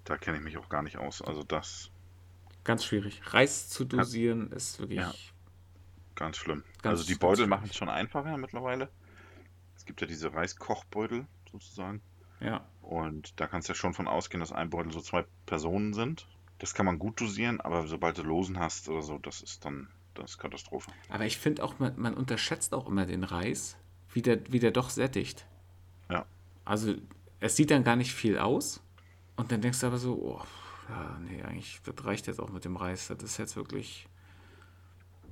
da 0.04 0.16
kenne 0.18 0.38
ich 0.38 0.42
mich 0.42 0.56
auch 0.58 0.68
gar 0.68 0.82
nicht 0.82 0.96
aus. 0.98 1.22
Also 1.22 1.42
das 1.44 1.90
Ganz 2.64 2.84
schwierig. 2.84 3.20
Reis 3.32 3.68
zu 3.68 3.84
dosieren 3.84 4.50
ist 4.52 4.78
wirklich. 4.80 4.98
Ja. 5.00 5.12
Ganz 6.14 6.36
schlimm. 6.36 6.64
Ganz- 6.82 7.00
also 7.00 7.04
die 7.04 7.18
Beutel 7.18 7.46
machen 7.46 7.68
es 7.68 7.76
schon 7.76 7.88
einfacher 7.88 8.36
mittlerweile. 8.36 8.88
Es 9.76 9.84
gibt 9.84 10.00
ja 10.00 10.06
diese 10.06 10.32
Reiskochbeutel 10.32 11.26
sozusagen. 11.50 12.00
Ja. 12.40 12.66
Und 12.80 13.38
da 13.40 13.46
kannst 13.46 13.68
du 13.68 13.72
ja 13.72 13.74
schon 13.76 13.94
von 13.94 14.08
ausgehen, 14.08 14.40
dass 14.40 14.52
ein 14.52 14.70
Beutel 14.70 14.92
so 14.92 15.00
zwei 15.00 15.24
Personen 15.46 15.94
sind. 15.94 16.26
Das 16.58 16.74
kann 16.74 16.86
man 16.86 16.98
gut 16.98 17.20
dosieren, 17.20 17.60
aber 17.60 17.86
sobald 17.86 18.18
du 18.18 18.22
Losen 18.22 18.58
hast 18.58 18.88
oder 18.88 19.02
so, 19.02 19.18
das 19.18 19.40
ist 19.40 19.64
dann 19.64 19.88
das 20.14 20.32
ist 20.32 20.38
Katastrophe. 20.38 20.90
Aber 21.08 21.24
ich 21.24 21.38
finde 21.38 21.62
auch, 21.62 21.78
man, 21.78 21.98
man 21.98 22.14
unterschätzt 22.14 22.74
auch 22.74 22.86
immer 22.86 23.06
den 23.06 23.24
Reis, 23.24 23.76
wie 24.12 24.22
der, 24.22 24.40
wie 24.52 24.58
der 24.58 24.70
doch 24.70 24.90
sättigt. 24.90 25.46
Ja. 26.10 26.26
Also, 26.64 26.94
es 27.40 27.56
sieht 27.56 27.70
dann 27.70 27.84
gar 27.84 27.96
nicht 27.96 28.12
viel 28.12 28.38
aus. 28.38 28.82
Und 29.36 29.50
dann 29.50 29.62
denkst 29.62 29.80
du 29.80 29.86
aber 29.86 29.98
so, 29.98 30.14
oh, 30.14 30.42
ja, 30.88 31.18
nee, 31.20 31.42
eigentlich, 31.42 31.80
das 31.84 32.04
reicht 32.04 32.26
jetzt 32.26 32.40
auch 32.40 32.50
mit 32.50 32.64
dem 32.64 32.76
Reis. 32.76 33.08
Das 33.08 33.22
ist 33.22 33.38
jetzt 33.38 33.56
wirklich. 33.56 34.06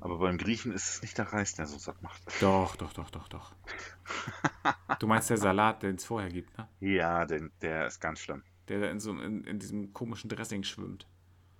Aber 0.00 0.18
beim 0.18 0.38
Griechen 0.38 0.72
ist 0.72 0.88
es 0.88 1.02
nicht 1.02 1.18
der 1.18 1.32
Reis, 1.32 1.54
der 1.54 1.66
so 1.66 1.78
satt 1.78 2.02
macht. 2.02 2.22
Doch, 2.40 2.76
doch, 2.76 2.92
doch, 2.92 3.10
doch, 3.10 3.28
doch. 3.28 3.54
Du 4.98 5.06
meinst 5.06 5.30
der 5.30 5.36
Salat, 5.36 5.82
den 5.82 5.96
es 5.96 6.04
vorher 6.04 6.30
gibt, 6.30 6.56
ne? 6.56 6.68
Ja, 6.80 7.26
den, 7.26 7.50
der 7.60 7.86
ist 7.86 8.00
ganz 8.00 8.20
schlimm. 8.20 8.42
Der 8.68 8.80
da 8.80 8.90
in, 8.90 9.00
so, 9.00 9.12
in, 9.12 9.44
in 9.44 9.58
diesem 9.58 9.92
komischen 9.92 10.30
Dressing 10.30 10.62
schwimmt. 10.62 11.06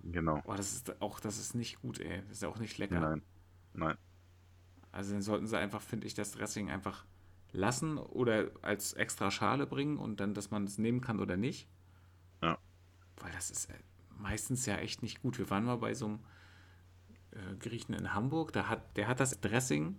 Genau. 0.03 0.41
Boah, 0.41 0.55
das 0.55 0.73
ist 0.73 1.01
auch, 1.01 1.19
das 1.19 1.37
ist 1.37 1.53
nicht 1.53 1.81
gut, 1.81 1.99
ey. 1.99 2.23
Das 2.27 2.37
ist 2.37 2.43
auch 2.43 2.57
nicht 2.57 2.77
lecker. 2.77 2.99
Nein. 2.99 3.21
Nein. 3.73 3.97
Also 4.91 5.13
dann 5.13 5.21
sollten 5.21 5.47
sie 5.47 5.57
einfach, 5.57 5.81
finde 5.81 6.07
ich, 6.07 6.13
das 6.15 6.31
Dressing 6.31 6.69
einfach 6.69 7.05
lassen 7.51 7.97
oder 7.97 8.49
als 8.61 8.93
extra 8.93 9.29
Schale 9.29 9.67
bringen 9.67 9.97
und 9.97 10.19
dann, 10.19 10.33
dass 10.33 10.51
man 10.51 10.63
es 10.63 10.77
nehmen 10.77 11.01
kann 11.01 11.19
oder 11.19 11.37
nicht. 11.37 11.67
Ja. 12.41 12.57
Weil 13.17 13.31
das 13.33 13.51
ist 13.51 13.69
äh, 13.69 13.79
meistens 14.17 14.65
ja 14.65 14.77
echt 14.77 15.03
nicht 15.03 15.21
gut. 15.21 15.37
Wir 15.37 15.49
waren 15.49 15.65
mal 15.65 15.77
bei 15.77 15.93
so 15.93 16.05
einem 16.05 16.19
Griechen 17.59 17.93
in 17.93 18.13
Hamburg, 18.13 18.53
da 18.53 18.67
hat, 18.67 18.97
der 18.97 19.07
hat 19.07 19.19
das 19.19 19.39
Dressing 19.39 19.97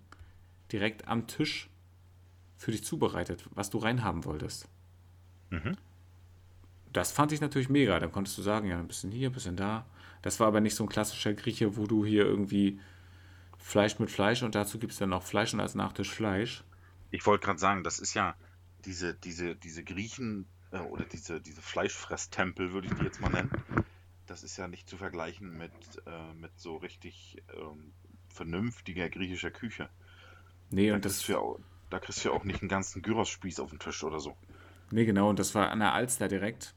direkt 0.71 1.09
am 1.09 1.27
Tisch 1.27 1.71
für 2.57 2.71
dich 2.71 2.85
zubereitet, 2.85 3.45
was 3.51 3.71
du 3.71 3.79
reinhaben 3.79 4.25
wolltest. 4.25 4.68
Mhm. 5.51 5.77
Das 6.92 7.12
fand 7.12 7.33
ich 7.33 7.40
natürlich 7.40 7.68
mega. 7.68 7.99
Dann 7.99 8.12
konntest 8.12 8.37
du 8.38 8.42
sagen, 8.42 8.68
ja, 8.68 8.79
ein 8.79 8.88
bisschen 8.88 9.11
hier, 9.11 9.31
ein 9.31 9.33
bisschen 9.33 9.57
da. 9.57 9.87
Das 10.21 10.40
war 10.40 10.47
aber 10.47 10.61
nicht 10.61 10.75
so 10.75 10.85
ein 10.85 10.88
klassischer 10.88 11.35
Grieche, 11.35 11.77
wo 11.77 11.87
du 11.87 12.05
hier 12.05 12.25
irgendwie 12.25 12.81
Fleisch 13.59 13.99
mit 13.99 14.11
Fleisch 14.11 14.42
und 14.42 14.55
dazu 14.55 14.79
gibt 14.79 14.92
es 14.92 14.99
dann 14.99 15.11
noch 15.11 15.23
Fleisch 15.23 15.55
und 15.55 15.61
als 15.61 15.75
Nachtisch 15.75 16.11
Fleisch. 16.11 16.64
Ich 17.11 17.25
wollte 17.27 17.47
gerade 17.47 17.59
sagen, 17.59 17.85
das 17.85 17.99
ist 17.99 18.14
ja 18.14 18.35
diese, 18.85 19.14
diese, 19.14 19.55
diese 19.55 19.85
Griechen 19.85 20.47
äh, 20.73 20.79
oder 20.79 21.05
diese, 21.05 21.40
diese 21.40 21.62
Fleischfresstempel, 21.62 22.73
würde 22.73 22.88
ich 22.88 22.95
die 22.95 23.05
jetzt 23.05 23.21
mal 23.21 23.31
nennen. 23.31 23.51
Das 24.33 24.42
ist 24.42 24.57
ja 24.57 24.66
nicht 24.66 24.88
zu 24.88 24.97
vergleichen 24.97 25.59
mit, 25.59 25.73
äh, 26.07 26.33
mit 26.33 26.59
so 26.59 26.77
richtig 26.79 27.42
ähm, 27.55 27.92
vernünftiger 28.31 29.11
griechischer 29.11 29.51
Küche. 29.51 29.90
Nee, 30.71 30.88
Da 30.88 30.95
und 30.95 31.05
das, 31.05 31.27
ja 31.27 31.37
auch, 31.37 31.59
da 31.90 31.99
kriegst 31.99 32.25
du 32.25 32.31
ja 32.31 32.35
auch 32.35 32.42
nicht 32.42 32.62
einen 32.62 32.71
ganzen 32.71 33.03
Gyros-Spieß 33.03 33.61
auf 33.61 33.68
den 33.68 33.79
Tisch 33.79 34.03
oder 34.03 34.21
so. 34.21 34.35
nee, 34.90 35.05
genau, 35.05 35.29
und 35.29 35.38
das 35.38 35.55
war 35.55 35.71
an 35.71 35.81
der 35.81 35.92
Alster 35.92 36.29
direkt. 36.29 36.75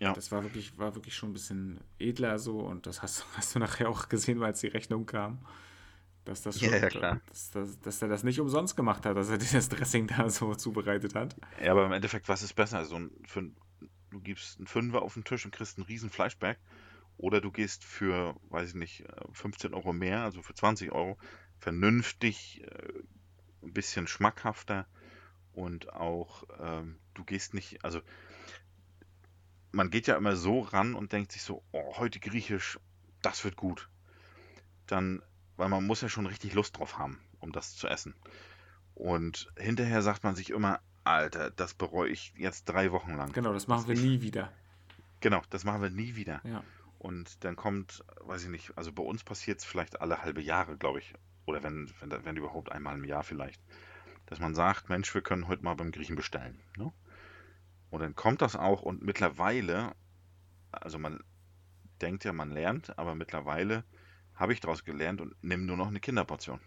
Ja. 0.00 0.12
Das 0.12 0.30
war 0.32 0.42
wirklich, 0.42 0.76
war 0.76 0.94
wirklich 0.94 1.16
schon 1.16 1.30
ein 1.30 1.32
bisschen 1.32 1.80
edler 1.98 2.38
so 2.38 2.58
und 2.58 2.84
das 2.86 3.00
hast, 3.00 3.24
hast 3.38 3.54
du 3.54 3.58
nachher 3.58 3.88
auch 3.88 4.10
gesehen, 4.10 4.42
als 4.42 4.60
die 4.60 4.66
Rechnung 4.66 5.06
kam. 5.06 5.38
Dass, 6.26 6.42
das 6.42 6.60
Ja, 6.60 6.68
schon, 6.68 6.78
ja, 6.78 6.88
klar. 6.90 7.20
Dass, 7.30 7.50
dass, 7.52 7.80
dass 7.80 8.02
er 8.02 8.08
das 8.08 8.22
nicht 8.22 8.38
umsonst 8.38 8.76
gemacht 8.76 9.06
hat, 9.06 9.16
dass 9.16 9.30
er 9.30 9.38
dir 9.38 9.48
das 9.50 9.70
Dressing 9.70 10.08
da 10.08 10.28
so 10.28 10.54
zubereitet 10.54 11.14
hat. 11.14 11.36
Ja, 11.64 11.72
aber 11.72 11.86
im 11.86 11.92
Endeffekt, 11.92 12.28
was 12.28 12.42
ist 12.42 12.52
besser? 12.52 12.76
Also 12.76 12.96
ein, 12.96 13.10
für, 13.26 13.50
du 14.10 14.20
gibst 14.20 14.58
einen 14.58 14.66
Fünfer 14.66 15.00
auf 15.00 15.14
den 15.14 15.24
Tisch 15.24 15.46
und 15.46 15.52
kriegst 15.52 15.78
einen 15.78 15.86
riesen 15.86 16.10
Fleischberg. 16.10 16.58
Oder 17.22 17.40
du 17.40 17.52
gehst 17.52 17.84
für, 17.84 18.34
weiß 18.50 18.70
ich 18.70 18.74
nicht, 18.74 19.00
äh, 19.02 19.32
15 19.32 19.74
Euro 19.74 19.92
mehr, 19.92 20.22
also 20.22 20.42
für 20.42 20.54
20 20.54 20.90
Euro, 20.90 21.16
vernünftig, 21.56 22.64
äh, 22.64 22.92
ein 23.62 23.72
bisschen 23.72 24.08
schmackhafter 24.08 24.88
und 25.52 25.92
auch, 25.92 26.42
ähm, 26.58 26.98
du 27.14 27.22
gehst 27.22 27.54
nicht, 27.54 27.84
also 27.84 28.00
man 29.70 29.88
geht 29.88 30.08
ja 30.08 30.16
immer 30.16 30.34
so 30.34 30.60
ran 30.62 30.94
und 30.94 31.12
denkt 31.12 31.30
sich 31.30 31.42
so, 31.42 31.62
oh, 31.70 31.96
heute 31.96 32.18
griechisch, 32.18 32.80
das 33.22 33.44
wird 33.44 33.54
gut. 33.54 33.88
Dann, 34.88 35.22
weil 35.56 35.68
man 35.68 35.86
muss 35.86 36.00
ja 36.00 36.08
schon 36.08 36.26
richtig 36.26 36.54
Lust 36.54 36.76
drauf 36.76 36.98
haben, 36.98 37.20
um 37.38 37.52
das 37.52 37.76
zu 37.76 37.86
essen. 37.86 38.16
Und 38.96 39.48
hinterher 39.56 40.02
sagt 40.02 40.24
man 40.24 40.34
sich 40.34 40.50
immer, 40.50 40.80
Alter, 41.04 41.52
das 41.52 41.74
bereue 41.74 42.10
ich 42.10 42.34
jetzt 42.36 42.64
drei 42.64 42.90
Wochen 42.90 43.14
lang. 43.14 43.32
Genau, 43.32 43.52
das 43.52 43.68
machen 43.68 43.86
wir 43.86 43.94
nie 43.94 44.22
wieder. 44.22 44.52
Genau, 45.20 45.40
das 45.50 45.62
machen 45.62 45.82
wir 45.82 45.90
nie 45.90 46.16
wieder. 46.16 46.40
Ja. 46.42 46.64
Und 47.02 47.42
dann 47.42 47.56
kommt, 47.56 48.04
weiß 48.20 48.44
ich 48.44 48.48
nicht, 48.48 48.78
also 48.78 48.92
bei 48.92 49.02
uns 49.02 49.24
passiert 49.24 49.58
es 49.58 49.64
vielleicht 49.64 50.00
alle 50.00 50.22
halbe 50.22 50.40
Jahre, 50.40 50.76
glaube 50.78 51.00
ich. 51.00 51.14
Oder 51.46 51.60
wenn, 51.64 51.90
wenn, 51.98 52.24
wenn 52.24 52.36
überhaupt 52.36 52.70
einmal 52.70 52.94
im 52.94 53.02
Jahr 53.04 53.24
vielleicht. 53.24 53.60
Dass 54.26 54.38
man 54.38 54.54
sagt, 54.54 54.88
Mensch, 54.88 55.12
wir 55.12 55.20
können 55.20 55.48
heute 55.48 55.64
mal 55.64 55.74
beim 55.74 55.90
Griechen 55.90 56.14
bestellen. 56.14 56.60
Ne? 56.76 56.92
Und 57.90 58.00
dann 58.02 58.14
kommt 58.14 58.40
das 58.40 58.54
auch 58.54 58.82
und 58.82 59.02
mittlerweile, 59.02 59.96
also 60.70 61.00
man 61.00 61.18
denkt 62.00 62.22
ja, 62.24 62.32
man 62.32 62.52
lernt, 62.52 62.96
aber 62.96 63.16
mittlerweile 63.16 63.82
habe 64.36 64.52
ich 64.52 64.60
daraus 64.60 64.84
gelernt 64.84 65.20
und 65.20 65.34
nehme 65.42 65.64
nur 65.64 65.76
noch 65.76 65.88
eine 65.88 65.98
Kinderportion. 65.98 66.60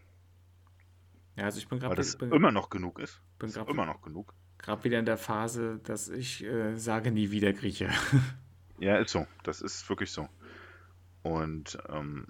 Ja, 1.37 1.45
also 1.45 1.59
ich 1.59 1.67
bin 1.69 1.79
Weil 1.81 1.87
gerade 1.87 1.95
das 2.01 2.17
bin, 2.17 2.29
immer 2.33 2.51
noch 2.51 2.69
genug 2.69 2.99
ist. 2.99 3.21
bin 3.39 3.47
Ist 3.47 3.55
grad- 3.55 3.69
immer 3.69 3.85
noch 3.85 4.01
genug. 4.01 4.33
grad 4.57 4.83
wieder 4.83 4.99
in 4.99 5.05
der 5.05 5.17
Phase, 5.17 5.79
dass 5.79 6.09
ich 6.09 6.43
äh, 6.43 6.75
sage 6.75 7.11
nie 7.11 7.31
wieder 7.31 7.53
Grieche. 7.53 7.89
Ja, 8.79 8.97
ist 8.97 9.11
so. 9.11 9.27
Das 9.43 9.61
ist 9.61 9.87
wirklich 9.89 10.11
so. 10.11 10.27
Und 11.23 11.77
ähm, 11.89 12.27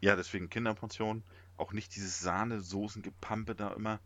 ja, 0.00 0.16
deswegen 0.16 0.50
Kinderportion. 0.50 1.22
Auch 1.56 1.72
nicht 1.72 1.94
dieses 1.96 2.20
Sahne-Soßen-Gepampe 2.20 3.54
da 3.54 3.72
immer. 3.72 4.00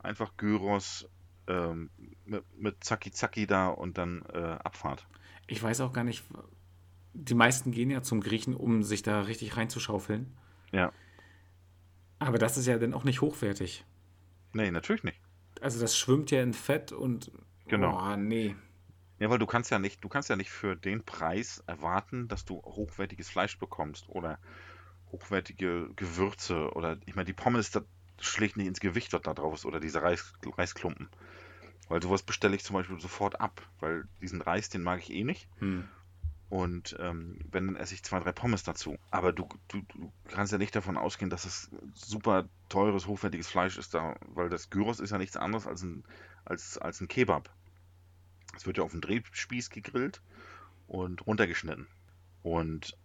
Einfach 0.00 0.36
Gyros 0.36 1.08
ähm, 1.46 1.90
mit, 2.24 2.44
mit 2.58 2.84
Zacki 2.84 3.12
Zacki 3.12 3.46
da 3.46 3.68
und 3.68 3.98
dann 3.98 4.22
äh, 4.32 4.38
Abfahrt. 4.38 5.06
Ich 5.46 5.62
weiß 5.62 5.80
auch 5.80 5.92
gar 5.92 6.04
nicht, 6.04 6.24
die 7.14 7.34
meisten 7.34 7.70
gehen 7.70 7.90
ja 7.90 8.02
zum 8.02 8.20
Griechen, 8.20 8.54
um 8.54 8.82
sich 8.82 9.02
da 9.02 9.22
richtig 9.22 9.56
reinzuschaufeln. 9.56 10.36
Ja. 10.72 10.92
Aber 12.18 12.38
das 12.38 12.56
ist 12.56 12.66
ja 12.66 12.78
dann 12.78 12.94
auch 12.94 13.04
nicht 13.04 13.20
hochwertig. 13.20 13.84
Nee, 14.52 14.70
natürlich 14.70 15.04
nicht. 15.04 15.20
Also 15.60 15.80
das 15.80 15.96
schwimmt 15.96 16.30
ja 16.30 16.42
in 16.42 16.52
Fett 16.52 16.92
und 16.92 17.30
Genau. 17.68 18.12
oh, 18.12 18.16
nee. 18.16 18.56
Ja, 19.18 19.30
weil 19.30 19.38
du 19.38 19.46
kannst 19.46 19.70
ja 19.70 19.78
nicht, 19.78 20.02
du 20.04 20.08
kannst 20.08 20.28
ja 20.28 20.36
nicht 20.36 20.50
für 20.50 20.76
den 20.76 21.04
Preis 21.04 21.62
erwarten, 21.66 22.28
dass 22.28 22.44
du 22.44 22.62
hochwertiges 22.62 23.28
Fleisch 23.28 23.58
bekommst 23.58 24.08
oder 24.08 24.38
hochwertige 25.10 25.90
Gewürze 25.96 26.70
oder 26.72 26.98
ich 27.06 27.16
meine, 27.16 27.26
die 27.26 27.32
Pommes, 27.32 27.70
das 27.70 27.84
schlägt 28.20 28.56
nicht 28.56 28.66
ins 28.66 28.80
Gewicht, 28.80 29.12
was 29.12 29.22
da 29.22 29.34
drauf 29.34 29.54
ist, 29.54 29.64
oder 29.64 29.80
diese 29.80 30.02
Reis, 30.02 30.32
Reisklumpen. 30.44 31.08
Weil 31.88 32.02
sowas 32.02 32.22
bestelle 32.22 32.54
ich 32.54 32.64
zum 32.64 32.74
Beispiel 32.74 33.00
sofort 33.00 33.40
ab, 33.40 33.62
weil 33.80 34.06
diesen 34.20 34.42
Reis, 34.42 34.68
den 34.68 34.82
mag 34.82 35.00
ich 35.00 35.10
eh 35.10 35.24
nicht. 35.24 35.48
Hm. 35.58 35.88
Und 36.50 36.96
ähm, 36.98 37.38
wenn, 37.50 37.66
dann 37.66 37.76
esse 37.76 37.94
ich 37.94 38.02
zwei, 38.02 38.20
drei 38.20 38.32
Pommes 38.32 38.62
dazu. 38.62 38.98
Aber 39.10 39.32
du, 39.32 39.48
du, 39.68 39.82
du 39.82 40.12
kannst 40.28 40.52
ja 40.52 40.58
nicht 40.58 40.74
davon 40.74 40.96
ausgehen, 40.96 41.30
dass 41.30 41.44
es 41.44 41.70
super 41.92 42.48
teures, 42.68 43.06
hochwertiges 43.06 43.48
Fleisch 43.48 43.76
ist, 43.76 43.94
da, 43.94 44.16
weil 44.28 44.48
das 44.48 44.70
Gyros 44.70 45.00
ist 45.00 45.10
ja 45.10 45.18
nichts 45.18 45.36
anderes 45.36 45.66
als 45.66 45.82
ein, 45.82 46.04
als, 46.44 46.78
als 46.78 47.00
ein 47.00 47.08
Kebab. 47.08 47.50
Es 48.56 48.66
wird 48.66 48.78
ja 48.78 48.84
auf 48.84 48.92
dem 48.92 49.00
Drehspieß 49.00 49.70
gegrillt 49.70 50.22
und 50.86 51.26
runtergeschnitten. 51.26 51.86
Und 52.42 52.96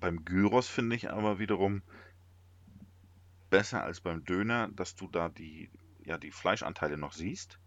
beim 0.00 0.24
Gyros 0.24 0.68
finde 0.68 0.96
ich 0.96 1.10
aber 1.10 1.38
wiederum 1.38 1.82
besser 3.50 3.82
als 3.82 4.00
beim 4.00 4.24
Döner, 4.24 4.68
dass 4.68 4.94
du 4.94 5.08
da 5.08 5.28
die, 5.28 5.70
ja, 6.04 6.18
die 6.18 6.30
Fleischanteile 6.30 6.96
noch 6.96 7.12
siehst, 7.12 7.58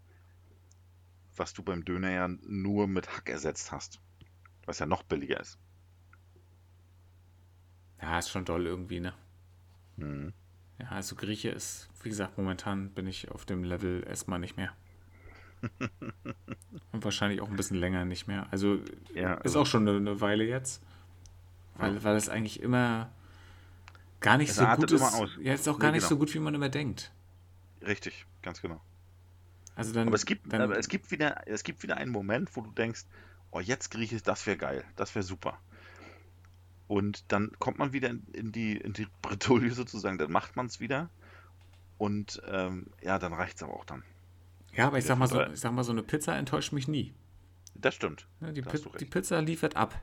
was 1.36 1.52
du 1.52 1.62
beim 1.62 1.84
Döner 1.84 2.10
ja 2.10 2.28
nur 2.28 2.86
mit 2.86 3.08
Hack 3.08 3.28
ersetzt 3.28 3.72
hast. 3.72 4.00
Was 4.64 4.78
ja 4.78 4.86
noch 4.86 5.02
billiger 5.02 5.40
ist. 5.40 5.58
Ja, 8.00 8.18
ist 8.18 8.30
schon 8.30 8.44
doll 8.44 8.66
irgendwie, 8.66 9.00
ne? 9.00 9.14
Mhm. 9.96 10.32
Ja, 10.78 10.88
also 10.88 11.16
Grieche 11.16 11.50
ist, 11.50 11.88
wie 12.02 12.08
gesagt, 12.08 12.38
momentan 12.38 12.90
bin 12.90 13.06
ich 13.06 13.30
auf 13.30 13.44
dem 13.44 13.64
Level 13.64 14.04
erstmal 14.06 14.38
nicht 14.38 14.56
mehr. 14.56 14.74
Und 16.92 17.04
wahrscheinlich 17.04 17.40
auch 17.40 17.48
ein 17.48 17.56
bisschen 17.56 17.76
länger 17.78 18.04
nicht 18.04 18.26
mehr. 18.26 18.46
Also 18.50 18.78
Ja, 19.14 19.34
ist 19.34 19.44
also- 19.46 19.60
auch 19.60 19.66
schon 19.66 19.88
eine, 19.88 19.96
eine 19.98 20.20
Weile 20.20 20.44
jetzt. 20.44 20.82
Weil, 21.76 22.02
weil 22.04 22.16
es 22.16 22.28
eigentlich 22.28 22.60
immer 22.60 23.10
gar 24.20 24.36
nicht 24.36 24.50
Es 24.50 24.56
so 24.56 24.66
gut 24.66 24.90
immer 24.92 25.08
ist. 25.08 25.14
aus. 25.14 25.30
Ja, 25.40 25.54
ist 25.54 25.66
auch 25.68 25.78
Nee, 25.78 25.82
gar 25.82 25.90
nicht 25.92 26.00
genau. 26.00 26.08
so 26.10 26.18
gut, 26.18 26.34
wie 26.34 26.38
man 26.38 26.54
immer 26.54 26.68
denkt. 26.68 27.12
Richtig, 27.80 28.26
ganz 28.42 28.60
genau. 28.60 28.80
Also 29.74 29.92
dann, 29.94 30.06
Aber 30.06 30.16
es 30.16 30.26
gibt, 30.26 30.52
dann, 30.52 30.60
aber 30.60 30.78
es 30.78 30.88
gibt 30.88 31.10
wieder, 31.10 31.42
es 31.48 31.64
gibt 31.64 31.82
wieder 31.82 31.96
einen 31.96 32.12
Moment, 32.12 32.54
wo 32.56 32.60
du 32.60 32.70
denkst, 32.72 33.04
oh, 33.50 33.60
jetzt 33.60 33.90
Griechisch, 33.90 34.22
das 34.22 34.46
wäre 34.46 34.58
geil, 34.58 34.84
das 34.96 35.14
wäre 35.14 35.22
super. 35.22 35.58
Und 36.88 37.24
dann 37.32 37.52
kommt 37.58 37.78
man 37.78 37.92
wieder 37.94 38.10
in, 38.10 38.22
in 38.34 38.52
die, 38.52 38.76
in 38.76 38.92
die 38.92 39.06
Bretouille 39.22 39.72
sozusagen, 39.72 40.18
dann 40.18 40.30
macht 40.30 40.56
man 40.56 40.66
es 40.66 40.78
wieder. 40.78 41.08
Und 41.96 42.42
ähm, 42.46 42.86
ja, 43.00 43.18
dann 43.18 43.32
reicht 43.32 43.56
es 43.56 43.62
aber 43.62 43.72
auch 43.74 43.86
dann. 43.86 44.02
Ja, 44.74 44.86
aber 44.86 44.98
ich 44.98 45.04
sag, 45.04 45.18
mal 45.18 45.26
so, 45.28 45.42
ich 45.42 45.60
sag 45.60 45.72
mal, 45.72 45.84
so 45.84 45.92
eine 45.92 46.02
Pizza 46.02 46.36
enttäuscht 46.36 46.72
mich 46.72 46.88
nie. 46.88 47.12
Das 47.74 47.94
stimmt. 47.94 48.26
Ja, 48.40 48.52
die, 48.52 48.62
Da 48.62 48.70
Pi 48.70 48.78
die 49.00 49.04
Pizza 49.04 49.40
liefert 49.40 49.76
ab. 49.76 50.00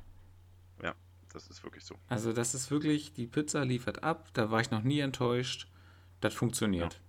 Ja, 0.83 0.93
das 1.33 1.47
ist 1.47 1.63
wirklich 1.63 1.83
so. 1.83 1.95
Also 2.07 2.33
das 2.33 2.53
ist 2.53 2.69
wirklich, 2.69 3.13
die 3.13 3.27
Pizza 3.27 3.65
liefert 3.65 4.03
ab, 4.03 4.29
da 4.33 4.51
war 4.51 4.61
ich 4.61 4.71
noch 4.71 4.83
nie 4.83 4.99
enttäuscht. 4.99 5.67
Das 6.21 6.33
funktioniert. 6.33 7.01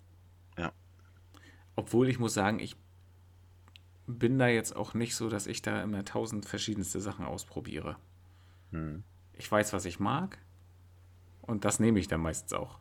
Ja. 0.57 0.65
Ja. 0.65 0.73
Obwohl 1.77 2.09
ich 2.09 2.19
muss 2.19 2.35
sagen, 2.35 2.61
ich 2.61 2.77
bin 4.07 4.39
da 4.39 4.49
jetzt 4.49 4.75
auch 4.75 4.95
nicht 4.95 5.15
so, 5.15 5.29
dass 5.29 5.47
ich 5.47 5.63
da 5.63 5.83
immer 5.83 6.05
tausend 6.05 6.47
verschiedenste 6.47 7.01
Sachen 7.01 7.25
ausprobiere. 7.25 7.97
Hm. 8.71 9.05
Ich 9.33 9.51
weiß, 9.51 9.73
was 9.73 9.85
ich 9.85 9.99
mag 10.01 10.39
und 11.43 11.65
das 11.65 11.81
nehme 11.81 11.99
ich 11.99 12.09
dann 12.09 12.21
meistens 12.21 12.53
auch. 12.53 12.79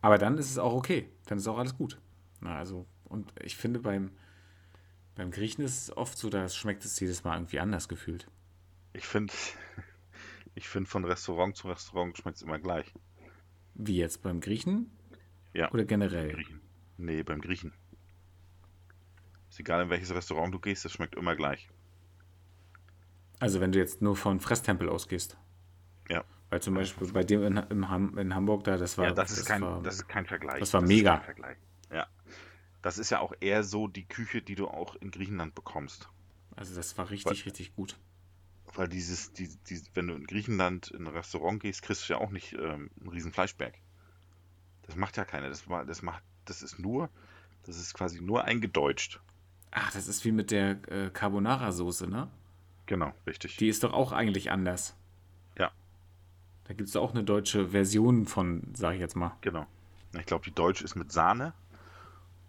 Aber 0.00 0.18
dann 0.18 0.38
ist 0.38 0.50
es 0.50 0.58
auch 0.58 0.74
okay, 0.74 1.08
dann 1.26 1.38
ist 1.38 1.48
auch 1.48 1.58
alles 1.58 1.76
gut. 1.76 1.98
Na, 2.40 2.58
also, 2.58 2.86
und 3.14 3.32
ich 3.40 3.56
finde 3.56 3.80
beim, 3.80 4.10
beim 5.14 5.30
Griechen 5.30 5.64
ist 5.64 5.82
es 5.82 5.96
oft 5.96 6.18
so, 6.18 6.28
da 6.28 6.48
schmeckt 6.48 6.84
es 6.84 6.98
jedes 7.00 7.24
Mal 7.24 7.36
irgendwie 7.36 7.60
anders 7.60 7.88
gefühlt. 7.88 8.26
Ich 8.92 9.06
finde, 9.06 9.32
ich 10.54 10.68
finde 10.68 10.90
von 10.90 11.04
Restaurant 11.04 11.56
zu 11.56 11.68
Restaurant 11.68 12.18
schmeckt 12.18 12.36
es 12.36 12.42
immer 12.42 12.58
gleich. 12.58 12.92
Wie 13.74 13.96
jetzt 13.96 14.22
beim 14.22 14.40
Griechen? 14.40 14.90
Ja. 15.52 15.70
Oder 15.72 15.84
generell? 15.84 16.32
Griechen. 16.32 16.60
Nee, 16.96 17.22
beim 17.22 17.40
Griechen. 17.40 17.72
Ist 19.48 19.60
egal, 19.60 19.84
in 19.84 19.90
welches 19.90 20.12
Restaurant 20.12 20.52
du 20.52 20.58
gehst, 20.58 20.84
das 20.84 20.92
schmeckt 20.92 21.14
immer 21.14 21.36
gleich. 21.36 21.68
Also 23.38 23.60
wenn 23.60 23.72
du 23.72 23.78
jetzt 23.78 24.02
nur 24.02 24.16
von 24.16 24.40
Fresstempel 24.40 24.88
ausgehst. 24.88 25.38
Ja. 26.08 26.24
Weil 26.50 26.60
zum 26.60 26.74
Beispiel 26.74 27.12
bei 27.12 27.24
dem 27.24 27.42
in, 27.44 27.56
in 27.56 28.34
Hamburg 28.34 28.64
da, 28.64 28.76
das 28.76 28.98
war. 28.98 29.06
ja, 29.06 29.12
das 29.12 29.30
ist, 29.38 29.46
kein, 29.46 29.62
war, 29.62 29.82
das 29.82 29.96
ist 29.96 30.08
kein 30.08 30.26
Vergleich. 30.26 30.60
das 30.60 30.72
war 30.72 30.82
ist 30.82 30.88
mega. 30.88 31.22
Ja. 31.92 32.06
Das 32.84 32.98
ist 32.98 33.08
ja 33.08 33.20
auch 33.20 33.32
eher 33.40 33.64
so 33.64 33.88
die 33.88 34.04
Küche, 34.04 34.42
die 34.42 34.56
du 34.56 34.68
auch 34.68 34.94
in 34.96 35.10
Griechenland 35.10 35.54
bekommst. 35.54 36.10
also 36.54 36.74
das 36.74 36.98
war 36.98 37.08
richtig, 37.08 37.46
richtig 37.46 37.74
gut. 37.74 37.96
Weil 38.74 38.88
dieses, 38.88 39.32
die, 39.32 39.48
die, 39.48 39.80
wenn 39.94 40.08
du 40.08 40.14
in 40.14 40.26
Griechenland 40.26 40.88
in 40.90 41.06
ein 41.06 41.14
Restaurant 41.14 41.60
gehst, 41.62 41.80
kriegst 41.82 42.06
du 42.06 42.12
ja 42.12 42.18
auch 42.20 42.28
nicht 42.30 42.52
ähm, 42.52 42.90
einen 43.00 43.08
riesen 43.08 43.32
Fleischberg. 43.32 43.74
Das 44.82 44.96
macht 44.96 45.16
ja 45.16 45.24
keiner. 45.24 45.48
Das, 45.48 45.66
war- 45.66 45.86
das 45.86 46.02
macht, 46.02 46.22
das 46.44 46.62
ist 46.62 46.78
nur, 46.78 47.08
das 47.64 47.78
ist 47.78 47.94
quasi 47.94 48.20
nur 48.20 48.44
eingedeutscht. 48.44 49.18
Ach, 49.70 49.90
das 49.92 50.06
ist 50.06 50.22
wie 50.26 50.32
mit 50.32 50.50
der 50.50 50.72
äh, 50.92 51.08
Carbonara-Soße, 51.10 52.06
ne? 52.06 52.28
Genau, 52.84 53.14
richtig. 53.26 53.56
Die 53.56 53.68
ist 53.68 53.82
doch 53.82 53.94
auch 53.94 54.12
eigentlich 54.12 54.50
anders. 54.50 54.94
Ja. 55.58 55.72
Da 56.64 56.74
gibt 56.74 56.90
es 56.90 56.96
auch 56.96 57.12
eine 57.12 57.24
deutsche 57.24 57.68
Version 57.70 58.26
von, 58.26 58.62
sag 58.74 58.92
ich 58.92 59.00
jetzt 59.00 59.16
mal. 59.16 59.36
Genau. 59.40 59.66
Ich 60.18 60.26
glaube, 60.26 60.44
die 60.44 60.52
Deutsche 60.54 60.84
ist 60.84 60.96
mit 60.96 61.10
Sahne 61.12 61.54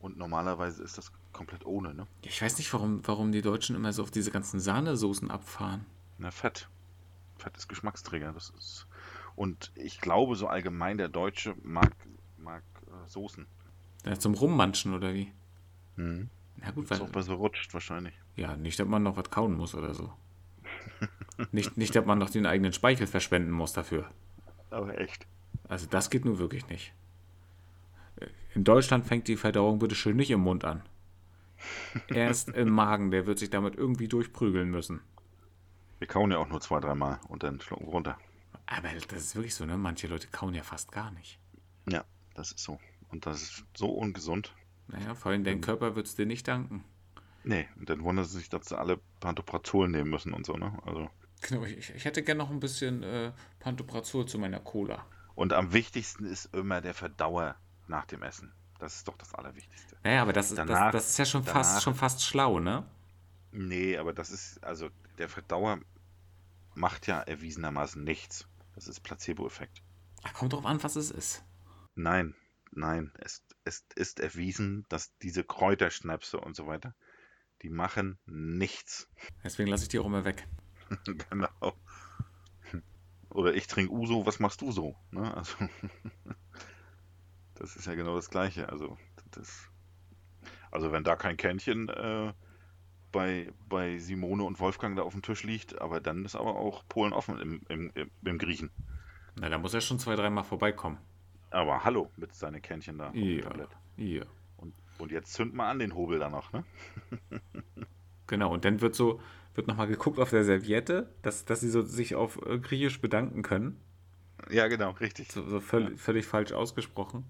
und 0.06 0.18
normalerweise 0.18 0.84
ist 0.84 1.00
das 1.00 1.12
komplett 1.34 1.65
ohne, 1.65 1.96
ne? 1.96 2.06
Ich 2.22 2.39
weiß 2.39 2.60
nicht, 2.60 2.72
warum, 2.74 3.02
warum 3.08 3.32
die 3.32 3.41
Deutschen 3.41 3.76
immer 3.76 3.91
so 3.91 4.04
auf 4.04 4.12
diese 4.12 4.30
ganzen 4.30 4.60
Sahnesoßen 4.60 5.32
abfahren. 5.32 5.84
Na, 6.20 6.30
Fett. 6.30 6.70
Fett 7.38 7.58
ist 7.58 7.68
Geschmacksträger. 7.68 8.32
Das 8.32 8.52
ist. 8.52 8.86
Und 9.36 9.72
ich 9.74 10.00
glaube, 10.00 10.36
so 10.36 10.48
allgemein 10.48 11.00
der 11.00 11.10
Deutsche 11.10 11.56
mag, 11.63 11.91
mag 12.38 12.62
äh, 12.86 13.10
Soßen. 13.10 13.48
Ja, 14.06 14.20
zum 14.20 14.36
Rummanschen 14.36 14.94
oder 14.94 15.15
wie? 15.15 15.32
Mhm. 15.96 16.30
Na 16.58 16.70
gut, 16.70 16.84
Ist 16.84 16.91
weil, 16.91 17.02
auch 17.02 17.10
besser 17.10 17.34
rutscht 17.34 17.74
wahrscheinlich. 17.74 18.13
ja, 18.36 18.56
nicht, 18.56 18.80
dass 18.80 18.88
man 18.88 19.02
noch 19.02 19.18
was 19.18 19.32
kauen 19.32 19.56
muss 19.56 19.74
oder 19.74 19.96
so. 19.96 20.13
nicht, 21.52 21.78
nicht, 21.78 21.96
dass 21.96 22.06
man 22.06 22.20
noch 22.20 22.30
den 22.30 22.46
eigenen 22.46 22.74
Speichel 22.74 23.08
verschwenden 23.08 23.52
muss 23.52 23.74
dafür. 23.74 24.12
Aber 24.70 25.00
echt. 25.00 25.26
Also 25.68 25.88
das 25.89 26.12
geht 26.12 26.26
nur 26.26 26.38
wirklich 26.38 26.68
nicht. 26.70 26.94
In 28.56 28.63
Deutschland 28.63 29.06
fängt 29.06 29.28
die 29.28 29.36
Verdauung 29.36 29.80
bitte 29.80 29.96
schön 29.96 30.15
nicht 30.15 30.32
im 30.32 30.39
Mund 30.39 30.63
an. 30.63 30.82
Erst 32.08 32.50
im 32.50 32.70
Magen, 32.70 33.12
der 33.12 33.26
wird 33.26 33.38
sich 33.38 33.50
damit 33.50 33.76
irgendwie 33.76 34.08
durchprügeln 34.08 34.72
müssen. 34.72 35.02
Wir 36.00 36.08
kauen 36.08 36.32
ja 36.32 36.38
auch 36.38 36.48
nur 36.48 36.62
zwei, 36.62 36.80
dreimal 36.80 37.20
und 37.28 37.44
dann 37.44 37.60
schlucken 37.60 37.86
wir 37.88 37.91
runter. 37.91 38.18
Aber 38.65 38.88
das 39.10 39.22
ist 39.22 39.36
wirklich 39.36 39.54
so, 39.54 39.65
ne? 39.65 39.78
Manche 39.78 40.08
Leute 40.08 40.28
kauen 40.28 40.54
ja 40.54 40.63
fast 40.63 40.94
gar 40.94 41.12
nicht. 41.12 41.38
Ja, 41.89 42.06
das 42.34 42.52
ist 42.52 42.63
so. 42.63 42.80
Und 43.10 43.26
das 43.26 43.41
ist 43.41 43.65
so 43.76 43.89
ungesund. 43.89 44.54
Naja, 44.88 45.15
vor 45.15 45.32
allem 45.32 45.44
dein 45.44 45.60
Körper 45.60 45.98
wird 45.98 46.08
es 46.08 46.15
dir 46.15 46.26
nicht 46.26 46.48
danken. 46.48 46.86
Nee, 47.44 47.68
und 47.78 47.89
dann 47.89 48.04
wundern 48.04 48.24
sie 48.24 48.38
sich, 48.38 48.50
dass 48.50 48.70
sie 48.70 48.78
alle 48.78 49.00
Pantoprazol 49.20 49.89
nehmen 49.89 50.10
müssen 50.10 50.34
und 50.34 50.46
so, 50.46 50.54
ne? 50.54 50.78
Also. 50.86 51.10
Genau, 51.41 51.65
ich, 51.65 51.94
ich 51.94 52.06
hätte 52.06 52.24
gerne 52.24 52.38
noch 52.38 52.50
ein 52.50 52.62
bisschen 52.62 53.04
äh, 53.04 53.34
Pantoprazol 53.60 54.26
zu 54.26 54.39
meiner 54.39 54.62
Cola. 54.62 55.06
Und 55.36 55.52
am 55.52 55.74
wichtigsten 55.74 56.26
ist 56.26 56.54
immer 56.56 56.80
der 56.80 56.94
Verdauer 56.94 57.56
nach 57.88 58.06
dem 58.06 58.24
Essen. 58.24 58.54
Das 58.80 58.95
ist 58.95 59.08
doch 59.08 59.17
das 59.17 59.34
Allerwichtigste. 59.34 59.95
Naja, 60.04 60.21
aber 60.21 60.34
das 60.34 60.52
ist, 60.52 60.58
Danach- 60.58 60.91
das, 60.91 61.04
das 61.04 61.12
ist 61.12 61.17
ja 61.17 61.26
schon 61.26 61.45
danach- 61.45 61.63
fast, 61.63 61.84
schon 61.84 61.95
fast 61.95 62.24
schlau, 62.24 62.60
ne? 62.60 62.86
Nee, 63.52 63.98
aber 63.98 64.12
das 64.13 64.32
ist, 64.32 64.62
also 64.63 64.89
der 65.17 65.30
Verdauer 65.30 65.80
macht 66.74 67.08
ja 67.08 67.21
erwiesenermaßen 67.21 68.04
nichts. 68.04 68.48
Das 68.74 68.88
ist 68.89 69.00
Placebo-Effekt. 69.00 69.82
Ach, 70.24 70.34
kommt 70.34 70.52
drauf 70.54 70.65
an, 70.65 70.84
was 70.84 70.98
es 70.98 71.10
ist. 71.12 71.45
Nein, 71.95 72.36
nein, 72.71 73.13
es, 73.19 73.43
es 73.63 73.86
ist 73.95 74.19
erwiesen, 74.19 74.86
dass 74.89 75.15
diese 75.19 75.45
Kräuterschnäpse 75.45 76.38
und 76.39 76.56
so 76.58 76.67
weiter, 76.67 76.93
die 77.62 77.69
machen 77.69 78.19
nichts. 78.26 79.08
Deswegen 79.45 79.69
lasse 79.69 79.84
ich 79.84 79.89
die 79.89 80.00
auch 80.00 80.06
immer 80.06 80.26
weg. 80.26 80.45
genau. 81.30 81.74
Oder 83.30 83.54
ich 83.54 83.67
trinke 83.67 83.93
Uso, 83.93 84.26
was 84.26 84.39
machst 84.39 84.60
du 84.62 84.71
so? 84.74 84.95
Ne? 85.12 85.34
Also, 85.34 85.56
das 87.56 87.76
ist 87.76 87.88
ja 87.88 87.96
genau 87.96 88.15
das 88.15 88.30
Gleiche. 88.30 88.70
Also, 88.70 88.98
das, 89.32 89.70
also 90.72 90.91
wenn 90.91 91.04
da 91.04 91.15
kein 91.15 91.38
Kännchen 91.38 91.89
äh, 91.89 92.34
bei, 93.12 93.52
bei 93.70 93.98
Simone 93.98 94.44
und 94.44 94.60
Wolfgang 94.60 94.96
da 94.98 95.04
auf 95.04 95.13
dem 95.13 95.22
Tisch 95.22 95.44
liegt, 95.44 95.82
aber 95.82 96.00
dann 96.00 96.26
ist 96.26 96.36
aber 96.36 96.56
auch 96.56 96.84
Polen 96.88 97.13
offen 97.13 97.39
im, 97.39 97.62
im, 97.70 97.91
im, 97.96 98.12
im 98.24 98.38
Griechen. 98.38 98.72
Na, 99.39 99.50
da 99.50 99.58
muss 99.58 99.74
er 99.74 99.82
schon 99.82 100.00
zwei, 100.00 100.15
dreimal 100.15 100.44
vorbeikommen. 100.44 100.98
Aber 101.50 101.84
hallo 101.84 102.12
mit 102.18 102.34
seinen 102.36 102.62
Kännchen 102.62 102.98
da. 102.98 103.12
Ja, 103.13 103.68
ja. 103.98 104.24
Und, 104.58 104.74
und 104.98 105.12
jetzt 105.12 105.34
zünd 105.34 105.54
mal 105.54 105.70
an 105.70 105.80
den 105.80 105.96
Hobel 105.96 106.20
da 106.20 106.30
noch, 106.30 106.52
ne? 106.52 106.63
Genau, 108.28 108.52
und 108.52 108.65
dann 108.65 108.82
wird 108.82 108.96
so, 108.96 109.22
wird 109.54 109.68
nochmal 109.68 109.88
geguckt 109.88 110.20
auf 110.20 110.32
der 110.32 110.44
Serviette, 110.44 111.13
dass, 111.22 111.46
dass 111.46 111.62
sie 111.62 111.70
so 111.70 111.84
sich 111.84 112.15
auf 112.15 112.41
äh, 112.46 112.58
Griechisch 112.60 113.00
bedanken 113.00 113.44
können. 113.44 113.80
Ja, 114.50 114.68
genau, 114.68 114.91
richtig. 114.91 115.32
So, 115.32 115.48
so 115.48 115.60
völlig, 115.60 116.00
völlig 116.00 116.26
falsch 116.26 116.52
ausgesprochen. 116.52 117.26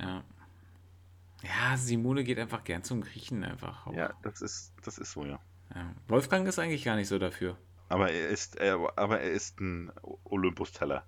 Ja. 0.00 0.22
Ja, 1.42 1.76
Simone 1.76 2.22
geht 2.24 2.38
einfach 2.38 2.62
gern 2.64 2.84
zum 2.84 3.00
Griechen 3.00 3.42
einfach. 3.44 3.86
auch. 3.86 3.94
Ja, 3.94 4.12
das 4.22 4.40
ist, 4.42 4.72
das 4.84 4.98
ist 4.98 5.12
so, 5.12 5.24
ja. 5.24 5.40
Ja. 5.74 5.92
Wolfgang 6.08 6.46
ist 6.46 6.58
eigentlich 6.58 6.84
gar 6.84 6.96
nicht 6.96 7.08
so 7.08 7.18
dafür. 7.18 7.56
Aber 7.88 8.10
er 8.10 8.28
ist, 8.28 8.56
er, 8.56 8.78
aber 8.96 9.20
er 9.20 9.30
ist 9.32 9.60
ein 9.60 9.90
Olympus-Teller. 10.24 11.04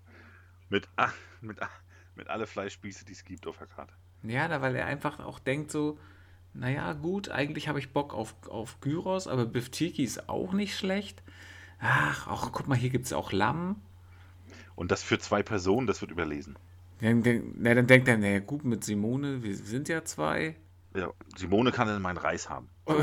Mit, 0.68 0.88
a- 0.96 1.12
mit, 1.40 1.62
a- 1.62 1.70
mit 2.16 2.28
alle 2.28 2.46
Fleischspieße, 2.46 3.04
die 3.04 3.12
es 3.12 3.24
gibt 3.24 3.46
auf 3.46 3.58
der 3.58 3.66
Karte. 3.68 3.92
Ja, 4.22 4.48
da, 4.48 4.60
weil 4.60 4.74
er 4.74 4.86
einfach 4.86 5.20
auch 5.20 5.38
denkt 5.38 5.70
so, 5.70 5.98
naja, 6.52 6.92
gut, 6.94 7.28
eigentlich 7.28 7.68
habe 7.68 7.78
ich 7.78 7.92
Bock 7.92 8.12
auf, 8.14 8.34
auf 8.48 8.80
Gyros, 8.80 9.28
aber 9.28 9.44
Biftiki 9.46 10.02
ist 10.02 10.28
auch 10.28 10.52
nicht 10.52 10.76
schlecht. 10.76 11.22
Ach, 11.80 12.26
auch, 12.26 12.52
guck 12.52 12.66
mal, 12.68 12.76
hier 12.78 12.90
gibt 12.90 13.06
es 13.06 13.12
auch 13.12 13.32
Lamm. 13.32 13.82
Und 14.74 14.90
das 14.90 15.02
für 15.02 15.18
zwei 15.18 15.42
Personen, 15.42 15.86
das 15.86 16.00
wird 16.00 16.10
überlesen. 16.10 16.56
Dann, 17.04 17.22
dann, 17.22 17.52
na, 17.58 17.74
dann 17.74 17.86
denkt 17.86 18.08
er, 18.08 18.16
naja, 18.16 18.38
gut, 18.40 18.64
mit 18.64 18.82
Simone, 18.82 19.42
wir 19.42 19.54
sind 19.54 19.90
ja 19.90 20.02
zwei. 20.06 20.56
Ja, 20.96 21.12
Simone 21.36 21.70
kann 21.70 21.86
dann 21.86 22.00
meinen 22.00 22.16
Reis 22.16 22.48
haben. 22.48 22.70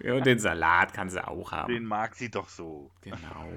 ja, 0.00 0.14
und 0.14 0.26
den 0.26 0.38
Salat 0.38 0.92
kann 0.92 1.08
sie 1.08 1.26
auch 1.26 1.52
haben. 1.52 1.72
Den 1.72 1.86
mag 1.86 2.14
sie 2.14 2.30
doch 2.30 2.50
so. 2.50 2.90
Genau. 3.00 3.48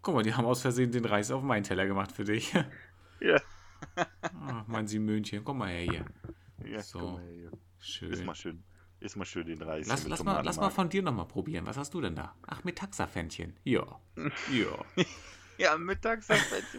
Guck 0.00 0.14
mal, 0.14 0.22
die 0.22 0.32
haben 0.32 0.46
aus 0.46 0.62
Versehen 0.62 0.92
den 0.92 1.04
Reis 1.04 1.30
auf 1.30 1.42
meinen 1.42 1.62
Teller 1.62 1.86
gemacht 1.86 2.10
für 2.10 2.24
dich. 2.24 2.54
Ja. 3.20 3.36
Ah, 4.22 4.64
mein 4.66 4.86
Simönchen, 4.86 5.44
komm 5.44 5.58
mal 5.58 5.68
her 5.68 5.82
hier. 5.82 6.06
ja 6.72 6.80
So. 6.80 7.00
mal 7.00 7.22
hier. 7.34 7.50
Ist 7.80 7.86
Schön. 7.86 8.24
mal 8.24 8.34
schön. 8.34 8.64
Ist 9.00 9.16
mal 9.16 9.26
schön 9.26 9.46
den 9.46 9.60
Reis. 9.60 9.86
Lass, 9.88 10.08
lass, 10.08 10.24
mal, 10.24 10.42
lass 10.42 10.56
mal 10.56 10.70
von 10.70 10.88
dir 10.88 11.02
nochmal 11.02 11.26
probieren. 11.26 11.66
Was 11.66 11.76
hast 11.76 11.92
du 11.92 12.00
denn 12.00 12.14
da? 12.14 12.34
Ach, 12.46 12.64
mit 12.64 12.78
Taxafännchen. 12.78 13.58
Ja. 13.64 14.00
Ja. 14.50 14.84
Ja, 15.60 15.76
mittags 15.76 16.28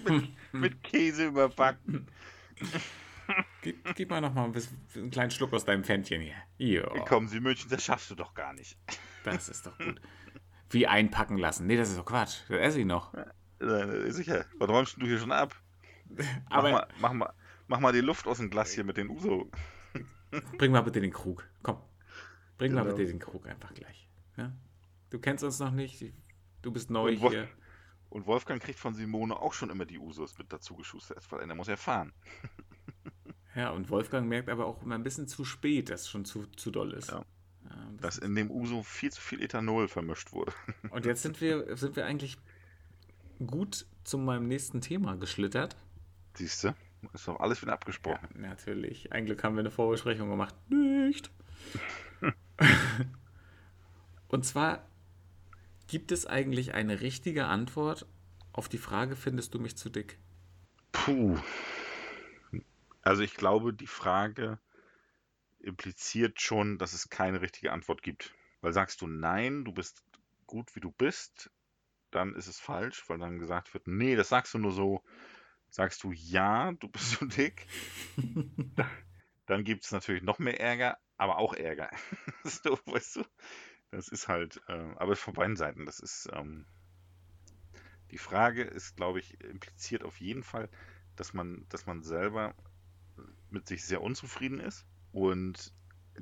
mit, 0.05 0.29
mit 0.53 0.83
Käse 0.83 1.27
überbacken. 1.27 2.07
Gib, 3.61 3.95
gib 3.95 4.09
mal 4.09 4.19
nochmal 4.19 4.45
ein 4.45 4.51
bisschen- 4.51 4.81
einen 4.95 5.11
kleinen 5.11 5.31
Schluck 5.31 5.53
aus 5.53 5.63
deinem 5.63 5.83
Fännchen 5.85 6.19
hier. 6.21 6.35
Ja. 6.57 6.83
Komm, 7.07 7.27
Sie 7.27 7.39
München, 7.39 7.69
das 7.69 7.81
schaffst 7.83 8.11
du 8.11 8.15
doch 8.15 8.33
gar 8.33 8.51
nicht. 8.53 8.77
Das 9.23 9.47
ist 9.47 9.65
doch 9.65 9.77
gut. 9.77 10.01
Wie 10.69 10.85
einpacken 10.87 11.37
lassen. 11.37 11.65
Nee, 11.67 11.77
das 11.77 11.89
ist 11.89 11.97
doch 11.97 12.05
Quatsch. 12.05 12.41
Das 12.49 12.57
esse 12.59 12.79
ich 12.81 12.85
noch. 12.85 13.13
Äh, 13.13 14.11
Sicher. 14.11 14.45
Was 14.57 14.67
räumst 14.69 14.97
du 15.01 15.05
hier 15.05 15.17
schon 15.19 15.31
ab? 15.31 15.55
Mach, 16.09 16.25
Aber 16.49 16.71
mal, 16.71 16.87
mach, 16.99 17.13
mal, 17.13 17.33
mach 17.67 17.79
mal 17.79 17.93
die 17.93 18.01
Luft 18.01 18.27
aus 18.27 18.37
dem 18.37 18.49
Glas 18.49 18.71
hier 18.73 18.83
mit 18.83 18.97
den 18.97 19.09
Uso. 19.09 19.49
bring 20.57 20.71
mal 20.73 20.81
bitte 20.81 20.99
den 20.99 21.11
Krug. 21.13 21.47
Komm. 21.63 21.77
Bring 22.57 22.73
mal 22.73 22.83
Genau. 22.83 22.95
bitte 22.95 23.07
den 23.09 23.19
Krug 23.19 23.47
einfach 23.47 23.73
gleich. 23.73 24.09
Ja? 24.35 24.51
Du 25.09 25.19
kennst 25.19 25.43
uns 25.43 25.59
noch 25.59 25.71
nicht. 25.71 26.03
Du 26.63 26.71
bist 26.71 26.89
neu 26.89 27.11
Und 27.13 27.29
hier. 27.29 27.47
Und 28.11 28.27
Wolfgang 28.27 28.61
kriegt 28.61 28.77
von 28.77 28.93
Simone 28.93 29.39
auch 29.39 29.53
schon 29.53 29.69
immer 29.69 29.85
die 29.85 29.97
Usos 29.97 30.37
mit 30.37 30.51
dazu 30.51 30.75
geschustert, 30.75 31.25
weil 31.31 31.49
er 31.49 31.55
muss 31.55 31.67
ja 31.67 31.77
fahren. 31.77 32.13
Ja, 33.53 33.71
und 33.71 33.89
Wolfgang 33.89 34.29
merkt 34.29 34.47
aber 34.47 34.65
auch 34.65 34.81
immer 34.81 34.95
ein 34.95 35.03
bisschen 35.03 35.27
zu 35.27 35.43
spät, 35.43 35.89
dass 35.89 36.03
es 36.03 36.09
schon 36.09 36.23
zu, 36.23 36.45
zu 36.55 36.71
doll 36.71 36.93
ist. 36.93 37.09
Ja. 37.09 37.25
Ja, 37.65 37.75
Dass 37.99 38.17
in 38.17 38.33
dem 38.33 38.49
Uso 38.49 38.81
viel 38.81 39.11
zu 39.11 39.19
viel 39.19 39.41
Ethanol 39.43 39.89
vermischt 39.89 40.31
wurde. 40.31 40.53
Und 40.89 41.05
jetzt 41.05 41.21
sind 41.21 41.41
wir, 41.41 41.75
sind 41.75 41.97
wir 41.97 42.05
eigentlich 42.05 42.37
gut 43.45 43.85
zu 44.05 44.17
meinem 44.17 44.47
nächsten 44.47 44.79
Thema 44.79 45.17
geschlittert. 45.17 45.75
Siehst 46.35 46.63
du? 46.63 46.73
Ist 47.11 47.27
doch 47.27 47.41
alles 47.41 47.61
wieder 47.61 47.73
abgesprochen. 47.73 48.29
Natürlich. 48.35 49.11
Ein 49.11 49.25
Glück 49.25 49.43
haben 49.43 49.55
wir 49.55 49.59
eine 49.59 49.71
Vorbesprechung 49.71 50.29
gemacht. 50.29 50.55
Nicht. 50.69 51.29
Und 54.29 54.45
zwar 54.45 54.87
gibt 55.91 56.13
es 56.13 56.25
eigentlich 56.25 56.73
eine 56.73 57.01
richtige 57.01 57.47
Antwort 57.47 58.07
auf 58.53 58.69
die 58.69 58.77
Frage, 58.77 59.17
findest 59.17 59.53
du 59.53 59.59
mich 59.59 59.75
zu 59.75 59.89
dick? 59.89 60.19
Puh. 60.93 61.37
Also 63.01 63.23
ich 63.23 63.33
glaube, 63.33 63.73
die 63.73 63.87
Frage 63.87 64.57
impliziert 65.59 66.39
schon, 66.39 66.77
dass 66.77 66.93
es 66.93 67.09
keine 67.09 67.41
richtige 67.41 67.73
Antwort 67.73 68.03
gibt. 68.03 68.33
Weil 68.61 68.71
sagst 68.71 69.01
du 69.01 69.07
nein, 69.07 69.65
du 69.65 69.73
bist 69.73 70.01
gut 70.47 70.73
wie 70.77 70.79
du 70.79 70.91
bist, 70.91 71.51
dann 72.09 72.35
ist 72.35 72.47
es 72.47 72.57
falsch, 72.57 73.03
weil 73.09 73.17
dann 73.17 73.37
gesagt 73.37 73.73
wird, 73.73 73.85
nee, 73.87 74.15
das 74.15 74.29
sagst 74.29 74.53
du 74.53 74.59
nur 74.59 74.71
so. 74.71 75.03
Sagst 75.69 76.05
du 76.05 76.13
ja, 76.13 76.71
du 76.71 76.87
bist 76.87 77.11
so 77.11 77.25
dick, 77.25 77.67
dann 79.45 79.65
gibt 79.65 79.83
es 79.83 79.91
natürlich 79.91 80.23
noch 80.23 80.39
mehr 80.39 80.57
Ärger, 80.57 80.97
aber 81.17 81.37
auch 81.37 81.53
Ärger. 81.53 81.89
so, 82.45 82.79
weißt 82.85 83.17
du? 83.17 83.25
Das 83.91 84.07
ist 84.07 84.27
halt, 84.27 84.59
äh, 84.67 84.93
aber 84.97 85.15
von 85.15 85.33
beiden 85.35 85.55
Seiten, 85.55 85.85
das 85.85 85.99
ist, 85.99 86.27
ähm, 86.33 86.65
die 88.11 88.17
Frage 88.17 88.63
ist, 88.63 88.95
glaube 88.95 89.19
ich, 89.19 89.39
impliziert 89.41 90.03
auf 90.03 90.19
jeden 90.19 90.43
Fall, 90.43 90.69
dass 91.15 91.33
man, 91.33 91.65
dass 91.69 91.85
man 91.85 92.03
selber 92.03 92.53
mit 93.49 93.67
sich 93.67 93.85
sehr 93.85 94.01
unzufrieden 94.01 94.59
ist 94.59 94.85
und 95.11 95.73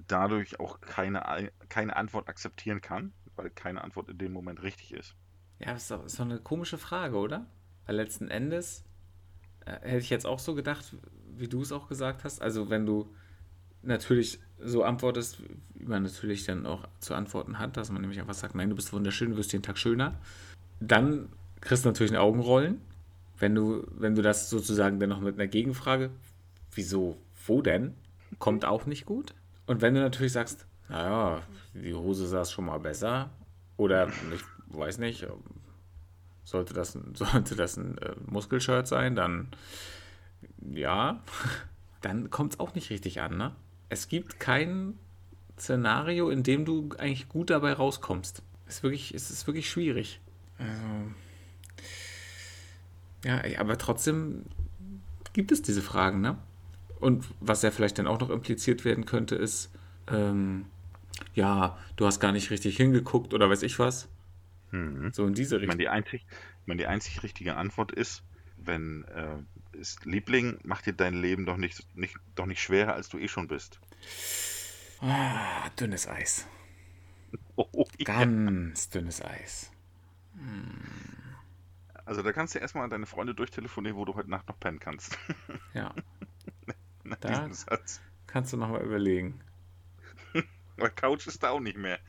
dadurch 0.08 0.60
auch 0.60 0.82
keine, 0.82 1.28
Ei- 1.28 1.52
keine 1.70 1.96
Antwort 1.96 2.30
akzeptieren 2.30 2.82
kann, 2.82 3.14
weil 3.36 3.50
keine 3.50 3.84
Antwort 3.84 4.10
in 4.10 4.18
dem 4.18 4.34
Moment 4.34 4.62
richtig 4.62 4.94
ist. 4.94 5.16
Ja, 5.60 5.74
das 5.74 5.84
ist 5.84 5.92
doch, 5.92 6.06
ist 6.06 6.20
eine 6.22 6.40
komische 6.40 6.78
Frage, 6.78 7.18
oder? 7.18 7.48
Weil 7.86 7.96
letzten 7.96 8.30
Endes 8.30 8.86
äh, 9.66 9.74
hätte 9.82 10.00
ich 10.00 10.10
jetzt 10.10 10.26
auch 10.28 10.40
so 10.40 10.56
gedacht, 10.56 10.96
wie 11.38 11.48
du 11.50 11.62
es 11.62 11.72
auch 11.72 11.88
gesagt 11.88 12.24
hast. 12.24 12.42
Also 12.42 12.70
wenn 12.70 12.86
du 12.86 13.14
natürlich 13.82 14.40
so 14.60 14.84
antwortest, 14.84 15.42
wie 15.76 15.86
man 15.86 16.04
natürlich 16.04 16.46
dann 16.46 16.66
auch 16.66 16.88
zu 17.00 17.14
antworten 17.14 17.60
hat, 17.60 17.78
dass 17.78 17.92
man 17.92 18.02
nämlich 18.02 18.20
einfach 18.20 18.34
sagt, 18.34 18.56
nein, 18.56 18.70
du 18.70 18.76
bist 18.76 18.92
wunderschön, 18.92 19.32
du 19.32 19.38
wirst 19.38 19.54
jeden 19.54 19.64
Tag 19.64 19.78
schöner, 19.78 20.16
dann 20.80 21.30
kriegst 21.62 21.86
du 21.86 21.90
natürlich 21.90 22.12
ein 22.12 22.18
Augenrollen. 22.18 22.82
Wenn 23.38 23.56
du, 23.56 23.88
wenn 23.92 24.16
du 24.16 24.22
das 24.22 24.50
sozusagen 24.50 25.00
dann 25.00 25.10
noch 25.10 25.22
mit 25.22 25.36
einer 25.36 25.48
Gegenfrage, 25.48 26.10
wieso, 26.74 27.18
wo 27.48 27.62
denn, 27.62 27.94
kommt 28.38 28.66
auch 28.66 28.86
nicht 28.86 29.06
gut. 29.06 29.34
Und 29.66 29.82
wenn 29.82 29.94
du 29.94 30.02
natürlich 30.02 30.34
sagst, 30.34 30.66
naja, 30.90 31.42
die 31.74 31.94
Hose 31.94 32.28
saß 32.28 32.52
schon 32.52 32.66
mal 32.66 32.80
besser, 32.80 33.30
oder 33.78 34.10
ich 34.10 34.42
weiß 34.76 34.98
nicht, 34.98 35.26
sollte 36.44 36.74
das, 36.74 36.98
sollte 37.14 37.56
das 37.56 37.78
ein 37.78 37.98
äh, 38.00 38.16
Muskelshirt 38.26 38.88
sein, 38.88 39.16
dann 39.16 39.48
ja, 40.74 41.22
dann 42.02 42.30
kommt 42.30 42.54
es 42.54 42.60
auch 42.60 42.76
nicht 42.76 42.90
richtig 42.90 43.22
an, 43.22 43.38
ne? 43.38 43.56
Es 43.90 44.08
gibt 44.08 44.40
kein 44.40 44.98
Szenario, 45.58 46.30
in 46.30 46.44
dem 46.44 46.66
du 46.66 46.90
eigentlich 46.98 47.28
gut 47.28 47.50
dabei 47.50 47.74
rauskommst. 47.74 48.42
Es 48.68 48.78
ist 48.78 48.84
wirklich, 48.84 49.14
es 49.14 49.32
ist 49.32 49.48
wirklich 49.48 49.70
schwierig. 49.70 50.22
Also, 50.58 51.12
ja, 53.26 53.60
aber 53.60 53.78
trotzdem 53.78 54.46
gibt 55.34 55.52
es 55.52 55.62
diese 55.62 55.82
Fragen, 55.82 56.22
ne? 56.22 56.38
Und 57.00 57.26
was 57.40 57.62
ja 57.62 57.72
vielleicht 57.72 57.98
dann 57.98 58.08
auch 58.08 58.20
noch 58.20 58.30
impliziert 58.30 58.86
werden 58.86 59.06
könnte, 59.06 59.36
ist, 59.36 59.72
ähm, 60.08 60.66
ja, 61.34 61.78
du 61.96 62.06
hast 62.06 62.20
gar 62.20 62.32
nicht 62.32 62.52
richtig 62.52 62.78
hingeguckt 62.78 63.34
oder 63.34 63.50
weiß 63.50 63.64
ich 63.64 63.80
was. 63.80 64.08
Mhm. 64.72 65.12
So 65.14 65.26
in 65.26 65.34
diese 65.34 65.56
Ich 65.56 65.62
meine, 65.62 65.72
Richtung. 65.74 65.80
die 65.80 65.90
einzig, 65.90 66.26
ich 66.62 66.68
meine, 66.68 66.80
die 66.80 66.88
einzig 66.88 67.24
richtige 67.24 67.56
Antwort 67.56 67.92
ist, 67.92 68.24
wenn 68.58 69.06
äh, 69.06 69.38
ist, 69.74 70.06
Liebling, 70.06 70.60
mach 70.64 70.82
dir 70.82 70.94
dein 70.94 71.14
Leben 71.14 71.46
doch 71.46 71.58
nicht, 71.58 71.86
nicht, 71.96 72.16
doch 72.36 72.46
nicht 72.46 72.62
schwerer, 72.62 72.94
als 72.94 73.10
du 73.10 73.18
eh 73.20 73.28
schon 73.28 73.48
bist. 73.48 73.80
Ah, 75.02 75.70
dünnes 75.80 76.08
Eis. 76.08 76.46
Oh, 77.56 77.86
ja. 78.00 78.06
Ganz 78.06 78.90
dünnes 78.90 79.22
Eis. 79.24 79.70
Also 82.06 82.24
da 82.24 82.32
kannst 82.32 82.56
du 82.56 82.60
erstmal 82.60 82.88
deine 82.90 83.06
Freunde 83.06 83.36
durchtelefonieren, 83.36 83.98
wo 83.98 84.06
du 84.06 84.16
heute 84.16 84.30
Nacht 84.30 84.48
noch 84.48 84.60
pennen 84.60 84.80
kannst. 84.80 85.18
Ja, 85.74 85.94
Nach 87.04 87.18
Da- 87.18 87.30
diesem 87.30 87.54
Satz. 87.54 88.02
kannst 88.28 88.54
du 88.54 88.58
nochmal 88.58 88.82
überlegen. 88.82 89.42
Aber 90.78 90.90
Couch 90.90 91.28
ist 91.28 91.44
da 91.44 91.50
auch 91.52 91.60
nicht 91.60 91.78
mehr. 91.78 92.00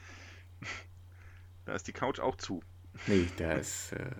Da 1.66 1.74
ist 1.74 1.86
die 1.88 1.92
Couch 1.92 2.20
auch 2.20 2.36
zu. 2.36 2.62
Nee, 3.06 3.28
da 3.36 3.52
ist. 3.52 3.92
Äh, 3.92 4.10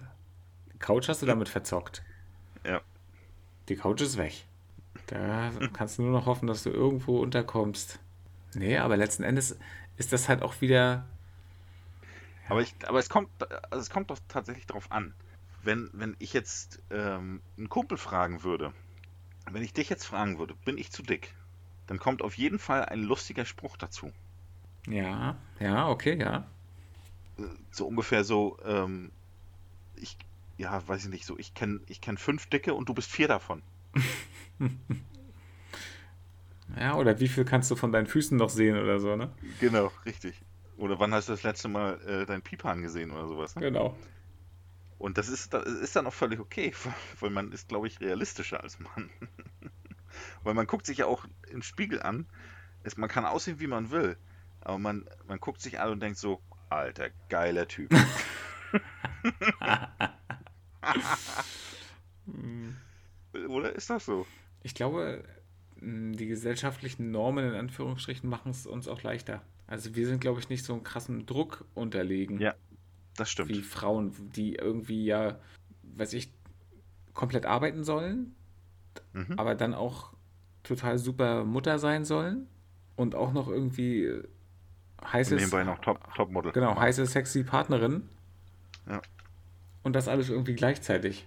Couch 0.81 1.09
hast 1.09 1.22
du 1.22 1.26
damit 1.26 1.48
verzockt. 1.48 2.03
Ja. 2.66 2.81
Die 3.71 3.77
Couch 3.77 4.01
ist 4.01 4.19
weg. 4.19 4.35
Da 5.07 5.53
kannst 5.73 5.97
du 5.97 6.03
nur 6.03 6.11
noch 6.11 6.27
hoffen, 6.27 6.49
dass 6.49 6.65
du 6.65 6.71
irgendwo 6.71 7.21
unterkommst. 7.21 8.01
Nee, 8.55 8.79
aber 8.79 8.97
letzten 8.97 9.23
Endes 9.23 9.57
ist 9.97 10.13
das 10.13 10.29
halt 10.29 10.43
auch 10.43 10.61
wieder. 10.61 11.07
Aber, 12.49 12.63
ich, 12.63 12.75
aber 12.89 12.99
es, 12.99 13.09
kommt, 13.09 13.29
also 13.71 13.81
es 13.81 13.89
kommt 13.89 14.11
doch 14.11 14.19
tatsächlich 14.27 14.67
drauf 14.67 14.91
an. 14.91 15.15
Wenn, 15.63 15.89
wenn 15.93 16.17
ich 16.19 16.33
jetzt 16.33 16.83
ähm, 16.91 17.43
einen 17.57 17.69
Kumpel 17.69 17.97
fragen 17.97 18.43
würde, 18.43 18.73
wenn 19.53 19.63
ich 19.63 19.73
dich 19.73 19.89
jetzt 19.89 20.05
fragen 20.05 20.41
würde, 20.41 20.55
bin 20.65 20.77
ich 20.77 20.91
zu 20.91 21.05
dick? 21.05 21.33
Dann 21.87 22.01
kommt 22.01 22.23
auf 22.23 22.37
jeden 22.37 22.59
Fall 22.59 22.87
ein 22.87 23.03
lustiger 23.05 23.45
Spruch 23.45 23.77
dazu. 23.77 24.11
Ja, 24.89 25.37
ja, 25.61 25.89
okay, 25.89 26.19
ja. 26.19 26.45
So 27.71 27.87
ungefähr 27.87 28.25
so, 28.25 28.59
ähm, 28.65 29.13
ich, 29.95 30.17
ja, 30.61 30.87
weiß 30.87 31.05
ich 31.05 31.11
nicht, 31.11 31.25
so, 31.25 31.38
ich 31.38 31.55
kenne 31.55 31.81
ich 31.87 32.03
kenn 32.03 32.18
fünf 32.18 32.46
Dicke 32.46 32.75
und 32.75 32.88
du 32.88 32.94
bist 32.94 33.11
vier 33.11 33.29
davon. 33.29 33.62
Ja, 36.79 36.94
oder 36.94 37.18
wie 37.18 37.27
viel 37.27 37.44
kannst 37.44 37.68
du 37.73 37.75
von 37.75 37.90
deinen 37.90 38.07
Füßen 38.07 38.38
noch 38.38 38.49
sehen 38.49 38.79
oder 38.79 39.01
so, 39.01 39.16
ne? 39.16 39.33
Genau, 39.59 39.90
richtig. 40.07 40.40
Oder 40.77 41.01
wann 41.01 41.12
hast 41.12 41.29
du 41.29 41.33
das 41.33 41.42
letzte 41.42 41.66
Mal 41.66 42.01
äh, 42.03 42.27
deinen 42.27 42.42
Pipan 42.42 42.81
gesehen 42.81 43.11
oder 43.11 43.27
sowas? 43.27 43.57
Ne? 43.57 43.62
Genau. 43.62 43.96
Und 44.96 45.18
das 45.18 45.29
ist, 45.29 45.53
das 45.53 45.64
ist 45.66 45.96
dann 45.96 46.07
auch 46.07 46.12
völlig 46.12 46.38
okay, 46.38 46.73
weil 47.18 47.31
man 47.31 47.51
ist, 47.51 47.68
glaube 47.68 47.88
ich, 47.88 48.01
realistischer 48.01 48.62
als 48.62 48.79
Mann. 48.79 49.11
weil 50.44 50.55
man 50.55 50.68
guckt 50.68 50.87
sich 50.87 50.99
ja 50.99 51.07
auch 51.07 51.25
im 51.51 51.62
Spiegel 51.62 52.01
an. 52.01 52.27
Es, 52.85 52.96
man 52.96 53.09
kann 53.09 53.25
aussehen, 53.25 53.59
wie 53.59 53.66
man 53.66 53.90
will, 53.90 54.16
aber 54.61 54.79
man, 54.79 55.09
man 55.27 55.40
guckt 55.40 55.61
sich 55.61 55.81
an 55.81 55.90
und 55.90 56.01
denkt 56.01 56.18
so, 56.18 56.40
alter, 56.68 57.11
geiler 57.29 57.66
Typ. 57.66 57.92
Oder 63.49 63.75
ist 63.75 63.90
das 63.90 64.05
so? 64.07 64.27
Ich 64.62 64.75
glaube, 64.75 65.25
mh, 65.81 66.16
die 66.16 66.27
gesellschaftlichen 66.27 67.11
Normen 67.11 67.49
in 67.49 67.55
Anführungsstrichen 67.55 68.29
machen 68.29 68.51
es 68.51 68.66
uns 68.66 68.88
auch 68.88 69.03
leichter. 69.03 69.43
Also 69.66 69.95
wir 69.95 70.07
sind, 70.07 70.21
glaube 70.21 70.40
ich, 70.40 70.49
nicht 70.49 70.64
so 70.64 70.73
einem 70.73 70.83
krassen 70.83 71.27
Druck 71.27 71.64
unterlegen. 71.74 72.41
Ja, 72.41 72.55
Das 73.16 73.31
stimmt. 73.31 73.51
wie 73.51 73.62
Frauen, 73.62 74.12
die 74.35 74.57
irgendwie 74.57 75.05
ja, 75.05 75.39
weiß 75.97 76.12
ich, 76.14 76.33
komplett 77.14 77.47
arbeiten 77.47 77.85
sollen, 77.85 78.35
Mhm. 79.12 79.39
aber 79.39 79.55
dann 79.55 79.72
auch 79.74 80.12
total 80.64 80.99
super 80.99 81.45
Mutter 81.45 81.78
sein 81.78 82.05
sollen 82.05 82.49
und 82.97 83.14
auch 83.14 83.33
noch 83.33 83.49
irgendwie 83.49 84.09
Und 84.09 85.12
heißes, 85.12 85.39
nebenbei 85.41 85.62
noch 85.64 85.78
Top, 85.78 86.12
Topmodel. 86.14 86.53
genau, 86.53 86.76
heiße, 86.76 87.07
sexy 87.07 87.45
Partnerin. 87.45 88.09
Ja. 88.89 89.01
Und 89.83 89.95
das 89.95 90.09
alles 90.09 90.28
irgendwie 90.28 90.55
gleichzeitig. 90.55 91.26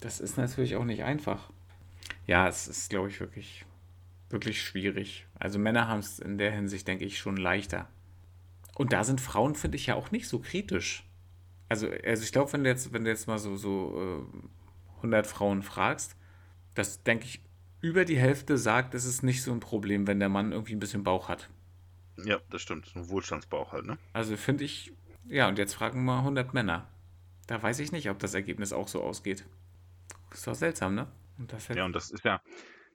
Das 0.00 0.20
ist 0.20 0.36
natürlich 0.36 0.76
auch 0.76 0.84
nicht 0.84 1.04
einfach. 1.04 1.50
Ja, 2.26 2.48
es 2.48 2.68
ist, 2.68 2.90
glaube 2.90 3.08
ich, 3.08 3.20
wirklich, 3.20 3.64
wirklich 4.30 4.62
schwierig. 4.62 5.26
Also 5.38 5.58
Männer 5.58 5.88
haben 5.88 6.00
es 6.00 6.18
in 6.18 6.38
der 6.38 6.52
Hinsicht, 6.52 6.88
denke 6.88 7.04
ich, 7.04 7.18
schon 7.18 7.36
leichter. 7.36 7.88
Und 8.74 8.92
da 8.92 9.04
sind 9.04 9.20
Frauen, 9.20 9.54
finde 9.54 9.76
ich, 9.76 9.86
ja 9.86 9.94
auch 9.94 10.10
nicht 10.10 10.28
so 10.28 10.40
kritisch. 10.40 11.04
Also, 11.68 11.88
also 12.04 12.22
ich 12.22 12.32
glaube, 12.32 12.52
wenn 12.52 12.64
du 12.64 12.70
jetzt, 12.70 12.92
wenn 12.92 13.04
du 13.04 13.10
jetzt 13.10 13.26
mal 13.26 13.38
so, 13.38 13.56
so 13.56 14.26
äh, 14.34 14.96
100 14.96 15.26
Frauen 15.26 15.62
fragst, 15.62 16.16
das 16.74 17.02
denke 17.02 17.24
ich, 17.26 17.40
über 17.80 18.04
die 18.04 18.18
Hälfte 18.18 18.58
sagt, 18.58 18.94
es 18.94 19.04
ist 19.04 19.22
nicht 19.22 19.42
so 19.42 19.52
ein 19.52 19.60
Problem, 19.60 20.06
wenn 20.06 20.18
der 20.18 20.28
Mann 20.28 20.52
irgendwie 20.52 20.74
ein 20.74 20.80
bisschen 20.80 21.04
Bauch 21.04 21.28
hat. 21.28 21.50
Ja, 22.24 22.38
das 22.50 22.62
stimmt. 22.62 22.86
So 22.86 22.98
ein 22.98 23.08
Wohlstandsbauch 23.08 23.72
halt, 23.72 23.86
ne? 23.86 23.98
Also 24.12 24.36
finde 24.36 24.64
ich, 24.64 24.92
ja, 25.26 25.48
und 25.48 25.58
jetzt 25.58 25.74
fragen 25.74 25.98
wir 25.98 26.12
mal 26.12 26.18
100 26.20 26.54
Männer. 26.54 26.88
Da 27.46 27.62
weiß 27.62 27.78
ich 27.80 27.92
nicht, 27.92 28.08
ob 28.10 28.18
das 28.18 28.34
Ergebnis 28.34 28.72
auch 28.72 28.88
so 28.88 29.02
ausgeht. 29.02 29.44
Ist 30.32 30.46
doch 30.46 30.54
seltsam, 30.54 30.94
ne? 30.94 31.06
Und 31.38 31.52
das 31.52 31.68
Ja, 31.68 31.84
und 31.84 31.94
das 31.94 32.10
ist 32.10 32.24
ja, 32.24 32.40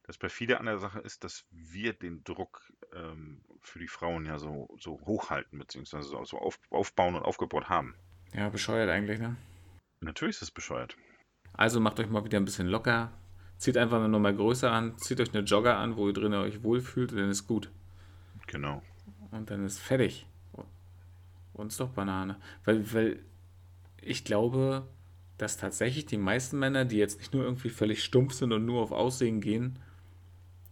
das 0.03 0.17
perfide 0.17 0.59
an 0.59 0.65
der 0.65 0.77
Sache 0.77 0.99
ist, 0.99 1.23
dass 1.23 1.45
wir 1.51 1.93
den 1.93 2.23
Druck 2.23 2.61
ähm, 2.93 3.41
für 3.61 3.79
die 3.79 3.87
Frauen 3.87 4.25
ja 4.25 4.39
so, 4.39 4.69
so 4.79 4.99
hochhalten, 5.05 5.59
beziehungsweise 5.59 6.09
so, 6.09 6.23
so 6.25 6.37
auf, 6.39 6.59
aufbauen 6.69 7.15
und 7.15 7.23
aufgebaut 7.23 7.69
haben. 7.69 7.95
Ja, 8.33 8.49
bescheuert 8.49 8.89
eigentlich, 8.89 9.19
ne? 9.19 9.35
Natürlich 10.01 10.37
ist 10.37 10.43
es 10.43 10.51
bescheuert. 10.51 10.95
Also 11.53 11.79
macht 11.79 11.99
euch 11.99 12.09
mal 12.09 12.23
wieder 12.23 12.39
ein 12.39 12.45
bisschen 12.45 12.67
locker. 12.67 13.11
Zieht 13.57 13.77
einfach 13.77 13.97
eine 13.97 14.09
Nummer 14.09 14.31
größer 14.31 14.71
an. 14.71 14.97
Zieht 14.97 15.19
euch 15.19 15.33
eine 15.33 15.43
Jogger 15.43 15.77
an, 15.77 15.97
wo 15.97 16.07
ihr 16.07 16.13
drin 16.13 16.33
euch 16.33 16.63
wohlfühlt 16.63 17.11
und 17.11 17.17
dann 17.17 17.29
ist 17.29 17.47
gut. 17.47 17.69
Genau. 18.47 18.81
Und 19.31 19.49
dann 19.49 19.65
ist 19.65 19.79
fertig. 19.79 20.25
Und 21.53 21.67
ist 21.67 21.79
doch 21.79 21.89
Banane. 21.89 22.39
Weil, 22.63 22.93
weil 22.93 23.19
ich 24.01 24.23
glaube, 24.23 24.87
dass 25.37 25.57
tatsächlich 25.57 26.05
die 26.05 26.17
meisten 26.17 26.59
Männer, 26.59 26.85
die 26.85 26.97
jetzt 26.97 27.19
nicht 27.19 27.33
nur 27.33 27.43
irgendwie 27.43 27.69
völlig 27.69 28.03
stumpf 28.03 28.33
sind 28.33 28.51
und 28.51 28.65
nur 28.65 28.81
auf 28.81 28.91
Aussehen 28.91 29.41
gehen, 29.41 29.79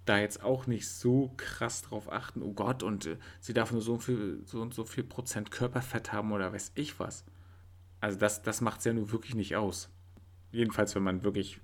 da 0.06 0.20
jetzt 0.20 0.44
auch 0.44 0.68
nicht 0.68 0.88
so 0.90 1.34
krass 1.38 1.82
drauf 1.82 2.12
achten, 2.12 2.42
oh 2.42 2.54
Gott, 2.54 2.84
und 2.84 3.06
äh, 3.06 3.18
sie 3.40 3.54
darf 3.54 3.72
nur 3.72 3.82
so 3.82 3.98
viel, 3.98 4.42
so 4.46 4.62
und 4.62 4.74
so 4.74 4.86
viel 4.86 5.04
Prozent 5.04 5.52
Körperfett 5.52 6.14
haben 6.14 6.32
oder 6.32 6.54
weiß 6.54 6.72
ich 6.76 7.00
was. 7.00 7.26
Also 8.00 8.18
das, 8.18 8.42
das 8.42 8.62
macht 8.62 8.80
es 8.80 8.86
ja 8.86 8.94
nur 8.94 9.12
wirklich 9.12 9.36
nicht 9.36 9.56
aus. 9.56 9.90
Jedenfalls, 10.52 10.96
wenn 10.96 11.04
man 11.04 11.24
wirklich 11.24 11.60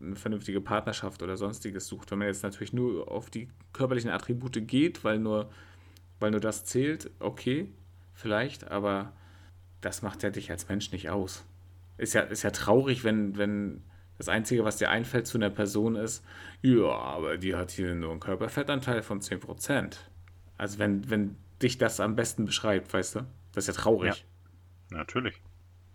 eine 0.00 0.16
vernünftige 0.16 0.60
Partnerschaft 0.60 1.22
oder 1.22 1.36
sonstiges 1.36 1.86
sucht. 1.86 2.10
Wenn 2.10 2.18
man 2.18 2.28
jetzt 2.28 2.42
natürlich 2.42 2.72
nur 2.72 3.10
auf 3.10 3.30
die 3.30 3.48
körperlichen 3.72 4.10
Attribute 4.10 4.66
geht, 4.66 5.04
weil 5.04 5.18
nur, 5.18 5.50
weil 6.20 6.30
nur 6.30 6.40
das 6.40 6.64
zählt, 6.64 7.10
okay, 7.18 7.68
vielleicht, 8.12 8.70
aber 8.70 9.12
das 9.84 10.02
macht 10.02 10.22
ja 10.22 10.30
dich 10.30 10.50
als 10.50 10.68
Mensch 10.68 10.92
nicht 10.92 11.10
aus. 11.10 11.44
Ist 11.98 12.14
ja, 12.14 12.22
ist 12.22 12.42
ja 12.42 12.50
traurig, 12.50 13.04
wenn, 13.04 13.36
wenn 13.36 13.82
das 14.16 14.28
Einzige, 14.28 14.64
was 14.64 14.76
dir 14.76 14.90
einfällt 14.90 15.26
zu 15.26 15.38
einer 15.38 15.50
Person 15.50 15.96
ist, 15.96 16.24
ja, 16.62 16.90
aber 16.90 17.36
die 17.36 17.54
hat 17.54 17.70
hier 17.72 17.94
nur 17.94 18.12
einen 18.12 18.20
Körperfettanteil 18.20 19.02
von 19.02 19.20
10%. 19.20 19.96
Also 20.56 20.78
wenn, 20.78 21.10
wenn 21.10 21.36
dich 21.60 21.78
das 21.78 22.00
am 22.00 22.14
besten 22.14 22.44
beschreibt, 22.44 22.92
weißt 22.92 23.16
du? 23.16 23.20
Das 23.52 23.68
ist 23.68 23.76
ja 23.76 23.82
traurig. 23.82 24.24
Ja, 24.90 24.98
natürlich. 24.98 25.40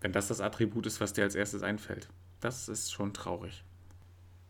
Wenn 0.02 0.12
das 0.12 0.28
das 0.28 0.42
Attribut 0.42 0.86
ist, 0.86 1.02
was 1.02 1.14
dir 1.14 1.24
als 1.24 1.36
erstes 1.36 1.64
einfällt. 1.64 2.10
Das 2.40 2.70
ist 2.70 2.92
schon 2.92 3.14
traurig. 3.14 3.64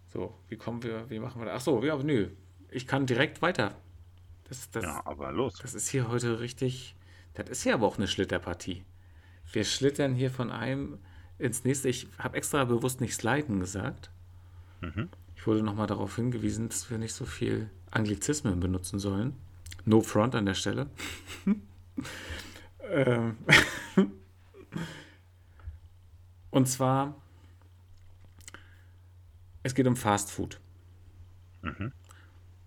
So, 0.08 0.36
wie 0.48 0.58
kommen 0.58 0.84
wir, 0.84 1.10
wie 1.10 1.20
machen 1.20 1.42
wir 1.42 1.46
das? 1.46 1.56
Achso, 1.68 1.84
ja, 1.84 1.96
nö. 1.98 2.30
Ich 2.72 2.86
kann 2.88 3.06
direkt 3.06 3.42
weiter. 3.42 3.76
Das, 4.48 4.70
das, 4.72 4.84
ja, 4.84 5.02
aber 5.06 5.32
los. 5.32 5.54
Das 5.62 5.74
ist 5.74 5.88
hier 5.90 6.08
heute 6.10 6.40
richtig. 6.40 6.96
Das 7.34 7.50
ist 7.50 7.64
hier 7.64 7.76
aber 7.76 7.88
auch 7.88 7.98
eine 7.98 8.08
Schlitterpartie. 8.08 8.84
Wir 9.52 9.64
schlittern 9.64 10.14
hier 10.14 10.32
von 10.32 10.52
einem 10.52 11.00
ins 11.38 11.64
nächste. 11.64 11.89
Ich 11.89 12.08
habe 12.18 12.38
extra 12.38 12.64
bewusst 12.66 13.02
nicht 13.02 13.16
sliden 13.16 13.60
gesagt. 13.60 14.12
Mhm. 14.82 15.10
Ich 15.36 15.47
wurde 15.47 15.64
nochmal 15.64 15.88
darauf 15.88 16.16
hingewiesen, 16.16 16.70
dass 16.70 16.89
wir 16.89 16.97
nicht 16.97 17.14
so 17.14 17.26
viel 17.26 17.70
Anglizismen 17.91 18.60
benutzen 18.60 19.00
sollen. 19.00 19.36
No 19.86 20.02
front 20.02 20.36
an 20.36 20.45
der 20.45 20.54
Stelle. 20.54 20.88
ähm. 22.91 23.38
Und 26.52 26.68
zwar, 26.68 27.16
es 29.64 29.76
geht 29.76 29.88
um 29.88 29.95
Fast 29.95 30.32
Food. 30.32 30.60
Mhm. 31.62 31.91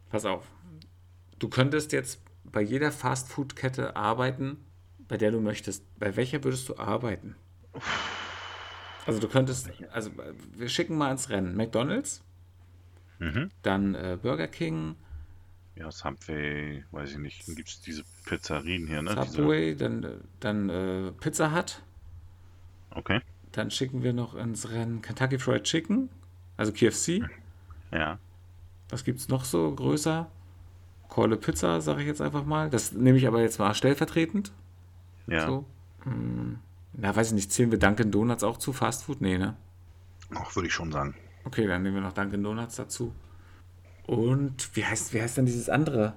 Pass 0.09 0.25
auf. 0.25 0.47
Du 1.39 1.49
könntest 1.49 1.93
jetzt 1.93 2.21
bei 2.45 2.61
jeder 2.61 2.93
Fast 2.93 3.29
Food 3.29 3.57
Kette 3.57 3.97
arbeiten, 3.97 4.59
bei 5.13 5.19
der 5.19 5.31
du 5.31 5.41
möchtest. 5.41 5.85
Bei 5.99 6.17
welcher 6.17 6.43
würdest 6.43 6.71
du 6.71 6.79
arbeiten? 6.79 7.37
Also 9.05 9.21
du 9.21 9.29
könntest, 9.29 9.69
also 9.93 10.11
wir 10.57 10.71
schicken 10.71 10.97
mal 10.97 11.11
ins 11.13 11.29
Rennen. 11.29 11.55
McDonald's, 11.55 12.25
mhm. 13.19 13.51
dann 13.61 13.95
äh, 13.95 14.17
Burger 14.23 14.49
King. 14.49 14.97
Ja, 15.77 15.91
Subway, 15.91 16.83
weiß 16.93 17.11
ich 17.11 17.19
nicht. 17.19 17.47
Dann 17.47 17.57
gibt 17.57 17.69
es 17.69 17.83
diese 17.83 18.05
Pizzerien 18.25 18.87
hier, 18.87 19.03
ne? 19.03 19.11
Subway, 19.11 19.75
diese... 19.75 19.85
dann, 19.85 20.21
dann 20.41 20.69
äh, 20.71 21.13
Pizza 21.13 21.55
Hut. 21.55 21.83
Okay. 22.89 23.21
Dann 23.51 23.71
schicken 23.71 24.03
wir 24.03 24.15
noch 24.15 24.35
ins 24.35 24.71
Rennen 24.71 25.03
Kentucky 25.03 25.39
Fried 25.39 25.65
Chicken, 25.65 26.09
also 26.57 26.73
KFC. 26.73 27.21
Ja. 27.91 28.19
Was 28.89 29.05
gibt 29.05 29.19
es 29.19 29.29
noch 29.29 29.45
so 29.45 29.75
größer? 29.75 30.31
Kohle 31.11 31.37
Pizza, 31.37 31.83
sage 31.83 32.01
ich 32.01 32.07
jetzt 32.07 32.23
einfach 32.23 32.47
mal. 32.47 32.71
Das 32.71 32.93
nehme 32.93 33.19
ich 33.19 33.27
aber 33.27 33.43
jetzt 33.43 33.59
mal 33.59 33.75
stellvertretend. 33.75 34.51
Ja. 35.27 35.47
So. 35.47 35.65
Hm. 36.05 36.59
Na, 36.95 37.15
weiß 37.15 37.29
ich 37.29 37.35
nicht, 37.35 37.53
zählen 37.53 37.71
wir 37.71 37.79
Dunkin' 37.79 38.11
Donuts 38.11 38.45
auch 38.45 38.59
zu 38.59 38.73
Fast 38.73 39.05
Food? 39.05 39.21
Nee, 39.21 39.39
ne? 39.39 39.57
Ach, 40.35 40.55
würde 40.55 40.69
ich 40.69 40.75
schon 40.75 40.93
sagen. 40.93 41.15
Okay, 41.45 41.67
dann 41.67 41.83
nehmen 41.83 41.97
wir 41.97 42.03
noch 42.03 42.13
Dunkin' 42.13 42.43
Donuts 42.43 42.77
dazu. 42.77 43.15
Und 44.07 44.77
wie 44.77 44.85
heißt, 44.85 45.15
wie 45.15 45.23
heißt 45.23 45.37
denn 45.37 45.47
dieses 45.47 45.69
andere? 45.69 46.15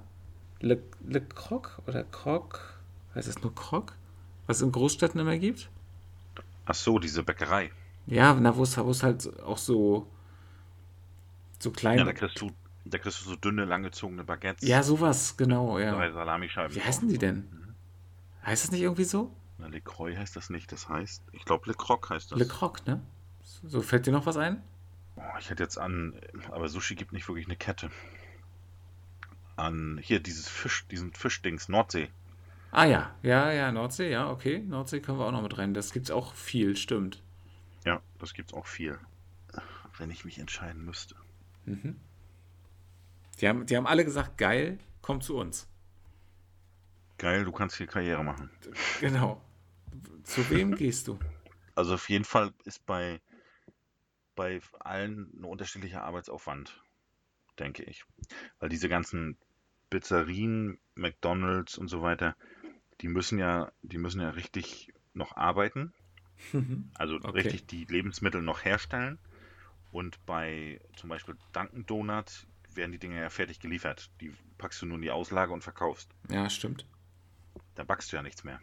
Le, 0.59 0.81
Le 1.07 1.21
Croc 1.21 1.81
oder 1.87 2.03
Croc? 2.03 2.79
Heißt 3.13 3.27
es 3.27 3.41
nur 3.41 3.53
Croc? 3.53 3.93
Was 4.47 4.57
es 4.57 4.63
in 4.63 4.71
Großstädten 4.71 5.19
immer 5.19 5.37
gibt? 5.37 5.69
Ach 6.65 6.75
so, 6.75 6.99
diese 6.99 7.23
Bäckerei. 7.23 7.71
Ja, 8.07 8.33
na, 8.33 8.55
wo 8.55 8.63
es 8.63 9.03
halt 9.03 9.41
auch 9.43 9.57
so 9.57 10.07
so 11.59 11.71
klein. 11.71 11.97
Ja, 11.97 12.05
da 12.05 12.13
kriegst 12.13 12.39
du, 12.39 12.51
da 12.85 12.97
kriegst 12.97 13.21
du 13.21 13.29
so 13.29 13.35
dünne, 13.35 13.65
langgezogene 13.65 14.23
Baguettes. 14.23 14.67
Ja, 14.67 14.83
sowas, 14.83 15.35
genau, 15.37 15.79
ja. 15.79 15.93
Drei 15.93 16.11
Salamischeiben. 16.11 16.75
Wie 16.75 16.81
heißen 16.81 17.07
die 17.09 17.17
denn? 17.17 17.47
Heißt 18.45 18.63
das 18.63 18.71
nicht 18.71 18.81
irgendwie 18.81 19.05
so? 19.05 19.35
Na, 19.57 19.67
Le 19.67 19.81
Croix 19.81 20.15
heißt 20.15 20.35
das 20.35 20.49
nicht, 20.49 20.71
das 20.71 20.89
heißt, 20.89 21.23
ich 21.31 21.45
glaube 21.45 21.67
Le 21.67 21.73
Croc 21.73 22.09
heißt 22.09 22.31
das. 22.31 22.39
Le 22.39 22.45
Croc, 22.45 22.85
ne? 22.85 23.01
So, 23.41 23.81
fällt 23.81 24.05
dir 24.05 24.11
noch 24.11 24.25
was 24.25 24.37
ein? 24.37 24.61
Oh, 25.15 25.21
ich 25.39 25.49
hätte 25.49 25.63
jetzt 25.63 25.77
an, 25.77 26.19
aber 26.51 26.67
Sushi 26.67 26.95
gibt 26.95 27.13
nicht 27.13 27.27
wirklich 27.27 27.47
eine 27.47 27.55
Kette. 27.55 27.89
An, 29.55 29.99
hier, 30.01 30.19
dieses 30.19 30.49
Fisch, 30.49 30.85
diesen 30.87 31.13
Fischdings, 31.13 31.69
Nordsee. 31.69 32.09
Ah 32.71 32.83
ja, 32.83 33.15
ja, 33.23 33.51
ja, 33.51 33.71
Nordsee, 33.71 34.11
ja, 34.11 34.29
okay. 34.29 34.59
Nordsee 34.59 34.99
können 34.99 35.17
wir 35.17 35.25
auch 35.25 35.31
noch 35.31 35.41
mit 35.41 35.57
rein. 35.57 35.73
Das 35.73 35.93
gibt's 35.93 36.11
auch 36.11 36.33
viel, 36.33 36.75
stimmt. 36.75 37.23
Ja, 37.85 38.01
das 38.19 38.33
gibt's 38.33 38.53
auch 38.53 38.65
viel. 38.65 38.99
Wenn 39.97 40.11
ich 40.11 40.25
mich 40.25 40.39
entscheiden 40.39 40.83
müsste. 40.83 41.15
Mhm. 41.63 41.95
Die 43.39 43.47
haben, 43.47 43.65
die 43.65 43.77
haben 43.77 43.87
alle 43.87 44.03
gesagt, 44.03 44.37
geil, 44.37 44.77
komm 45.01 45.21
zu 45.21 45.37
uns. 45.37 45.67
Geil, 47.17 47.45
du 47.45 47.51
kannst 47.51 47.77
hier 47.77 47.87
Karriere 47.87 48.23
machen. 48.23 48.49
Genau. 48.99 49.41
Zu 50.23 50.49
wem 50.49 50.75
gehst 50.75 51.07
du? 51.07 51.19
Also 51.75 51.95
auf 51.95 52.09
jeden 52.09 52.25
Fall 52.25 52.53
ist 52.63 52.85
bei, 52.85 53.21
bei 54.35 54.61
allen 54.79 55.29
ein 55.39 55.43
unterschiedlicher 55.43 56.03
Arbeitsaufwand, 56.03 56.81
denke 57.59 57.83
ich. 57.83 58.05
Weil 58.59 58.69
diese 58.69 58.89
ganzen 58.89 59.37
Pizzerien, 59.89 60.79
McDonalds 60.95 61.77
und 61.77 61.89
so 61.89 62.01
weiter, 62.01 62.35
die 63.01 63.07
müssen 63.07 63.39
ja, 63.39 63.71
die 63.81 63.97
müssen 63.97 64.21
ja 64.21 64.29
richtig 64.31 64.93
noch 65.13 65.35
arbeiten. 65.35 65.93
Also 66.97 67.15
okay. 67.15 67.31
richtig 67.31 67.67
die 67.67 67.83
Lebensmittel 67.83 68.41
noch 68.41 68.63
herstellen. 68.63 69.19
Und 69.91 70.25
bei 70.25 70.79
zum 70.95 71.09
Beispiel 71.09 71.35
Dunkin' 71.51 71.85
Donuts 71.85 72.47
werden 72.73 72.93
die 72.93 72.99
Dinge 72.99 73.19
ja 73.19 73.29
fertig 73.29 73.59
geliefert. 73.59 74.09
Die 74.21 74.33
packst 74.57 74.81
du 74.81 74.85
nur 74.85 74.95
in 74.95 75.01
die 75.01 75.11
Auslage 75.11 75.51
und 75.51 75.61
verkaufst. 75.61 76.09
Ja, 76.29 76.49
stimmt. 76.49 76.85
Da 77.75 77.83
backst 77.83 78.11
du 78.11 78.15
ja 78.15 78.23
nichts 78.23 78.43
mehr. 78.43 78.59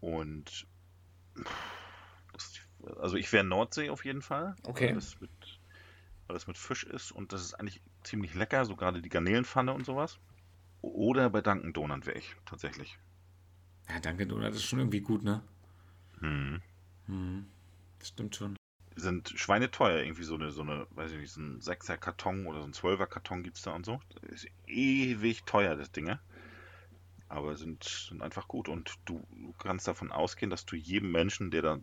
Und 0.00 0.66
das, 2.32 2.60
also 2.98 3.16
ich 3.16 3.32
wäre 3.32 3.44
Nordsee 3.44 3.90
auf 3.90 4.04
jeden 4.04 4.22
Fall. 4.22 4.56
Okay. 4.64 4.90
Weil 4.90 4.98
es, 4.98 5.20
mit, 5.20 5.30
weil 6.26 6.36
es 6.36 6.46
mit 6.46 6.58
Fisch 6.58 6.84
ist 6.84 7.12
und 7.12 7.32
das 7.32 7.42
ist 7.42 7.54
eigentlich 7.54 7.80
ziemlich 8.02 8.34
lecker, 8.34 8.64
so 8.64 8.76
gerade 8.76 9.02
die 9.02 9.08
Garnelenpfanne 9.08 9.72
und 9.72 9.84
sowas. 9.84 10.18
Oder 10.80 11.30
bei 11.30 11.40
Dunkin' 11.40 11.72
Donut 11.72 12.06
wäre 12.06 12.18
ich 12.18 12.34
tatsächlich. 12.44 12.98
Ja, 13.88 14.00
Dunkin' 14.00 14.28
Donut 14.28 14.54
ist 14.54 14.64
schon 14.64 14.80
irgendwie 14.80 15.00
gut, 15.00 15.22
ne? 15.22 15.42
Hm. 16.20 16.60
Hm. 17.06 17.46
Das 17.98 18.08
stimmt 18.08 18.36
schon. 18.36 18.56
Sind 18.94 19.30
schweineteuer, 19.30 20.02
irgendwie 20.02 20.24
so 20.24 20.34
eine, 20.34 20.50
so 20.50 20.62
eine, 20.62 20.86
weiß 20.90 21.12
ich 21.12 21.18
nicht, 21.18 21.32
so 21.32 21.40
ein 21.40 21.60
6er 21.60 21.96
Karton 21.96 22.46
oder 22.46 22.60
so 22.60 22.66
ein 22.66 22.74
12er 22.74 23.06
Karton 23.06 23.42
gibt 23.42 23.56
es 23.56 23.62
da 23.62 23.72
und 23.72 23.86
so. 23.86 24.00
Das 24.20 24.30
ist 24.30 24.48
ewig 24.66 25.44
teuer, 25.44 25.76
das 25.76 25.92
Ding 25.92 26.08
aber 27.32 27.56
sind, 27.56 27.84
sind 27.84 28.22
einfach 28.22 28.46
gut. 28.46 28.68
Und 28.68 28.94
du, 29.04 29.22
kannst 29.58 29.88
davon 29.88 30.12
ausgehen, 30.12 30.50
dass 30.50 30.66
du 30.66 30.76
jedem 30.76 31.12
Menschen, 31.12 31.50
der 31.50 31.62
dann 31.62 31.82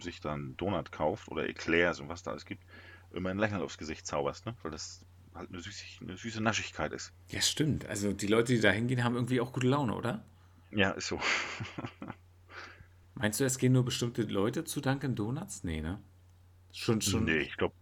sich 0.00 0.20
dann 0.20 0.56
Donut 0.56 0.92
kauft 0.92 1.28
oder 1.28 1.48
Eclairs 1.48 2.00
und 2.00 2.08
was 2.08 2.22
da 2.22 2.32
alles 2.32 2.44
gibt, 2.44 2.64
immer 3.12 3.30
ein 3.30 3.38
Lächeln 3.38 3.62
aufs 3.62 3.78
Gesicht 3.78 4.06
zauberst, 4.06 4.44
ne? 4.46 4.54
Weil 4.62 4.70
das 4.70 5.04
halt 5.34 5.50
eine, 5.50 5.60
süßig, 5.60 6.00
eine 6.02 6.16
süße 6.16 6.42
Naschigkeit 6.42 6.92
ist. 6.92 7.12
Ja, 7.28 7.40
stimmt. 7.40 7.86
Also 7.86 8.12
die 8.12 8.26
Leute, 8.26 8.54
die 8.54 8.60
da 8.60 8.70
hingehen, 8.70 9.02
haben 9.02 9.14
irgendwie 9.14 9.40
auch 9.40 9.52
gute 9.52 9.68
Laune, 9.68 9.94
oder? 9.94 10.24
Ja, 10.70 10.90
ist 10.90 11.08
so. 11.08 11.20
Meinst 13.14 13.40
du, 13.40 13.44
es 13.44 13.58
gehen 13.58 13.72
nur 13.72 13.84
bestimmte 13.84 14.22
Leute 14.22 14.64
zu 14.64 14.80
Dunkin' 14.80 15.14
Donuts? 15.14 15.64
Nee, 15.64 15.80
ne? 15.80 16.00
Schon, 16.72 17.00
schon. 17.00 17.24
Nee, 17.24 17.38
ich 17.38 17.56
glaube, 17.56 17.74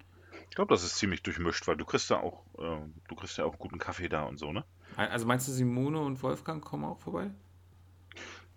ich 0.51 0.57
glaube, 0.57 0.75
das 0.75 0.85
ist 0.85 0.97
ziemlich 0.97 1.23
durchmischt, 1.23 1.67
weil 1.67 1.77
du 1.77 1.85
kriegst 1.85 2.11
ja 2.11 2.21
auch, 2.21 2.45
äh, 2.59 2.79
du 3.09 3.15
kriegst 3.15 3.39
ja 3.39 3.45
auch 3.45 3.59
guten 3.59 3.79
Kaffee 3.79 4.09
da 4.09 4.25
und 4.25 4.39
so, 4.39 4.53
ne? 4.53 4.65
Also 4.97 5.27
meinst 5.27 5.47
du, 5.49 5.53
Simone 5.53 6.01
und 6.01 6.23
Wolfgang 6.23 6.65
kommen 6.65 6.85
auch 6.85 6.99
vorbei? 6.99 7.31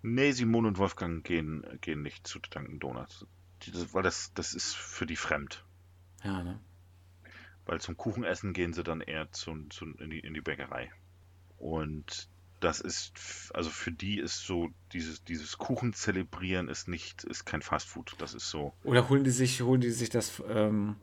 Nee, 0.02 0.32
Simone 0.32 0.68
und 0.68 0.78
Wolfgang 0.78 1.22
gehen, 1.24 1.64
gehen 1.80 2.02
nicht 2.02 2.26
zu 2.26 2.38
Dunkin' 2.38 2.78
Donuts. 2.78 3.26
Das, 3.72 3.92
weil 3.92 4.02
das, 4.02 4.32
das 4.34 4.54
ist 4.54 4.74
für 4.74 5.04
die 5.04 5.16
fremd. 5.16 5.64
Ja, 6.24 6.42
ne? 6.42 6.58
Weil 7.66 7.80
zum 7.80 7.96
Kuchenessen 7.96 8.54
gehen 8.54 8.72
sie 8.72 8.82
dann 8.82 9.02
eher 9.02 9.30
zu, 9.32 9.54
zu, 9.68 9.84
in, 9.84 10.10
die, 10.10 10.20
in 10.20 10.32
die 10.32 10.40
Bäckerei. 10.40 10.90
Und 11.58 12.28
das 12.60 12.80
ist, 12.80 13.50
also 13.54 13.68
für 13.70 13.92
die 13.92 14.18
ist 14.18 14.46
so, 14.46 14.70
dieses, 14.92 15.24
dieses 15.24 15.58
Kuchen 15.58 15.92
zelebrieren 15.92 16.68
ist 16.68 16.88
nicht, 16.88 17.24
ist 17.24 17.44
kein 17.44 17.62
Fastfood. 17.62 18.14
Das 18.18 18.34
ist 18.34 18.48
so, 18.48 18.72
Oder 18.84 19.08
holen 19.08 19.24
die 19.24 19.30
sich, 19.30 19.60
holen 19.60 19.80
die 19.80 19.90
sich 19.90 20.08
das 20.08 20.42
ähm, 20.48 20.96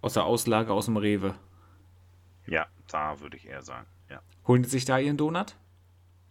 aus 0.00 0.14
der 0.14 0.24
Auslage 0.24 0.72
aus 0.72 0.86
dem 0.86 0.96
Rewe? 0.96 1.34
ja, 2.46 2.66
da 2.86 3.20
würde 3.20 3.36
ich 3.36 3.46
eher 3.46 3.62
sagen, 3.62 3.86
ja. 4.08 4.22
Holen 4.46 4.62
die 4.62 4.68
sich 4.68 4.84
da 4.86 4.98
ihren 4.98 5.16
Donut? 5.18 5.56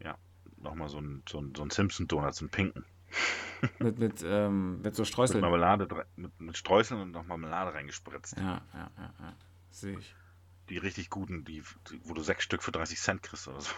Ja, 0.03 0.17
nochmal 0.57 0.89
so 0.89 0.99
ein, 0.99 1.21
so 1.29 1.39
ein, 1.39 1.53
so 1.55 1.61
ein 1.63 1.69
Simpson-Donut, 1.69 2.33
so 2.33 2.45
ein 2.45 2.49
pinken. 2.49 2.85
Mit, 3.79 3.97
mit, 3.97 4.23
ähm, 4.23 4.81
mit 4.83 4.95
so 4.95 5.01
Mit 5.01 5.07
Streuseln? 5.07 5.41
Marmelade, 5.41 5.85
dre- 5.85 6.05
mit, 6.15 6.39
mit 6.39 6.55
Streuseln 6.57 7.01
und 7.01 7.11
noch 7.11 7.25
Marmelade 7.25 7.73
reingespritzt. 7.73 8.37
Ja, 8.37 8.61
ja, 8.73 8.91
ja, 8.97 9.13
ja. 9.19 9.33
Sehe 9.71 9.97
ich. 9.97 10.13
Die 10.69 10.77
richtig 10.77 11.09
guten, 11.09 11.43
die, 11.43 11.63
die, 11.89 11.99
wo 12.03 12.13
du 12.13 12.21
sechs 12.21 12.43
Stück 12.43 12.61
für 12.61 12.71
30 12.71 12.99
Cent 12.99 13.23
kriegst 13.23 13.47
oder 13.47 13.61
so. 13.61 13.71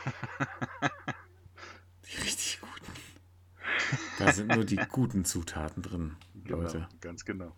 Die 2.05 2.17
richtig 2.17 2.59
guten. 2.59 2.91
Da 4.17 4.33
sind 4.33 4.47
nur 4.53 4.65
die 4.65 4.75
guten 4.75 5.23
Zutaten 5.23 5.81
drin, 5.83 6.17
Leute. 6.45 6.73
Genau, 6.79 6.87
ganz 6.99 7.23
genau. 7.23 7.55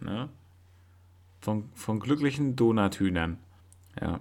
Ne? 0.00 0.28
Von, 1.42 1.68
von 1.74 1.98
glücklichen 1.98 2.54
Donuthühnern. 2.56 3.36
Ja. 4.00 4.20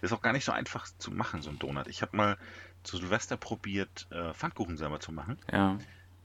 Ist 0.00 0.12
auch 0.12 0.22
gar 0.22 0.32
nicht 0.32 0.44
so 0.44 0.52
einfach 0.52 0.86
zu 0.98 1.10
machen, 1.10 1.42
so 1.42 1.50
ein 1.50 1.58
Donut. 1.58 1.88
Ich 1.88 2.00
habe 2.00 2.16
mal 2.16 2.38
zu 2.84 2.96
Silvester 2.96 3.36
probiert, 3.36 4.06
äh, 4.10 4.32
Pfannkuchen 4.32 4.76
selber 4.76 5.00
zu 5.00 5.12
machen. 5.12 5.36
Ja. 5.50 5.78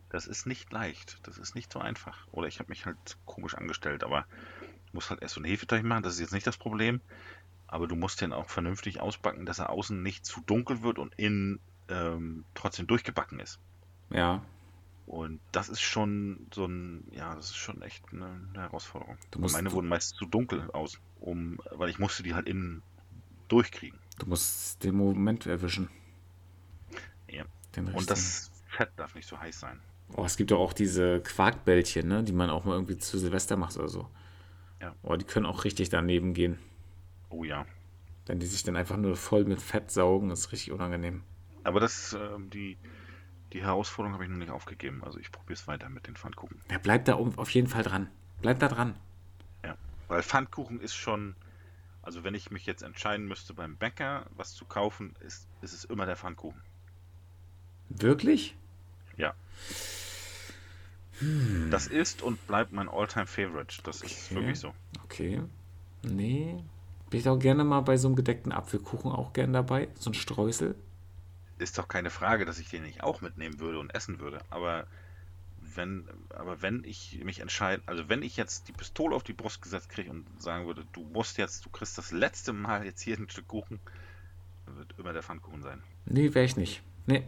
Das 0.10 0.28
ist 0.28 0.46
nicht 0.46 0.72
leicht. 0.72 1.18
Das 1.24 1.40
ist 1.40 1.56
nicht 1.56 1.72
so 1.72 1.80
einfach. 1.80 2.28
Oder 2.32 2.48
ich 2.48 2.60
habe 2.60 2.70
mich 2.70 2.86
halt 2.86 3.18
komisch 3.26 3.56
angestellt, 3.56 4.04
aber 4.04 4.26
du 4.62 4.94
musst 4.94 5.10
halt 5.10 5.22
erst 5.22 5.34
so 5.34 5.42
einen 5.42 5.50
Hefeteig 5.50 5.84
machen. 5.84 6.04
Das 6.04 6.14
ist 6.14 6.20
jetzt 6.20 6.34
nicht 6.34 6.48
das 6.48 6.58
Problem. 6.58 7.02
Aber 7.66 7.88
du 7.88 7.96
musst 7.96 8.22
den 8.22 8.34
auch 8.34 8.50
vernünftig 8.50 9.02
ausbacken, 9.02 9.46
dass 9.46 9.60
er 9.60 9.72
außen 9.72 10.02
nicht 10.02 10.26
zu 10.26 10.42
dunkel 10.42 10.84
wird 10.84 11.00
und 11.00 11.16
innen 11.16 11.60
ähm, 11.90 12.46
trotzdem 12.54 12.86
durchgebacken 12.86 13.40
ist. 13.40 13.60
Ja. 14.12 14.42
Und 15.08 15.40
das 15.54 15.70
ist 15.70 15.80
schon 15.80 16.48
so 16.54 16.66
ein, 16.66 17.08
ja, 17.12 17.34
das 17.34 17.46
ist 17.52 17.56
schon 17.56 17.82
echt 17.82 18.04
eine, 18.12 18.26
eine 18.26 18.62
Herausforderung. 18.62 19.18
Meine 19.38 19.72
wurden 19.72 19.88
meist 19.88 20.18
zu 20.18 20.26
dunkel 20.26 20.70
aus, 20.72 21.00
um, 21.22 21.60
weil 21.72 21.90
ich 21.90 21.98
musste 21.98 22.24
die 22.24 22.34
halt 22.34 22.48
innen 22.48 22.84
durchkriegen. 23.48 23.98
Du 24.20 24.26
musst 24.26 24.84
den 24.84 24.96
Moment 24.96 25.46
erwischen. 25.46 25.90
Ja. 27.30 27.46
Und 27.78 28.10
das 28.10 28.52
Fett 28.68 28.90
darf 28.98 29.16
nicht 29.16 29.28
so 29.28 29.40
heiß 29.40 29.58
sein. 29.58 29.80
Oh, 30.14 30.26
es 30.26 30.36
gibt 30.36 30.52
doch 30.52 30.60
auch 30.60 30.74
diese 30.74 31.22
Quarkbällchen, 31.22 32.08
ne, 32.08 32.24
die 32.24 32.34
man 32.34 32.50
auch 32.50 32.66
mal 32.66 32.74
irgendwie 32.74 32.98
zu 32.98 33.18
Silvester 33.18 33.56
macht 33.56 33.78
oder 33.78 33.88
so. 33.88 34.10
Ja. 34.82 34.94
Oh, 35.04 35.16
die 35.16 35.26
können 35.26 35.46
auch 35.46 35.64
richtig 35.64 35.88
daneben 35.88 36.34
gehen. 36.34 36.60
Oh 37.30 37.46
ja. 37.46 37.66
Wenn 38.26 38.40
die 38.40 38.46
sich 38.46 38.64
dann 38.64 38.76
einfach 38.76 38.98
nur 38.98 39.16
voll 39.16 39.46
mit 39.46 39.62
Fett 39.62 39.90
saugen, 39.90 40.32
ist 40.32 40.52
richtig 40.52 40.74
unangenehm. 40.74 41.24
Aber 41.64 41.80
das, 41.80 42.14
ähm, 42.14 42.50
die, 42.50 42.78
die 43.54 43.62
Herausforderung 43.62 44.14
habe 44.14 44.26
ich 44.26 44.30
noch 44.30 44.38
nicht 44.38 44.52
aufgegeben. 44.52 45.04
Also 45.04 45.20
ich 45.20 45.32
probiere 45.32 45.54
es 45.54 45.68
weiter 45.68 45.90
mit 45.90 46.08
den 46.08 46.16
Pfannkuchen. 46.16 46.62
Ja, 46.72 46.78
bleib 46.78 47.06
da 47.06 47.16
auf 47.16 47.50
jeden 47.52 47.68
Fall 47.68 47.84
dran. 47.84 48.10
Bleib 48.42 48.60
da 48.60 48.68
dran. 48.68 48.96
Ja. 49.64 49.76
Weil 50.08 50.22
Pfannkuchen 50.22 50.80
ist 50.82 50.96
schon, 50.96 51.36
also 52.02 52.24
wenn 52.24 52.36
ich 52.36 52.52
mich 52.52 52.66
jetzt 52.66 52.82
entscheiden 52.84 53.28
müsste 53.28 53.54
beim 53.54 53.76
Bäcker, 53.78 54.26
was 54.36 54.54
zu 54.54 54.66
kaufen, 54.66 55.16
ist, 55.22 55.48
ist 55.62 55.74
es 55.74 55.86
immer 55.86 56.06
der 56.06 56.18
Pfannkuchen. 56.18 56.62
Wirklich? 57.90 58.56
Ja. 59.16 59.34
Das 61.72 61.88
ist 61.88 62.22
und 62.22 62.46
bleibt 62.46 62.74
mein 62.74 62.90
Alltime 62.90 63.26
Favorite. 63.26 63.82
Das 63.84 64.02
ist 64.02 64.26
Okay. 64.32 64.36
wirklich 64.36 64.60
so. 64.60 64.74
Okay. 65.04 65.42
Nee. 66.04 66.64
Bin 67.10 67.20
ich 67.20 67.28
auch 67.28 67.40
gerne 67.40 67.64
mal 67.64 67.82
bei 67.82 67.98
so 67.98 68.08
einem 68.08 68.16
gedeckten 68.16 68.52
Apfelkuchen 68.52 69.12
auch 69.12 69.34
gern 69.34 69.54
dabei. 69.54 69.88
So 69.96 70.12
ein 70.12 70.14
Streusel. 70.14 70.76
Ist 71.60 71.78
doch 71.78 71.88
keine 71.88 72.10
Frage, 72.10 72.46
dass 72.46 72.60
ich 72.60 72.70
den 72.70 72.84
nicht 72.84 73.04
auch 73.04 73.22
mitnehmen 73.22 73.60
würde 73.60 73.80
und 73.80 73.94
essen 73.94 74.20
würde. 74.20 74.40
Aber 74.50 74.86
wenn, 75.76 76.08
aber 76.30 76.62
wenn 76.62 76.84
ich 76.84 77.20
mich 77.24 77.40
entscheide, 77.40 77.82
also 77.86 78.10
wenn 78.10 78.22
ich 78.22 78.38
jetzt 78.38 78.68
die 78.68 78.74
Pistole 78.74 79.16
auf 79.16 79.24
die 79.24 79.34
Brust 79.34 79.62
gesetzt 79.62 79.90
kriege 79.90 80.10
und 80.10 80.26
sagen 80.42 80.66
würde, 80.66 80.86
du 80.94 81.02
musst 81.02 81.38
jetzt, 81.38 81.66
du 81.66 81.70
kriegst 81.70 81.98
das 81.98 82.12
letzte 82.12 82.54
Mal 82.54 82.86
jetzt 82.86 83.02
hier 83.02 83.18
ein 83.18 83.30
Stück 83.30 83.48
Kuchen, 83.48 83.80
dann 84.66 84.78
wird 84.78 84.94
immer 84.98 85.14
der 85.14 85.24
Pfannkuchen 85.24 85.62
sein. 85.62 85.82
Nee, 86.06 86.34
wäre 86.34 86.46
ich 86.46 86.58
nicht. 86.58 86.82
Nee. 87.06 87.24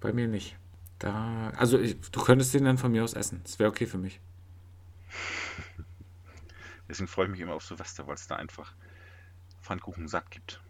Bei 0.00 0.12
mir 0.12 0.28
nicht. 0.28 0.56
Da, 0.98 1.50
also 1.56 1.78
ich, 1.78 2.00
du 2.10 2.22
könntest 2.22 2.54
den 2.54 2.64
dann 2.64 2.78
von 2.78 2.92
mir 2.92 3.04
aus 3.04 3.14
essen. 3.14 3.40
Das 3.42 3.58
wäre 3.58 3.70
okay 3.70 3.86
für 3.86 3.98
mich. 3.98 4.20
Deswegen 6.88 7.08
freue 7.08 7.26
ich 7.26 7.32
mich 7.32 7.40
immer 7.40 7.54
auf 7.54 7.64
Silvester, 7.64 8.06
weil 8.06 8.14
es 8.14 8.26
da 8.26 8.36
einfach 8.36 8.72
Pfannkuchen 9.62 10.08
satt 10.08 10.30
gibt. 10.30 10.60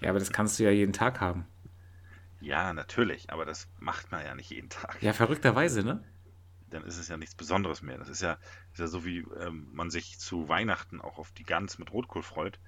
Ja, 0.00 0.10
aber 0.10 0.18
das 0.18 0.32
kannst 0.32 0.58
du 0.58 0.64
ja 0.64 0.70
jeden 0.70 0.92
Tag 0.92 1.20
haben. 1.20 1.46
Ja, 2.40 2.72
natürlich, 2.72 3.30
aber 3.30 3.44
das 3.44 3.68
macht 3.78 4.12
man 4.12 4.24
ja 4.24 4.34
nicht 4.34 4.50
jeden 4.50 4.68
Tag. 4.68 5.02
Ja, 5.02 5.12
verrückterweise, 5.12 5.82
ne? 5.82 6.02
Dann 6.70 6.84
ist 6.84 6.98
es 6.98 7.08
ja 7.08 7.16
nichts 7.16 7.34
Besonderes 7.34 7.82
mehr. 7.82 7.98
Das 7.98 8.08
ist 8.08 8.22
ja, 8.22 8.38
ist 8.72 8.80
ja 8.80 8.86
so, 8.86 9.04
wie 9.04 9.26
ähm, 9.40 9.68
man 9.72 9.90
sich 9.90 10.18
zu 10.18 10.48
Weihnachten 10.48 11.00
auch 11.00 11.18
auf 11.18 11.32
die 11.32 11.44
Gans 11.44 11.78
mit 11.78 11.92
Rotkohl 11.92 12.22
freut. 12.22 12.58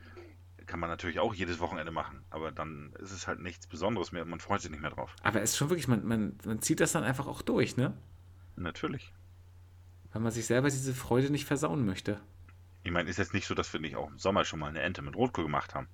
Kann 0.67 0.81
man 0.81 0.91
natürlich 0.91 1.19
auch 1.19 1.33
jedes 1.33 1.61
Wochenende 1.61 1.91
machen, 1.91 2.25
aber 2.29 2.53
dann 2.53 2.93
ist 2.99 3.13
es 3.13 3.27
halt 3.27 3.41
nichts 3.41 3.67
Besonderes 3.67 4.13
mehr 4.13 4.23
und 4.23 4.29
man 4.29 4.41
freut 4.41 4.61
sich 4.61 4.71
nicht 4.71 4.81
mehr 4.81 4.91
drauf. 4.91 5.17
Aber 5.23 5.41
es 5.41 5.53
ist 5.53 5.57
schon 5.57 5.71
wirklich, 5.71 5.89
man, 5.89 6.05
man, 6.05 6.39
man 6.45 6.61
zieht 6.61 6.81
das 6.81 6.93
dann 6.93 7.05
einfach 7.05 7.27
auch 7.27 7.41
durch, 7.41 7.77
ne? 7.77 7.97
Natürlich. 8.57 9.13
Weil 10.13 10.23
man 10.23 10.33
sich 10.33 10.47
selber 10.47 10.69
diese 10.69 10.95
Freude 10.95 11.31
nicht 11.31 11.47
versauen 11.47 11.87
möchte. 11.87 12.21
Ich 12.83 12.93
meine, 12.93 13.09
ist 13.09 13.19
jetzt 13.19 13.35
nicht 13.35 13.47
so, 13.47 13.55
dass 13.55 13.73
wir 13.73 13.81
nicht 13.81 13.97
auch 13.97 14.09
im 14.09 14.19
Sommer 14.19 14.45
schon 14.45 14.59
mal 14.59 14.69
eine 14.69 14.81
Ente 14.81 15.03
mit 15.03 15.17
Rotkohl 15.17 15.45
gemacht 15.45 15.75
haben. 15.75 15.89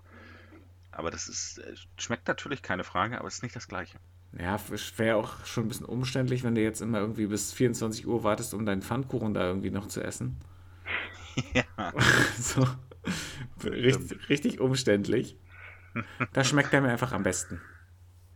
Aber 0.96 1.10
das 1.10 1.28
ist, 1.28 1.58
äh, 1.58 1.74
schmeckt 1.98 2.28
natürlich, 2.28 2.62
keine 2.62 2.84
Frage, 2.84 3.18
aber 3.18 3.28
es 3.28 3.34
ist 3.36 3.42
nicht 3.42 3.56
das 3.56 3.68
Gleiche. 3.68 3.98
Ja, 4.38 4.56
es 4.72 4.98
wäre 4.98 5.16
auch 5.16 5.44
schon 5.46 5.64
ein 5.66 5.68
bisschen 5.68 5.86
umständlich, 5.86 6.42
wenn 6.42 6.54
du 6.54 6.60
jetzt 6.62 6.80
immer 6.80 6.98
irgendwie 6.98 7.26
bis 7.26 7.52
24 7.52 8.06
Uhr 8.06 8.24
wartest, 8.24 8.54
um 8.54 8.66
deinen 8.66 8.82
Pfannkuchen 8.82 9.34
da 9.34 9.46
irgendwie 9.46 9.70
noch 9.70 9.86
zu 9.86 10.02
essen. 10.02 10.36
ja, 11.54 11.64
So. 12.38 12.66
Richtig, 13.62 14.28
richtig 14.28 14.60
umständlich. 14.60 15.36
Da 16.32 16.42
schmeckt 16.42 16.72
er 16.72 16.80
mir 16.80 16.90
einfach 16.90 17.12
am 17.12 17.22
besten. 17.22 17.60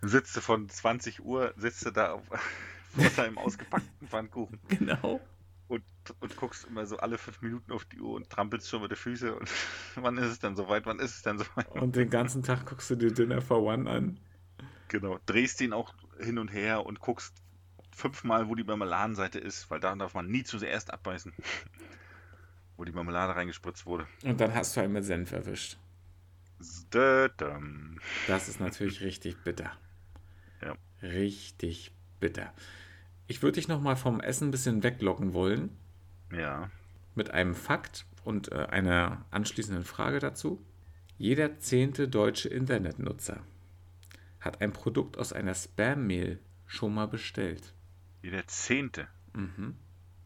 sitzt 0.02 0.36
du 0.36 0.40
von 0.40 0.68
20 0.68 1.24
Uhr, 1.24 1.52
sitzt 1.56 1.84
du 1.86 1.90
da 1.90 2.12
auf, 2.12 2.22
vor 2.96 3.10
deinem 3.16 3.38
ausgepackten 3.38 4.08
Pfannkuchen 4.08 4.60
Genau. 4.68 5.20
Und, 6.10 6.22
und 6.22 6.36
guckst 6.36 6.66
immer 6.66 6.86
so 6.86 6.98
alle 6.98 7.18
fünf 7.18 7.40
Minuten 7.42 7.72
auf 7.72 7.84
die 7.84 8.00
Uhr 8.00 8.14
und 8.14 8.30
trampelst 8.30 8.68
schon 8.68 8.82
mit 8.82 8.90
den 8.90 8.96
Füßen 8.96 9.30
und 9.30 9.50
wann 9.96 10.18
ist 10.18 10.28
es 10.28 10.38
dann 10.38 10.56
soweit, 10.56 10.86
wann 10.86 10.98
ist 10.98 11.16
es 11.16 11.22
dann 11.22 11.38
soweit? 11.38 11.68
Und 11.72 11.96
den 11.96 12.10
ganzen 12.10 12.42
Tag 12.42 12.66
guckst 12.66 12.90
du 12.90 12.96
dir 12.96 13.12
Dinner 13.12 13.40
for 13.40 13.62
One 13.62 13.90
an. 13.90 14.18
Genau, 14.88 15.18
drehst 15.26 15.60
ihn 15.60 15.72
auch 15.72 15.94
hin 16.18 16.38
und 16.38 16.48
her 16.48 16.86
und 16.86 17.00
guckst 17.00 17.34
fünfmal, 17.94 18.48
wo 18.48 18.54
die 18.54 18.64
Marmeladenseite 18.64 19.38
ist, 19.38 19.70
weil 19.70 19.80
da 19.80 19.94
darf 19.94 20.14
man 20.14 20.28
nie 20.28 20.44
zuerst 20.44 20.92
abbeißen, 20.92 21.32
wo 22.76 22.84
die 22.84 22.92
Marmelade 22.92 23.36
reingespritzt 23.36 23.86
wurde. 23.86 24.06
Und 24.24 24.40
dann 24.40 24.54
hast 24.54 24.76
du 24.76 24.80
einen 24.80 24.92
mit 24.92 25.04
Senf 25.04 25.32
erwischt. 25.32 25.76
Das 28.26 28.48
ist 28.48 28.60
natürlich 28.60 29.00
richtig 29.00 29.36
bitter. 29.44 29.72
Ja. 30.62 30.74
Richtig 31.02 31.92
bitter. 32.18 32.52
Ich 33.26 33.42
würde 33.42 33.56
dich 33.56 33.68
nochmal 33.68 33.96
vom 33.96 34.20
Essen 34.20 34.48
ein 34.48 34.50
bisschen 34.50 34.82
weglocken 34.82 35.34
wollen 35.34 35.76
Ja, 36.32 36.70
mit 37.14 37.30
einem 37.30 37.54
Fakt 37.54 38.06
und 38.24 38.52
äh, 38.52 38.66
einer 38.66 39.24
anschließenden 39.30 39.84
Frage 39.84 40.18
dazu. 40.20 40.64
Jeder 41.16 41.58
zehnte 41.58 42.08
deutsche 42.08 42.48
Internetnutzer 42.48 43.42
hat 44.40 44.60
ein 44.60 44.72
Produkt 44.72 45.18
aus 45.18 45.32
einer 45.32 45.54
Spam-Mail 45.54 46.38
schon 46.66 46.94
mal 46.94 47.06
bestellt. 47.08 47.74
jeder 48.22 48.46
Zehnte. 48.46 49.08
Mhm. 49.34 49.76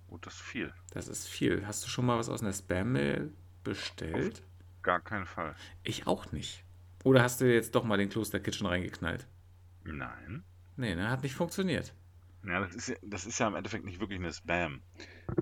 Oh, 0.09 0.19
das 0.19 0.35
ist 0.35 0.43
viel. 0.43 0.75
Das 0.91 1.09
ist 1.09 1.27
viel. 1.29 1.67
Hast 1.67 1.85
du 1.85 1.89
schon 1.89 2.05
mal 2.05 2.19
was 2.19 2.29
aus 2.29 2.43
einer 2.43 2.53
Spam-Mail 2.53 3.33
bestellt? 3.65 4.43
Gar 4.83 5.01
keinen 5.01 5.27
Fall. 5.27 5.55
Ich 5.83 6.07
auch 6.07 6.33
nicht. 6.33 6.65
Oder 7.05 7.23
hast 7.23 7.41
du 7.41 7.53
jetzt 7.53 7.75
doch 7.75 7.85
mal 7.85 7.97
den 7.97 8.11
Kloster 8.11 8.41
Kitchen 8.41 8.67
reingeknallt? 8.67 9.27
Nein. 9.85 10.45
Nee, 10.77 10.95
ne, 10.95 11.09
hat 11.09 11.23
nicht 11.23 11.35
funktioniert. 11.35 11.95
Ja, 12.45 12.61
das 12.61 12.75
ist 12.75 12.89
ja, 12.89 12.97
das 13.03 13.27
ist 13.27 13.39
ja 13.39 13.49
im 13.49 13.55
Endeffekt 13.55 13.85
nicht 13.85 14.01
wirklich 14.01 14.19
eine 14.19 14.33
Spam. 14.33 14.83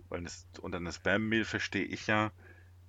Weil 0.08 0.22
das, 0.22 0.46
unter 0.60 0.78
einer 0.78 0.92
Spam-Mail 0.92 1.44
verstehe 1.44 1.84
ich 1.84 2.06
ja, 2.06 2.32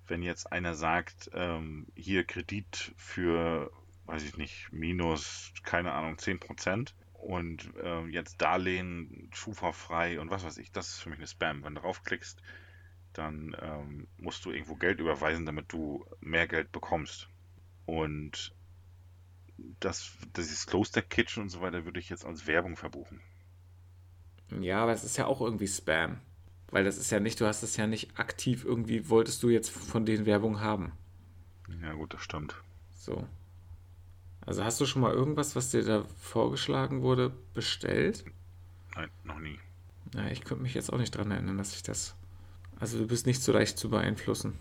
wenn 0.06 0.22
jetzt 0.22 0.52
einer 0.52 0.74
sagt, 0.74 1.30
ähm, 1.32 1.86
hier 1.94 2.24
Kredit 2.24 2.92
für, 2.96 3.70
weiß 4.06 4.24
ich 4.24 4.36
nicht, 4.36 4.72
minus, 4.72 5.52
keine 5.62 5.92
Ahnung, 5.92 6.16
10% 6.18 6.94
und 7.14 7.72
ähm, 7.82 8.10
jetzt 8.10 8.42
Darlehen, 8.42 9.30
Schufa-frei 9.32 10.20
und 10.20 10.30
was 10.30 10.44
weiß 10.44 10.58
ich, 10.58 10.72
das 10.72 10.88
ist 10.88 11.00
für 11.00 11.08
mich 11.08 11.18
eine 11.18 11.28
Spam. 11.28 11.64
Wenn 11.64 11.74
du 11.74 11.80
draufklickst, 11.80 12.42
dann 13.12 13.56
ähm, 13.60 14.08
musst 14.18 14.44
du 14.44 14.50
irgendwo 14.50 14.74
Geld 14.74 15.00
überweisen, 15.00 15.46
damit 15.46 15.72
du 15.72 16.04
mehr 16.20 16.48
Geld 16.48 16.72
bekommst. 16.72 17.28
Und 17.86 18.54
das, 19.80 20.16
dieses 20.36 20.66
Kloster 20.66 21.02
Kitchen 21.02 21.44
und 21.44 21.48
so 21.48 21.60
weiter 21.60 21.84
würde 21.84 22.00
ich 22.00 22.08
jetzt 22.08 22.24
als 22.24 22.46
Werbung 22.46 22.76
verbuchen. 22.76 23.20
Ja, 24.60 24.82
aber 24.82 24.92
es 24.92 25.04
ist 25.04 25.16
ja 25.16 25.26
auch 25.26 25.40
irgendwie 25.40 25.68
Spam. 25.68 26.20
Weil 26.70 26.84
das 26.84 26.96
ist 26.96 27.10
ja 27.10 27.20
nicht, 27.20 27.40
du 27.40 27.46
hast 27.46 27.62
es 27.62 27.76
ja 27.76 27.86
nicht 27.86 28.18
aktiv 28.18 28.64
irgendwie, 28.64 29.08
wolltest 29.08 29.42
du 29.42 29.50
jetzt 29.50 29.70
von 29.70 30.06
den 30.06 30.24
Werbung 30.26 30.60
haben. 30.60 30.92
Ja 31.82 31.92
gut, 31.92 32.14
das 32.14 32.22
stimmt. 32.22 32.54
So. 32.94 33.26
Also 34.44 34.64
hast 34.64 34.80
du 34.80 34.86
schon 34.86 35.02
mal 35.02 35.12
irgendwas, 35.12 35.54
was 35.54 35.70
dir 35.70 35.84
da 35.84 36.04
vorgeschlagen 36.18 37.02
wurde, 37.02 37.30
bestellt? 37.54 38.24
Nein, 38.94 39.10
noch 39.24 39.38
nie. 39.38 39.58
Ja, 40.14 40.28
ich 40.28 40.44
könnte 40.44 40.62
mich 40.62 40.74
jetzt 40.74 40.92
auch 40.92 40.98
nicht 40.98 41.14
dran 41.14 41.30
erinnern, 41.30 41.58
dass 41.58 41.74
ich 41.74 41.82
das. 41.82 42.16
Also 42.80 42.98
du 42.98 43.06
bist 43.06 43.26
nicht 43.26 43.42
so 43.42 43.52
leicht 43.52 43.78
zu 43.78 43.90
beeinflussen. 43.90 44.58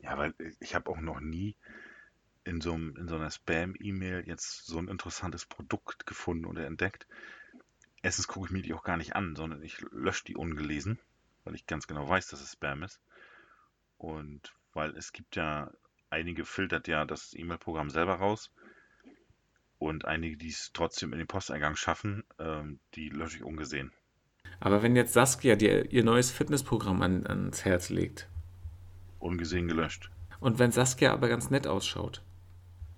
Ja, 0.00 0.18
weil 0.18 0.34
ich 0.60 0.74
habe 0.74 0.90
auch 0.90 1.00
noch 1.00 1.20
nie 1.20 1.56
in 2.44 2.60
so, 2.60 2.74
einem, 2.74 2.94
in 2.96 3.08
so 3.08 3.16
einer 3.16 3.30
Spam-E-Mail 3.30 4.24
jetzt 4.26 4.66
so 4.66 4.78
ein 4.78 4.88
interessantes 4.88 5.46
Produkt 5.46 6.06
gefunden 6.06 6.44
oder 6.44 6.66
entdeckt. 6.66 7.06
Erstens 8.04 8.28
gucke 8.28 8.48
ich 8.48 8.52
mir 8.52 8.60
die 8.60 8.74
auch 8.74 8.82
gar 8.82 8.98
nicht 8.98 9.16
an, 9.16 9.34
sondern 9.34 9.62
ich 9.62 9.80
lösche 9.90 10.26
die 10.26 10.36
ungelesen, 10.36 10.98
weil 11.44 11.54
ich 11.54 11.66
ganz 11.66 11.86
genau 11.86 12.06
weiß, 12.06 12.28
dass 12.28 12.42
es 12.42 12.52
Spam 12.52 12.82
ist. 12.82 13.00
Und 13.96 14.52
weil 14.74 14.94
es 14.94 15.14
gibt 15.14 15.36
ja, 15.36 15.70
einige 16.10 16.44
filtert 16.44 16.86
ja 16.86 17.06
das 17.06 17.32
E-Mail-Programm 17.32 17.88
selber 17.88 18.16
raus 18.16 18.50
und 19.78 20.04
einige, 20.04 20.36
die 20.36 20.50
es 20.50 20.70
trotzdem 20.74 21.14
in 21.14 21.18
den 21.18 21.26
Posteingang 21.26 21.76
schaffen, 21.76 22.24
ähm, 22.38 22.78
die 22.94 23.08
lösche 23.08 23.38
ich 23.38 23.42
ungesehen. 23.42 23.90
Aber 24.60 24.82
wenn 24.82 24.96
jetzt 24.96 25.14
Saskia 25.14 25.56
dir 25.56 25.90
ihr 25.90 26.04
neues 26.04 26.30
Fitnessprogramm 26.30 27.00
an, 27.00 27.26
ans 27.26 27.64
Herz 27.64 27.88
legt. 27.88 28.28
Ungesehen 29.18 29.66
gelöscht. 29.66 30.10
Und 30.40 30.58
wenn 30.58 30.72
Saskia 30.72 31.10
aber 31.14 31.28
ganz 31.28 31.48
nett 31.48 31.66
ausschaut. 31.66 32.22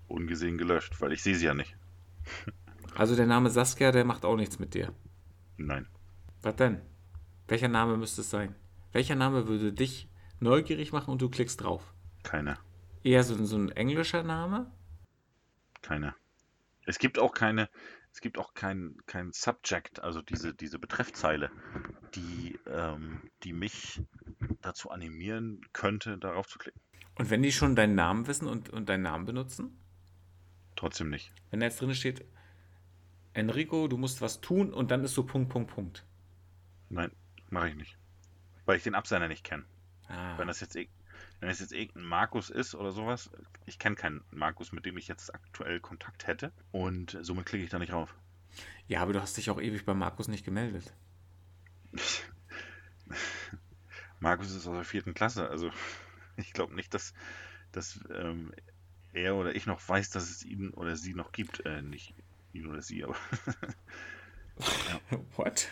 Ungesehen 0.09 0.59
gelöscht, 0.59 1.01
weil 1.01 1.13
ich 1.13 1.23
sehe 1.23 1.37
sie 1.37 1.47
ja 1.47 1.55
nicht. 1.55 1.77
Also 2.97 3.15
der 3.15 3.27
Name 3.27 3.51
Saskia, 3.51 3.93
der 3.93 4.05
macht 4.05 4.25
auch 4.25 4.37
nichts 4.37 4.59
mit 4.59 4.73
dir. 4.73 4.93
Nein. 5.59 5.87
Was 6.41 6.57
denn? 6.57 6.81
Welcher 7.47 7.69
Name 7.69 7.99
müsste 7.99 8.23
es 8.23 8.31
sein? 8.31 8.55
Welcher 8.93 9.15
Name 9.15 9.49
würde 9.49 9.73
dich 9.73 10.09
neugierig 10.41 10.93
machen 10.93 11.11
und 11.11 11.21
du 11.21 11.29
klickst 11.29 11.63
drauf? 11.63 11.93
Keiner. 12.23 12.59
Eher 13.05 13.23
so, 13.23 13.45
so 13.45 13.57
ein 13.57 13.71
englischer 13.71 14.23
Name? 14.23 14.73
Keiner. 15.83 16.17
Es 16.87 16.99
gibt 16.99 17.19
auch 17.19 17.35
keine, 17.35 17.69
es 18.13 18.23
gibt 18.23 18.39
auch 18.39 18.55
kein, 18.55 18.97
kein 19.05 19.31
Subject, 19.33 20.03
also 20.03 20.23
diese, 20.23 20.55
diese 20.55 20.79
Betreffzeile, 20.79 21.51
die, 22.15 22.59
ähm, 22.67 23.21
die 23.45 23.53
mich 23.53 24.01
dazu 24.63 24.91
animieren 24.91 25.61
könnte, 25.75 26.17
darauf 26.17 26.49
zu 26.49 26.59
klicken. 26.59 26.81
Und 27.17 27.29
wenn 27.29 27.43
die 27.43 27.53
schon 27.53 27.77
deinen 27.77 27.95
Namen 27.95 28.27
wissen 28.27 28.49
und, 28.49 28.71
und 28.71 28.89
deinen 28.89 29.03
Namen 29.03 29.27
benutzen? 29.27 29.79
Trotzdem 30.77 31.11
nicht. 31.11 31.33
Wenn 31.51 31.61
da 31.61 31.67
jetzt 31.67 31.81
drin 31.81 31.95
steht, 31.95 32.25
Enrico, 33.37 33.87
du 33.87 33.99
musst 33.99 34.22
was 34.22 34.41
tun 34.41 34.72
und 34.72 34.91
dann 34.91 35.05
ist 35.05 35.14
so 35.14 35.22
Punkt, 35.22 35.51
Punkt, 35.51 35.70
Punkt. 35.70 36.07
Nein, 36.89 37.11
mache 37.51 37.68
ich 37.68 37.74
nicht. 37.74 37.99
Weil 38.64 38.78
ich 38.78 38.82
den 38.82 38.95
Absender 38.95 39.28
nicht 39.28 39.45
kenne. 39.45 39.64
Ah. 40.09 40.39
Wenn 40.39 40.49
das 40.49 40.61
jetzt 40.61 40.74
wenn 41.41 41.51
es 41.51 41.61
jetzt 41.61 41.72
irgendein 41.72 42.05
Markus 42.05 42.49
ist 42.49 42.74
oder 42.74 42.93
sowas, 42.93 43.30
ich 43.66 43.78
kenne 43.78 43.95
keinen 43.95 44.24
Markus, 44.30 44.72
mit 44.72 44.87
dem 44.87 44.97
ich 44.97 45.07
jetzt 45.07 45.34
aktuell 45.34 45.80
Kontakt 45.80 46.26
hätte 46.26 46.51
und 46.72 47.18
somit 47.20 47.45
klicke 47.45 47.64
ich 47.64 47.70
da 47.70 47.78
nicht 47.78 47.93
rauf. 47.93 48.14
Ja, 48.89 49.03
aber 49.03 49.12
du 49.12 49.20
hast 49.20 49.37
dich 49.37 49.51
auch 49.51 49.61
ewig 49.61 49.84
bei 49.84 49.93
Markus 49.93 50.28
nicht 50.28 50.45
gemeldet. 50.45 50.95
Markus 54.18 54.51
ist 54.51 54.66
aus 54.66 54.74
der 54.74 54.84
vierten 54.84 55.12
Klasse, 55.12 55.51
also 55.51 55.70
ich 56.37 56.55
glaube 56.55 56.74
nicht, 56.74 56.95
dass, 56.95 57.12
dass 57.70 58.01
ähm, 58.14 58.55
er 59.12 59.37
oder 59.37 59.55
ich 59.55 59.66
noch 59.66 59.87
weiß, 59.87 60.09
dass 60.09 60.30
es 60.30 60.43
ihn 60.43 60.70
oder 60.70 60.97
sie 60.97 61.12
noch 61.12 61.32
gibt. 61.32 61.66
Äh, 61.66 61.82
nicht 61.82 62.14
ihn 62.57 62.67
oder 62.67 62.83
sie, 62.83 63.05
aber 63.05 63.17
What? 65.37 65.69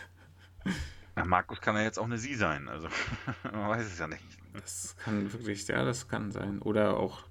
Na, 1.16 1.24
Markus 1.24 1.61
kann 1.61 1.76
ja 1.76 1.82
jetzt 1.82 1.99
auch 1.99 2.05
eine 2.05 2.18
sie 2.18 2.35
sein, 2.35 2.68
also 2.68 2.89
man 3.45 3.68
weiß 3.68 3.87
es 3.87 3.99
ja 3.99 4.07
nicht. 4.07 4.24
Das 4.53 4.97
kann 4.97 5.32
wirklich, 5.32 5.66
ja, 5.68 5.85
das 5.85 6.09
kann 6.09 6.30
sein. 6.30 6.61
Oder 6.61 6.97
auch 6.97 7.24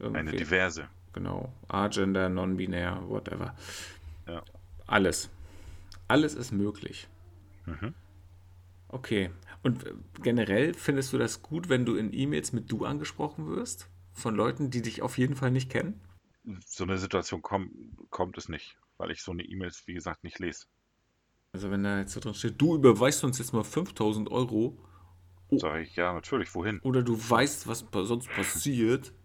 Eine 0.00 0.32
diverse. 0.32 0.88
genau, 1.12 1.52
Agender, 1.68 2.28
non-binär, 2.28 3.02
whatever. 3.08 3.54
Ja. 4.26 4.42
Alles. 4.86 5.30
Alles 6.08 6.34
ist 6.34 6.52
möglich. 6.52 7.08
Mhm. 7.66 7.94
Okay. 8.88 9.30
Und 9.62 9.86
äh, 9.86 9.94
generell 10.22 10.74
findest 10.74 11.12
du 11.12 11.18
das 11.18 11.42
gut, 11.42 11.68
wenn 11.68 11.84
du 11.84 11.96
in 11.96 12.12
E-Mails 12.12 12.52
mit 12.52 12.70
du 12.70 12.84
angesprochen 12.84 13.46
wirst? 13.48 13.88
Von 14.12 14.34
Leuten, 14.34 14.70
die 14.70 14.82
dich 14.82 15.02
auf 15.02 15.18
jeden 15.18 15.34
Fall 15.34 15.50
nicht 15.50 15.70
kennen? 15.70 16.00
So 16.66 16.84
eine 16.84 16.98
Situation 16.98 17.42
komm, 17.42 17.70
kommt 18.10 18.38
es 18.38 18.48
nicht, 18.48 18.76
weil 18.96 19.10
ich 19.10 19.22
so 19.22 19.32
eine 19.32 19.42
E-Mails, 19.42 19.86
wie 19.86 19.94
gesagt, 19.94 20.24
nicht 20.24 20.38
lese. 20.38 20.66
Also 21.52 21.70
wenn 21.70 21.84
da 21.84 21.98
jetzt 21.98 22.12
so 22.12 22.20
drin 22.20 22.34
steht, 22.34 22.60
du 22.60 22.74
überweist 22.74 23.22
uns 23.24 23.38
jetzt 23.38 23.52
mal 23.52 23.64
5000 23.64 24.30
Euro 24.30 24.78
Oh. 25.50 25.58
Sage 25.58 25.82
ich, 25.82 25.96
ja, 25.96 26.12
natürlich, 26.12 26.54
wohin? 26.54 26.80
oder 26.80 27.02
du 27.02 27.16
weißt, 27.16 27.66
was 27.66 27.84
sonst 27.92 28.28
passiert. 28.30 29.12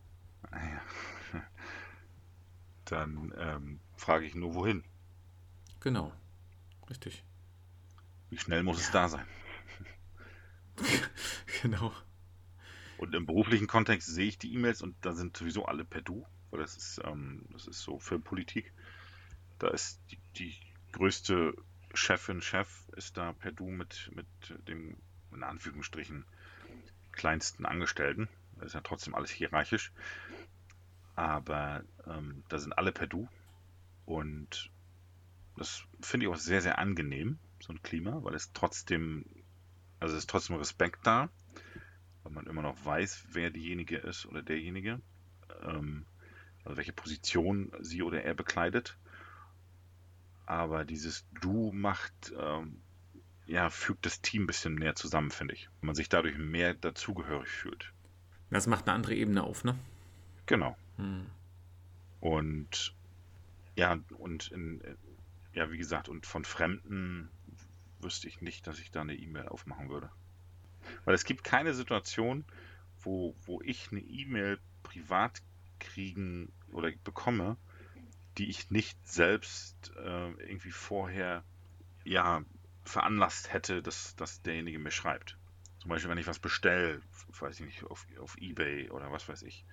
Ja. 0.52 0.82
Dann 2.86 3.34
ähm, 3.38 3.80
frage 3.96 4.26
ich 4.26 4.34
nur, 4.34 4.56
wohin? 4.56 4.84
Genau. 5.80 6.12
Richtig. 6.90 7.24
Wie 8.32 8.38
schnell 8.38 8.64
muss 8.64 8.80
es 8.80 8.90
da 8.90 9.10
sein? 9.10 9.26
Genau. 11.62 11.92
Und 12.98 13.14
im 13.14 13.26
beruflichen 13.26 13.68
Kontext 13.68 14.08
sehe 14.08 14.28
ich 14.28 14.40
die 14.40 14.54
E-Mails 14.54 14.82
und 14.82 14.96
da 15.02 15.14
sind 15.14 15.36
sowieso 15.36 15.66
alle 15.66 15.84
per 15.84 16.02
Du, 16.02 16.26
weil 16.50 16.62
das 16.62 16.78
ist, 16.78 17.02
ähm, 17.04 17.46
das 17.52 17.68
ist 17.68 17.82
so 17.82 18.00
Filmpolitik. 18.00 18.74
Da 19.60 19.70
ist 19.70 20.02
die, 20.12 20.20
die 20.38 20.56
größte 20.92 21.54
Chefin, 21.94 22.42
Chef 22.42 22.70
ist 22.96 23.18
da 23.18 23.34
per 23.34 23.52
Du 23.52 23.70
mit, 23.70 24.12
mit 24.14 24.28
dem, 24.68 24.98
in 25.32 25.44
Anführungsstrichen, 25.44 26.26
kleinsten 27.12 27.66
Angestellten. 27.66 28.30
Das 28.56 28.68
ist 28.68 28.74
ja 28.74 28.82
trotzdem 28.82 29.16
alles 29.16 29.32
hierarchisch. 29.32 29.92
Aber 31.16 31.84
ähm, 32.08 32.44
da 32.50 32.60
sind 32.60 32.78
alle 32.78 32.92
per 32.92 33.08
Du. 33.08 33.28
Und 34.06 34.72
das 35.58 35.84
finde 36.02 36.26
ich 36.26 36.32
auch 36.32 36.38
sehr, 36.38 36.62
sehr 36.62 36.80
angenehm, 36.80 37.38
so 37.60 37.74
ein 37.74 37.82
Klima, 37.82 38.24
weil 38.24 38.34
es 38.34 38.54
trotzdem, 38.54 39.26
also 40.00 40.16
es 40.16 40.24
ist 40.24 40.30
trotzdem 40.30 40.56
Respekt 40.56 41.06
da 41.06 41.30
weil 42.24 42.32
man 42.32 42.48
immer 42.48 42.62
noch 42.62 42.86
weiß, 42.86 43.26
wer 43.32 43.50
diejenige 43.50 43.98
ist 43.98 44.26
oder 44.26 44.42
derjenige, 44.42 45.02
ähm, 45.64 46.06
also 46.64 46.78
welche 46.78 46.94
Position 46.94 47.72
sie 47.80 48.04
oder 48.04 48.24
er 48.24 48.34
bekleidet. 48.34 48.98
Aber 50.50 50.84
dieses 50.84 51.28
Du 51.42 51.72
macht, 51.72 52.34
ähm, 52.36 52.82
ja, 53.46 53.70
fügt 53.70 54.08
das 54.08 54.22
Team 54.22 54.44
ein 54.44 54.48
bisschen 54.48 54.74
näher 54.74 54.96
zusammen, 54.96 55.30
finde 55.30 55.54
ich. 55.54 55.70
Man 55.82 55.94
sich 55.94 56.10
dadurch 56.10 56.40
mehr 56.40 56.74
dazugehörig 56.74 57.50
fühlt. 57.50 57.94
Das 58.50 58.66
macht 58.66 58.88
eine 58.88 58.96
andere 58.96 59.14
Ebene 59.14 59.44
auf, 59.44 59.64
ne? 59.64 59.78
Genau. 60.48 60.76
Hm. 60.98 61.28
Und 62.20 62.96
ja, 63.76 64.00
und 64.18 64.52
in, 64.52 64.82
ja, 65.54 65.70
wie 65.70 65.78
gesagt, 65.78 66.10
und 66.10 66.26
von 66.26 66.44
Fremden 66.44 67.30
wüsste 68.02 68.28
ich 68.28 68.42
nicht, 68.42 68.66
dass 68.66 68.80
ich 68.80 68.90
da 68.90 69.02
eine 69.02 69.14
E-Mail 69.14 69.50
aufmachen 69.50 69.90
würde. 69.90 70.10
Weil 71.06 71.14
es 71.14 71.26
gibt 71.26 71.44
keine 71.44 71.76
Situation, 71.76 72.44
wo, 73.02 73.36
wo 73.46 73.62
ich 73.62 73.92
eine 73.92 74.02
E-Mail 74.02 74.58
privat 74.82 75.44
kriegen 75.78 76.52
oder 76.72 76.92
bekomme, 77.04 77.56
die 78.40 78.50
ich 78.50 78.72
nicht 78.72 78.98
selbst 79.08 79.92
äh, 79.98 80.32
irgendwie 80.32 80.72
vorher 80.72 81.44
ja 82.06 82.42
veranlasst 82.84 83.54
hätte, 83.54 83.84
dass, 83.84 84.16
dass 84.16 84.42
derjenige 84.42 84.80
mir 84.80 84.92
schreibt. 84.92 85.38
Zum 85.80 85.90
Beispiel, 85.90 86.10
wenn 86.10 86.18
ich 86.18 86.28
was 86.28 86.40
bestelle, 86.40 87.02
weiß 87.40 87.60
ich 87.60 87.66
nicht, 87.66 87.84
auf, 87.84 88.08
auf 88.20 88.38
Ebay 88.38 88.90
oder 88.90 89.12
was 89.12 89.28
weiß 89.30 89.44
ich, 89.44 89.66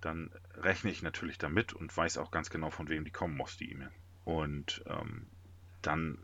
dann 0.00 0.30
rechne 0.54 0.90
ich 0.90 1.02
natürlich 1.02 1.38
damit 1.38 1.72
und 1.72 1.94
weiß 1.94 2.18
auch 2.18 2.30
ganz 2.30 2.50
genau, 2.50 2.70
von 2.70 2.88
wem 2.88 3.04
die 3.04 3.10
kommen 3.10 3.36
muss, 3.36 3.56
die 3.56 3.70
E-Mail. 3.72 3.90
Und 4.24 4.82
ähm, 4.86 5.26
dann, 5.82 6.18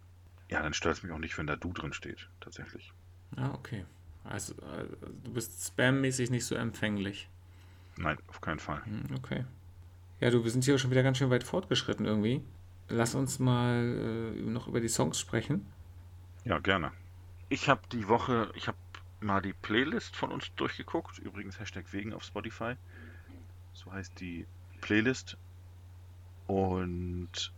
ja, 0.49 0.62
dann 0.62 0.75
stört 0.75 0.99
es 0.99 1.03
mich 1.03 1.12
auch 1.12 1.18
nicht, 1.18 1.37
wenn 1.39 1.47
da 1.47 1.57
du 1.57 1.72
drin 1.72 1.93
steht, 1.93 2.29
tatsächlich. 2.41 2.93
Ah, 3.37 3.53
okay. 3.53 3.85
Also, 4.22 4.55
äh, 4.55 4.87
du 5.25 5.33
bist 5.33 5.66
spammäßig 5.66 6.31
nicht 6.31 6.47
so 6.47 6.55
empfänglich. 6.55 7.29
Nein, 7.97 8.18
auf 8.29 8.41
keinen 8.41 8.61
Fall. 8.61 8.85
Hm, 8.87 9.07
Okay. 9.16 9.45
Ja, 10.25 10.31
du, 10.31 10.43
wir 10.43 10.51
sind 10.51 10.64
hier 10.64 10.79
schon 10.79 10.91
wieder 10.91 11.03
ganz 11.03 11.18
schön 11.18 11.29
weit 11.29 11.45
fortgeschritten 11.45 12.07
irgendwie. 12.07 12.43
Lass 12.89 13.14
uns 13.14 13.39
mal 13.41 14.33
äh, 14.35 14.41
noch 14.41 14.68
über 14.68 14.81
die 14.81 14.89
Songs 14.89 15.20
sprechen. 15.20 15.66
Ja, 16.47 16.61
gerne. 16.61 16.93
Ich 17.51 17.68
habe 17.68 17.83
die 17.93 18.09
Woche, 18.09 18.51
ich 18.55 18.66
habe 18.66 18.79
mal 19.20 19.43
die 19.43 19.53
Playlist 19.53 20.16
von 20.16 20.33
uns 20.33 20.51
durchgeguckt. 20.57 21.18
Übrigens 21.18 21.61
Hashtag 21.61 21.93
wegen 21.93 22.14
auf 22.14 22.25
Spotify. 22.25 22.77
So 23.75 23.93
heißt 23.93 24.18
die 24.18 24.47
Playlist. 24.81 25.37
Und 26.47 27.53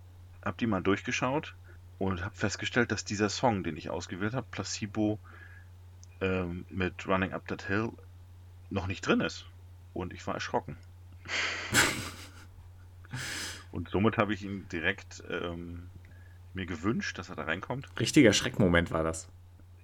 habe 0.44 0.56
die 0.58 0.66
mal 0.66 0.82
durchgeschaut 0.82 1.54
und 2.00 2.24
habe 2.24 2.34
festgestellt, 2.34 2.90
dass 2.90 3.04
dieser 3.04 3.28
Song, 3.28 3.62
den 3.62 3.76
ich 3.76 3.90
ausgewählt 3.90 4.34
habe, 4.34 4.48
Placebo 4.50 5.20
ähm, 6.20 6.64
mit 6.68 7.06
Running 7.06 7.32
Up 7.32 7.46
That 7.46 7.62
Hill, 7.62 7.92
noch 8.70 8.88
nicht 8.88 9.06
drin 9.06 9.20
ist. 9.20 9.46
Und 9.94 10.12
ich 10.12 10.26
war 10.26 10.34
erschrocken. 10.34 10.76
und 13.72 13.88
somit 13.90 14.18
habe 14.18 14.34
ich 14.34 14.42
ihn 14.42 14.68
direkt 14.68 15.22
ähm, 15.28 15.90
mir 16.54 16.66
gewünscht, 16.66 17.18
dass 17.18 17.28
er 17.28 17.36
da 17.36 17.44
reinkommt. 17.44 17.88
Richtiger 17.98 18.32
Schreckmoment 18.32 18.90
war 18.90 19.02
das. 19.02 19.28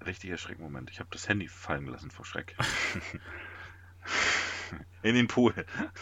Richtiger 0.04 0.36
Schreckmoment. 0.36 0.90
Ich 0.90 1.00
habe 1.00 1.10
das 1.12 1.28
Handy 1.28 1.48
fallen 1.48 1.84
gelassen 1.84 2.10
vor 2.10 2.24
Schreck. 2.24 2.56
In 5.02 5.14
den 5.14 5.28
Pool. 5.28 5.54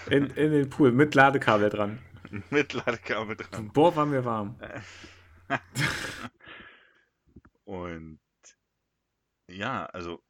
In, 0.09 0.27
in 0.31 0.53
den 0.53 0.71
Pool 0.71 0.93
mit 0.93 1.15
Ladekabel 1.15 1.71
dran. 1.71 1.99
Mit 2.51 2.73
Ladekabel 2.73 3.37
dran. 3.37 3.73
Boah, 3.73 3.97
war 3.97 4.07
mir 4.07 4.25
warm. 4.25 4.59
Und 7.65 8.21
ja, 9.49 9.87
also 9.87 10.23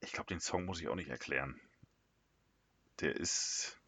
ich 0.00 0.12
glaube, 0.12 0.28
den 0.28 0.40
Song 0.40 0.64
muss 0.66 0.80
ich 0.80 0.88
auch 0.88 0.96
nicht 0.96 1.08
erklären. 1.08 1.58
Der 3.00 3.16
ist, 3.16 3.80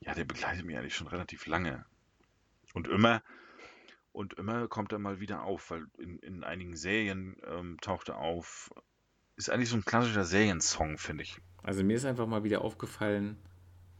ja, 0.00 0.14
der 0.14 0.24
begleitet 0.24 0.64
mich 0.64 0.76
eigentlich 0.76 0.94
schon 0.94 1.08
relativ 1.08 1.46
lange. 1.46 1.84
Und 2.74 2.88
immer, 2.88 3.22
und 4.12 4.34
immer 4.34 4.68
kommt 4.68 4.92
er 4.92 4.98
mal 4.98 5.20
wieder 5.20 5.42
auf, 5.42 5.70
weil 5.70 5.86
in, 5.98 6.18
in 6.20 6.44
einigen 6.44 6.76
Serien 6.76 7.36
ähm, 7.46 7.78
taucht 7.80 8.08
er 8.08 8.18
auf. 8.18 8.70
Ist 9.36 9.50
eigentlich 9.50 9.70
so 9.70 9.76
ein 9.76 9.84
klassischer 9.84 10.24
Seriensong, 10.24 10.98
finde 10.98 11.22
ich. 11.22 11.40
Also 11.62 11.84
mir 11.84 11.96
ist 11.96 12.04
einfach 12.04 12.26
mal 12.26 12.44
wieder 12.44 12.62
aufgefallen, 12.62 13.36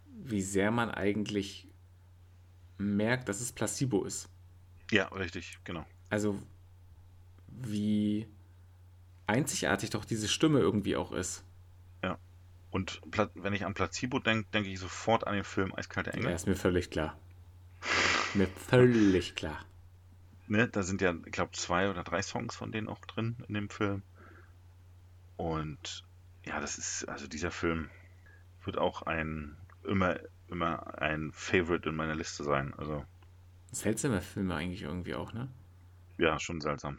wie 0.06 0.42
sehr 0.42 0.70
man 0.70 0.90
eigentlich 0.90 1.68
merkt, 2.76 3.28
dass 3.28 3.40
es 3.40 3.52
Placebo 3.52 4.04
ist. 4.04 4.28
Ja, 4.90 5.06
richtig, 5.08 5.58
genau. 5.64 5.84
Also 6.10 6.40
wie 7.46 8.26
einzigartig 9.26 9.90
doch 9.90 10.04
diese 10.04 10.28
Stimme 10.28 10.60
irgendwie 10.60 10.96
auch 10.96 11.12
ist. 11.12 11.44
Und 12.70 13.00
wenn 13.34 13.54
ich 13.54 13.64
an 13.64 13.74
Placebo 13.74 14.18
denke, 14.18 14.48
denke 14.52 14.70
ich 14.70 14.78
sofort 14.78 15.26
an 15.26 15.34
den 15.34 15.44
Film 15.44 15.74
Eiskalte 15.74 16.12
Engel. 16.12 16.30
Ja, 16.30 16.36
ist 16.36 16.46
mir 16.46 16.56
völlig 16.56 16.90
klar. 16.90 17.18
mir 18.34 18.46
völlig 18.46 19.34
klar. 19.34 19.64
Ne, 20.48 20.68
da 20.68 20.82
sind 20.82 21.00
ja, 21.00 21.14
ich 21.26 21.32
glaube, 21.32 21.52
zwei 21.52 21.90
oder 21.90 22.04
drei 22.04 22.22
Songs 22.22 22.56
von 22.56 22.72
denen 22.72 22.88
auch 22.88 23.00
drin 23.00 23.36
in 23.48 23.54
dem 23.54 23.70
Film. 23.70 24.02
Und 25.36 26.04
ja, 26.44 26.60
das 26.60 26.78
ist, 26.78 27.08
also 27.08 27.26
dieser 27.26 27.50
Film 27.50 27.90
wird 28.64 28.78
auch 28.78 29.02
ein 29.02 29.56
immer, 29.84 30.18
immer 30.48 31.00
ein 31.00 31.32
Favorite 31.32 31.88
in 31.88 31.96
meiner 31.96 32.14
Liste 32.14 32.44
sein. 32.44 32.74
Also. 32.74 33.04
Seltsame 33.72 34.20
Filme 34.20 34.54
eigentlich 34.54 34.82
irgendwie 34.82 35.14
auch, 35.14 35.32
ne? 35.32 35.48
Ja, 36.16 36.38
schon 36.38 36.60
seltsam. 36.60 36.98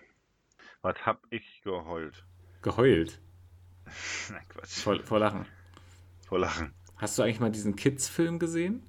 Was 0.82 0.96
hab 1.06 1.22
ich 1.30 1.62
geheult? 1.64 2.24
Geheult? 2.62 3.20
Nein, 4.30 4.46
Quatsch. 4.50 4.82
Vor, 4.82 5.04
vor 5.04 5.20
Lachen. 5.20 5.46
Vor 6.30 6.38
Lachen. 6.40 6.72
Hast 6.98 7.18
du 7.18 7.24
eigentlich 7.24 7.40
mal 7.40 7.50
diesen 7.52 7.76
Kids-Film 7.76 8.38
gesehen? 8.38 8.84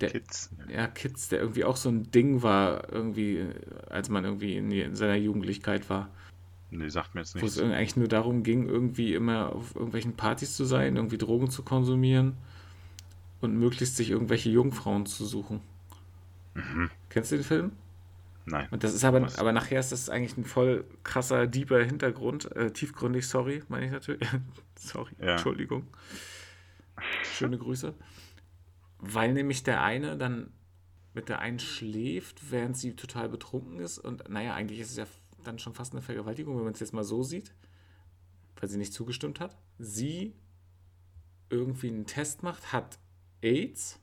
Der, 0.00 0.10
Kids. 0.10 0.50
Ja, 0.72 0.86
Kids, 0.86 1.28
der 1.28 1.40
irgendwie 1.40 1.64
auch 1.64 1.76
so 1.76 1.90
ein 1.90 2.10
Ding 2.10 2.42
war, 2.42 2.90
irgendwie, 2.90 3.44
als 3.90 4.08
man 4.08 4.24
irgendwie 4.24 4.56
in, 4.56 4.70
in 4.70 4.94
seiner 4.94 5.16
Jugendlichkeit 5.16 5.90
war. 5.90 6.08
Nee, 6.70 6.88
sagt 6.88 7.14
mir 7.14 7.20
jetzt 7.20 7.34
Wo 7.34 7.44
es 7.44 7.56
nichts. 7.56 7.74
eigentlich 7.74 7.96
nur 7.96 8.08
darum 8.08 8.42
ging, 8.42 8.68
irgendwie 8.68 9.12
immer 9.14 9.54
auf 9.54 9.74
irgendwelchen 9.74 10.14
Partys 10.14 10.56
zu 10.56 10.64
sein, 10.64 10.96
irgendwie 10.96 11.18
Drogen 11.18 11.50
zu 11.50 11.62
konsumieren 11.62 12.36
und 13.42 13.58
möglichst 13.58 13.96
sich 13.96 14.10
irgendwelche 14.10 14.48
Jungfrauen 14.48 15.04
zu 15.04 15.26
suchen. 15.26 15.60
Mhm. 16.54 16.90
Kennst 17.10 17.32
du 17.32 17.36
den 17.36 17.44
Film? 17.44 17.72
Nein. 18.50 18.68
Und 18.70 18.84
das 18.84 18.94
ist 18.94 19.04
aber, 19.04 19.28
aber 19.38 19.52
nachher 19.52 19.80
ist 19.80 19.92
das 19.92 20.08
eigentlich 20.08 20.36
ein 20.36 20.44
voll 20.44 20.84
krasser, 21.04 21.46
deeper 21.46 21.82
Hintergrund. 21.82 22.54
Äh, 22.56 22.72
tiefgründig, 22.72 23.26
sorry, 23.26 23.62
meine 23.68 23.86
ich 23.86 23.92
natürlich. 23.92 24.26
sorry, 24.78 25.12
Ja. 25.20 25.32
Entschuldigung. 25.32 25.86
Schöne 27.22 27.58
Grüße. 27.58 27.94
Weil 28.98 29.32
nämlich 29.32 29.62
der 29.62 29.82
eine 29.82 30.16
dann 30.16 30.50
mit 31.14 31.28
der 31.28 31.40
einen 31.40 31.58
schläft, 31.58 32.50
während 32.50 32.76
sie 32.76 32.94
total 32.94 33.28
betrunken 33.28 33.80
ist. 33.80 33.98
Und 33.98 34.28
naja, 34.28 34.54
eigentlich 34.54 34.80
ist 34.80 34.90
es 34.90 34.96
ja 34.96 35.06
dann 35.44 35.58
schon 35.58 35.74
fast 35.74 35.92
eine 35.92 36.02
Vergewaltigung, 36.02 36.56
wenn 36.56 36.64
man 36.64 36.72
es 36.72 36.80
jetzt 36.80 36.92
mal 36.92 37.04
so 37.04 37.22
sieht, 37.22 37.54
weil 38.56 38.68
sie 38.68 38.78
nicht 38.78 38.92
zugestimmt 38.92 39.40
hat. 39.40 39.56
Sie 39.78 40.34
irgendwie 41.50 41.88
einen 41.88 42.06
Test 42.06 42.42
macht, 42.42 42.72
hat 42.72 42.98
AIDS 43.42 44.00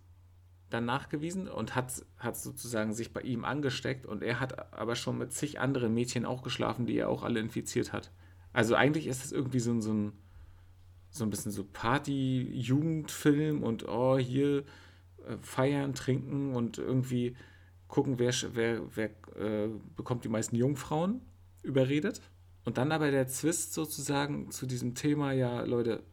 dann 0.75 0.85
nachgewiesen 0.85 1.47
und 1.47 1.75
hat, 1.75 2.05
hat 2.17 2.37
sozusagen 2.37 2.93
sich 2.93 3.13
bei 3.13 3.21
ihm 3.21 3.45
angesteckt 3.45 4.05
und 4.05 4.21
er 4.21 4.39
hat 4.39 4.73
aber 4.73 4.95
schon 4.95 5.17
mit 5.17 5.33
zig 5.33 5.59
anderen 5.59 5.93
Mädchen 5.93 6.25
auch 6.25 6.43
geschlafen, 6.43 6.85
die 6.85 6.97
er 6.97 7.09
auch 7.09 7.23
alle 7.23 7.39
infiziert 7.39 7.93
hat. 7.93 8.11
Also 8.53 8.75
eigentlich 8.75 9.07
ist 9.07 9.23
das 9.23 9.31
irgendwie 9.31 9.59
so 9.59 9.71
ein, 9.71 9.81
so 9.81 9.93
ein, 9.93 10.13
so 11.09 11.23
ein 11.23 11.29
bisschen 11.29 11.51
so 11.51 11.63
Party-Jugendfilm 11.63 13.63
und 13.63 13.87
oh, 13.87 14.17
hier 14.17 14.65
äh, 15.25 15.37
feiern, 15.41 15.93
trinken 15.93 16.53
und 16.53 16.77
irgendwie 16.77 17.35
gucken, 17.87 18.19
wer, 18.19 18.33
wer, 18.53 18.81
wer 18.95 19.09
äh, 19.37 19.69
bekommt 19.95 20.23
die 20.23 20.29
meisten 20.29 20.55
Jungfrauen 20.55 21.21
überredet. 21.63 22.21
Und 22.63 22.77
dann 22.77 22.91
aber 22.91 23.11
der 23.11 23.27
Zwist 23.27 23.73
sozusagen 23.73 24.51
zu 24.51 24.65
diesem 24.65 24.95
Thema, 24.95 25.31
ja, 25.31 25.61
Leute, 25.61 26.03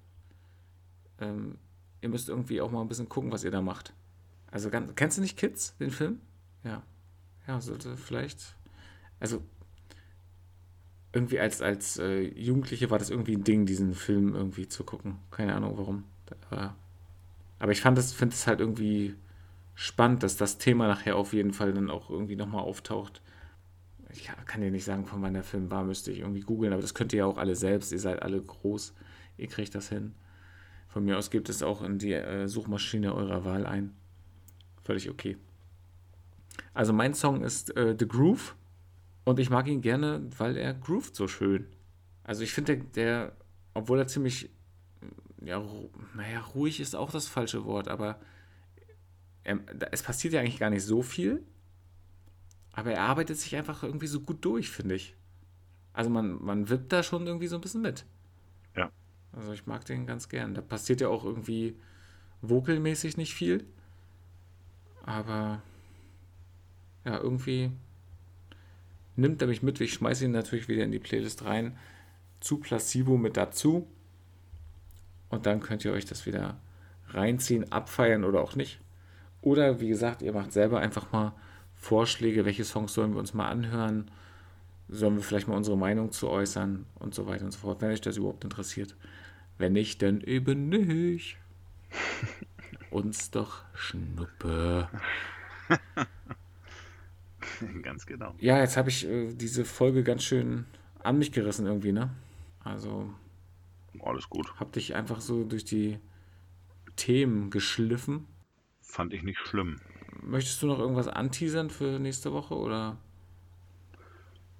ähm, 1.18 1.58
ihr 2.00 2.08
müsst 2.08 2.28
irgendwie 2.28 2.60
auch 2.60 2.70
mal 2.70 2.82
ein 2.82 2.88
bisschen 2.88 3.08
gucken, 3.08 3.32
was 3.32 3.44
ihr 3.44 3.50
da 3.50 3.62
macht. 3.62 3.94
Also 4.52 4.70
ganz, 4.70 4.94
kennst 4.94 5.16
du 5.18 5.22
nicht 5.22 5.36
Kids, 5.36 5.76
den 5.78 5.90
Film? 5.90 6.20
Ja. 6.62 6.82
Ja, 7.48 7.60
sollte 7.60 7.96
vielleicht. 7.96 8.54
Also 9.18 9.42
irgendwie 11.12 11.40
als, 11.40 11.60
als 11.60 11.98
äh, 11.98 12.20
Jugendliche 12.38 12.90
war 12.90 12.98
das 12.98 13.10
irgendwie 13.10 13.34
ein 13.36 13.44
Ding, 13.44 13.66
diesen 13.66 13.94
Film 13.94 14.34
irgendwie 14.34 14.68
zu 14.68 14.84
gucken. 14.84 15.16
Keine 15.30 15.54
Ahnung 15.54 15.76
warum. 15.76 16.04
Aber, 16.50 16.74
aber 17.58 17.72
ich 17.72 17.80
finde 17.82 18.00
es 18.00 18.46
halt 18.46 18.60
irgendwie 18.60 19.14
spannend, 19.74 20.22
dass 20.22 20.36
das 20.36 20.58
Thema 20.58 20.86
nachher 20.86 21.16
auf 21.16 21.32
jeden 21.32 21.52
Fall 21.52 21.72
dann 21.72 21.90
auch 21.90 22.08
irgendwie 22.08 22.36
nochmal 22.36 22.62
auftaucht. 22.62 23.20
Ich 24.10 24.24
kann- 24.24 24.44
kann 24.46 24.60
dir 24.60 24.70
nicht 24.70 24.84
sagen, 24.84 25.06
von 25.06 25.22
wann 25.22 25.34
der 25.34 25.44
Film 25.44 25.70
war, 25.70 25.84
müsste 25.84 26.10
ich 26.12 26.20
irgendwie 26.20 26.40
googeln, 26.40 26.72
aber 26.72 26.82
das 26.82 26.94
könnt 26.94 27.12
ihr 27.12 27.20
ja 27.20 27.26
auch 27.26 27.38
alle 27.38 27.56
selbst. 27.56 27.92
Ihr 27.92 27.98
seid 27.98 28.22
alle 28.22 28.40
groß, 28.40 28.94
ihr 29.38 29.48
kriegt 29.48 29.74
das 29.74 29.88
hin. 29.88 30.14
Von 30.88 31.04
mir 31.04 31.16
aus 31.18 31.30
gebt 31.30 31.48
es 31.48 31.62
auch 31.62 31.82
in 31.82 31.98
die 31.98 32.12
äh, 32.12 32.46
Suchmaschine 32.48 33.14
eurer 33.14 33.44
Wahl 33.46 33.66
ein. 33.66 33.94
Völlig 34.84 35.08
okay. 35.10 35.36
Also 36.74 36.92
mein 36.92 37.14
Song 37.14 37.42
ist 37.42 37.76
äh, 37.76 37.96
The 37.98 38.06
Groove 38.06 38.54
und 39.24 39.40
ich 39.40 39.50
mag 39.50 39.68
ihn 39.68 39.82
gerne, 39.82 40.28
weil 40.38 40.56
er 40.56 40.74
groovt 40.74 41.16
so 41.16 41.28
schön. 41.28 41.66
Also 42.24 42.42
ich 42.42 42.52
finde, 42.52 42.76
der, 42.78 42.86
der, 42.94 43.36
obwohl 43.74 43.98
er 43.98 44.06
ziemlich, 44.06 44.50
ja, 45.44 45.58
ru- 45.58 45.90
naja, 46.16 46.40
ruhig 46.40 46.80
ist 46.80 46.96
auch 46.96 47.10
das 47.12 47.28
falsche 47.28 47.64
Wort, 47.66 47.88
aber 47.88 48.20
er, 49.44 49.56
da- 49.56 49.88
es 49.92 50.02
passiert 50.02 50.34
ja 50.34 50.40
eigentlich 50.40 50.58
gar 50.58 50.70
nicht 50.70 50.84
so 50.84 51.02
viel, 51.02 51.42
aber 52.72 52.92
er 52.92 53.02
arbeitet 53.02 53.38
sich 53.38 53.54
einfach 53.56 53.82
irgendwie 53.82 54.06
so 54.06 54.20
gut 54.20 54.44
durch, 54.44 54.70
finde 54.70 54.94
ich. 54.94 55.14
Also 55.94 56.10
man, 56.10 56.42
man 56.44 56.68
wippt 56.70 56.92
da 56.92 57.02
schon 57.02 57.26
irgendwie 57.26 57.48
so 57.48 57.56
ein 57.56 57.62
bisschen 57.62 57.82
mit. 57.82 58.06
Ja. 58.76 58.90
Also 59.32 59.52
ich 59.52 59.66
mag 59.66 59.84
den 59.84 60.06
ganz 60.06 60.28
gern. 60.28 60.54
Da 60.54 60.60
passiert 60.60 61.00
ja 61.00 61.08
auch 61.08 61.24
irgendwie 61.24 61.76
vokalmäßig 62.42 63.16
nicht 63.16 63.34
viel. 63.34 63.66
Aber 65.04 65.62
ja, 67.04 67.18
irgendwie 67.18 67.70
nimmt 69.16 69.42
er 69.42 69.48
mich 69.48 69.62
mit. 69.62 69.80
Ich 69.80 69.94
schmeiße 69.94 70.24
ihn 70.24 70.30
natürlich 70.30 70.68
wieder 70.68 70.84
in 70.84 70.92
die 70.92 70.98
Playlist 70.98 71.44
rein. 71.44 71.76
Zu 72.40 72.58
Placebo 72.58 73.16
mit 73.16 73.36
dazu. 73.36 73.86
Und 75.28 75.46
dann 75.46 75.60
könnt 75.60 75.84
ihr 75.84 75.92
euch 75.92 76.04
das 76.04 76.26
wieder 76.26 76.58
reinziehen, 77.08 77.70
abfeiern 77.72 78.24
oder 78.24 78.40
auch 78.40 78.54
nicht. 78.54 78.80
Oder 79.40 79.80
wie 79.80 79.88
gesagt, 79.88 80.22
ihr 80.22 80.32
macht 80.32 80.52
selber 80.52 80.80
einfach 80.80 81.10
mal 81.12 81.32
Vorschläge, 81.74 82.44
welche 82.44 82.64
Songs 82.64 82.94
sollen 82.94 83.12
wir 83.12 83.18
uns 83.18 83.34
mal 83.34 83.48
anhören. 83.48 84.10
Sollen 84.88 85.16
wir 85.16 85.22
vielleicht 85.22 85.48
mal 85.48 85.56
unsere 85.56 85.76
Meinung 85.76 86.12
zu 86.12 86.28
äußern 86.28 86.86
und 86.96 87.14
so 87.14 87.26
weiter 87.26 87.44
und 87.44 87.50
so 87.50 87.60
fort, 87.60 87.80
wenn 87.80 87.90
euch 87.90 88.00
das 88.00 88.18
überhaupt 88.18 88.44
interessiert. 88.44 88.94
Wenn 89.58 89.72
nicht, 89.72 90.02
dann 90.02 90.20
eben 90.20 90.68
nicht. 90.68 91.38
Uns 92.92 93.30
doch 93.30 93.64
Schnuppe. 93.74 94.86
Ganz 97.82 98.04
genau. 98.04 98.34
Ja, 98.38 98.58
jetzt 98.58 98.76
habe 98.76 98.90
ich 98.90 99.08
äh, 99.08 99.32
diese 99.32 99.64
Folge 99.64 100.04
ganz 100.04 100.24
schön 100.24 100.66
an 101.02 101.16
mich 101.16 101.32
gerissen 101.32 101.66
irgendwie, 101.66 101.92
ne? 101.92 102.10
Also 102.62 103.08
Alles 104.00 104.28
gut. 104.28 104.52
hab 104.60 104.72
dich 104.72 104.94
einfach 104.94 105.22
so 105.22 105.44
durch 105.44 105.64
die 105.64 105.98
Themen 106.96 107.48
geschliffen. 107.48 108.26
Fand 108.82 109.14
ich 109.14 109.22
nicht 109.22 109.38
schlimm. 109.38 109.80
Möchtest 110.20 110.62
du 110.62 110.66
noch 110.66 110.78
irgendwas 110.78 111.08
anteasern 111.08 111.70
für 111.70 111.98
nächste 111.98 112.34
Woche 112.34 112.54
oder? 112.54 112.98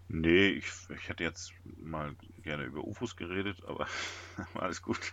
Nee, 0.08 0.48
ich, 0.48 0.70
ich 0.88 1.08
hätte 1.10 1.22
jetzt 1.22 1.52
mal 1.76 2.16
gerne 2.42 2.64
über 2.64 2.82
UFOs 2.82 3.14
geredet, 3.14 3.62
aber 3.66 3.86
alles 4.54 4.80
gut. 4.80 5.12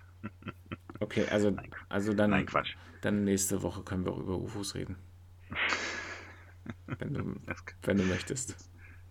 Okay, 1.00 1.26
also, 1.30 1.50
Nein, 1.50 1.72
also 1.88 2.14
dann, 2.14 2.32
Nein, 2.32 2.45
Quatsch. 2.45 2.76
dann 3.02 3.24
nächste 3.24 3.62
Woche 3.62 3.84
können 3.84 4.06
wir 4.06 4.12
auch 4.12 4.20
über 4.20 4.38
UFOs 4.38 4.76
reden. 4.76 4.97
Wenn 6.88 7.14
du, 7.14 7.36
wenn 7.84 7.97
du 7.97 8.04
möchtest. 8.04 8.56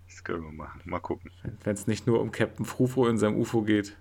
das 0.07 0.24
können 0.24 0.45
wir 0.45 0.53
machen. 0.53 0.82
Mal 0.84 1.01
gucken. 1.01 1.30
Wenn 1.64 1.74
es 1.74 1.86
nicht 1.86 2.07
nur 2.07 2.20
um 2.20 2.30
Captain 2.30 2.66
Frufo 2.66 3.09
in 3.09 3.18
seinem 3.18 3.36
UFO 3.36 3.62
geht. 3.62 3.97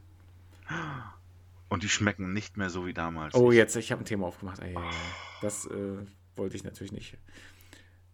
Und 1.69 1.83
die 1.83 1.89
schmecken 1.89 2.33
nicht 2.33 2.57
mehr 2.57 2.69
so 2.69 2.85
wie 2.85 2.93
damals. 2.93 3.35
Oh, 3.35 3.51
jetzt, 3.51 3.75
ich 3.75 3.91
habe 3.91 4.03
ein 4.03 4.05
Thema 4.05 4.27
aufgemacht. 4.27 4.61
Ei, 4.61 4.75
ei. 4.75 4.91
Das 5.41 5.65
äh, 5.65 5.97
wollte 6.35 6.55
ich 6.55 6.63
natürlich 6.63 6.91
nicht. 6.91 7.17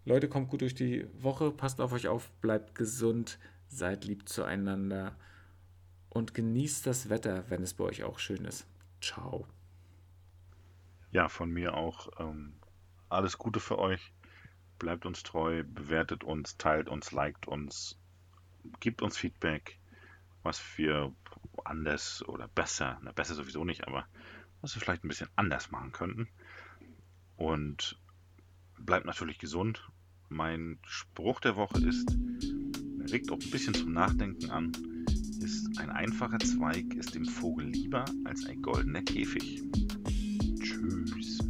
Leute, 0.05 0.27
kommt 0.27 0.49
gut 0.49 0.61
durch 0.61 0.75
die 0.75 1.07
Woche, 1.21 1.51
passt 1.51 1.79
auf 1.79 1.93
euch 1.93 2.07
auf, 2.07 2.29
bleibt 2.41 2.75
gesund, 2.75 3.39
seid 3.69 4.05
lieb 4.05 4.27
zueinander 4.27 5.15
und 6.09 6.33
genießt 6.33 6.85
das 6.85 7.09
Wetter, 7.09 7.45
wenn 7.49 7.63
es 7.63 7.73
bei 7.73 7.85
euch 7.85 8.03
auch 8.03 8.19
schön 8.19 8.45
ist. 8.45 8.67
Ciao. 9.01 9.47
Ja, 11.13 11.29
von 11.29 11.51
mir 11.51 11.75
auch 11.75 12.09
ähm, 12.19 12.53
alles 13.07 13.37
Gute 13.37 13.59
für 13.59 13.77
euch. 13.77 14.11
bleibt 14.79 15.05
uns 15.05 15.21
treu, 15.21 15.63
bewertet 15.63 16.23
uns, 16.23 16.57
teilt 16.57 16.89
uns, 16.89 17.11
liked 17.11 17.47
uns, 17.47 17.99
gibt 18.79 19.03
uns 19.03 19.15
Feedback, 19.15 19.79
was 20.41 20.61
wir 20.75 21.13
anders 21.63 22.27
oder 22.27 22.47
besser, 22.47 22.99
na 23.03 23.11
besser 23.11 23.35
sowieso 23.35 23.63
nicht, 23.63 23.87
aber 23.87 24.07
was 24.61 24.75
wir 24.75 24.81
vielleicht 24.81 25.05
ein 25.05 25.07
bisschen 25.07 25.29
anders 25.35 25.69
machen 25.69 25.91
könnten. 25.91 26.27
Und 27.37 27.99
bleibt 28.79 29.05
natürlich 29.05 29.37
gesund. 29.37 29.87
Mein 30.29 30.79
Spruch 30.83 31.39
der 31.39 31.55
Woche 31.55 31.77
ist, 31.77 32.09
regt 33.11 33.31
auch 33.31 33.39
ein 33.39 33.51
bisschen 33.51 33.75
zum 33.75 33.93
Nachdenken 33.93 34.49
an, 34.49 34.71
ist 35.43 35.77
ein 35.77 35.91
einfacher 35.91 36.39
Zweig 36.39 36.95
ist 36.95 37.13
dem 37.13 37.25
Vogel 37.25 37.67
lieber 37.67 38.03
als 38.25 38.45
ein 38.47 38.63
goldener 38.63 39.03
Käfig. 39.03 39.61
Tschüss. 40.63 41.42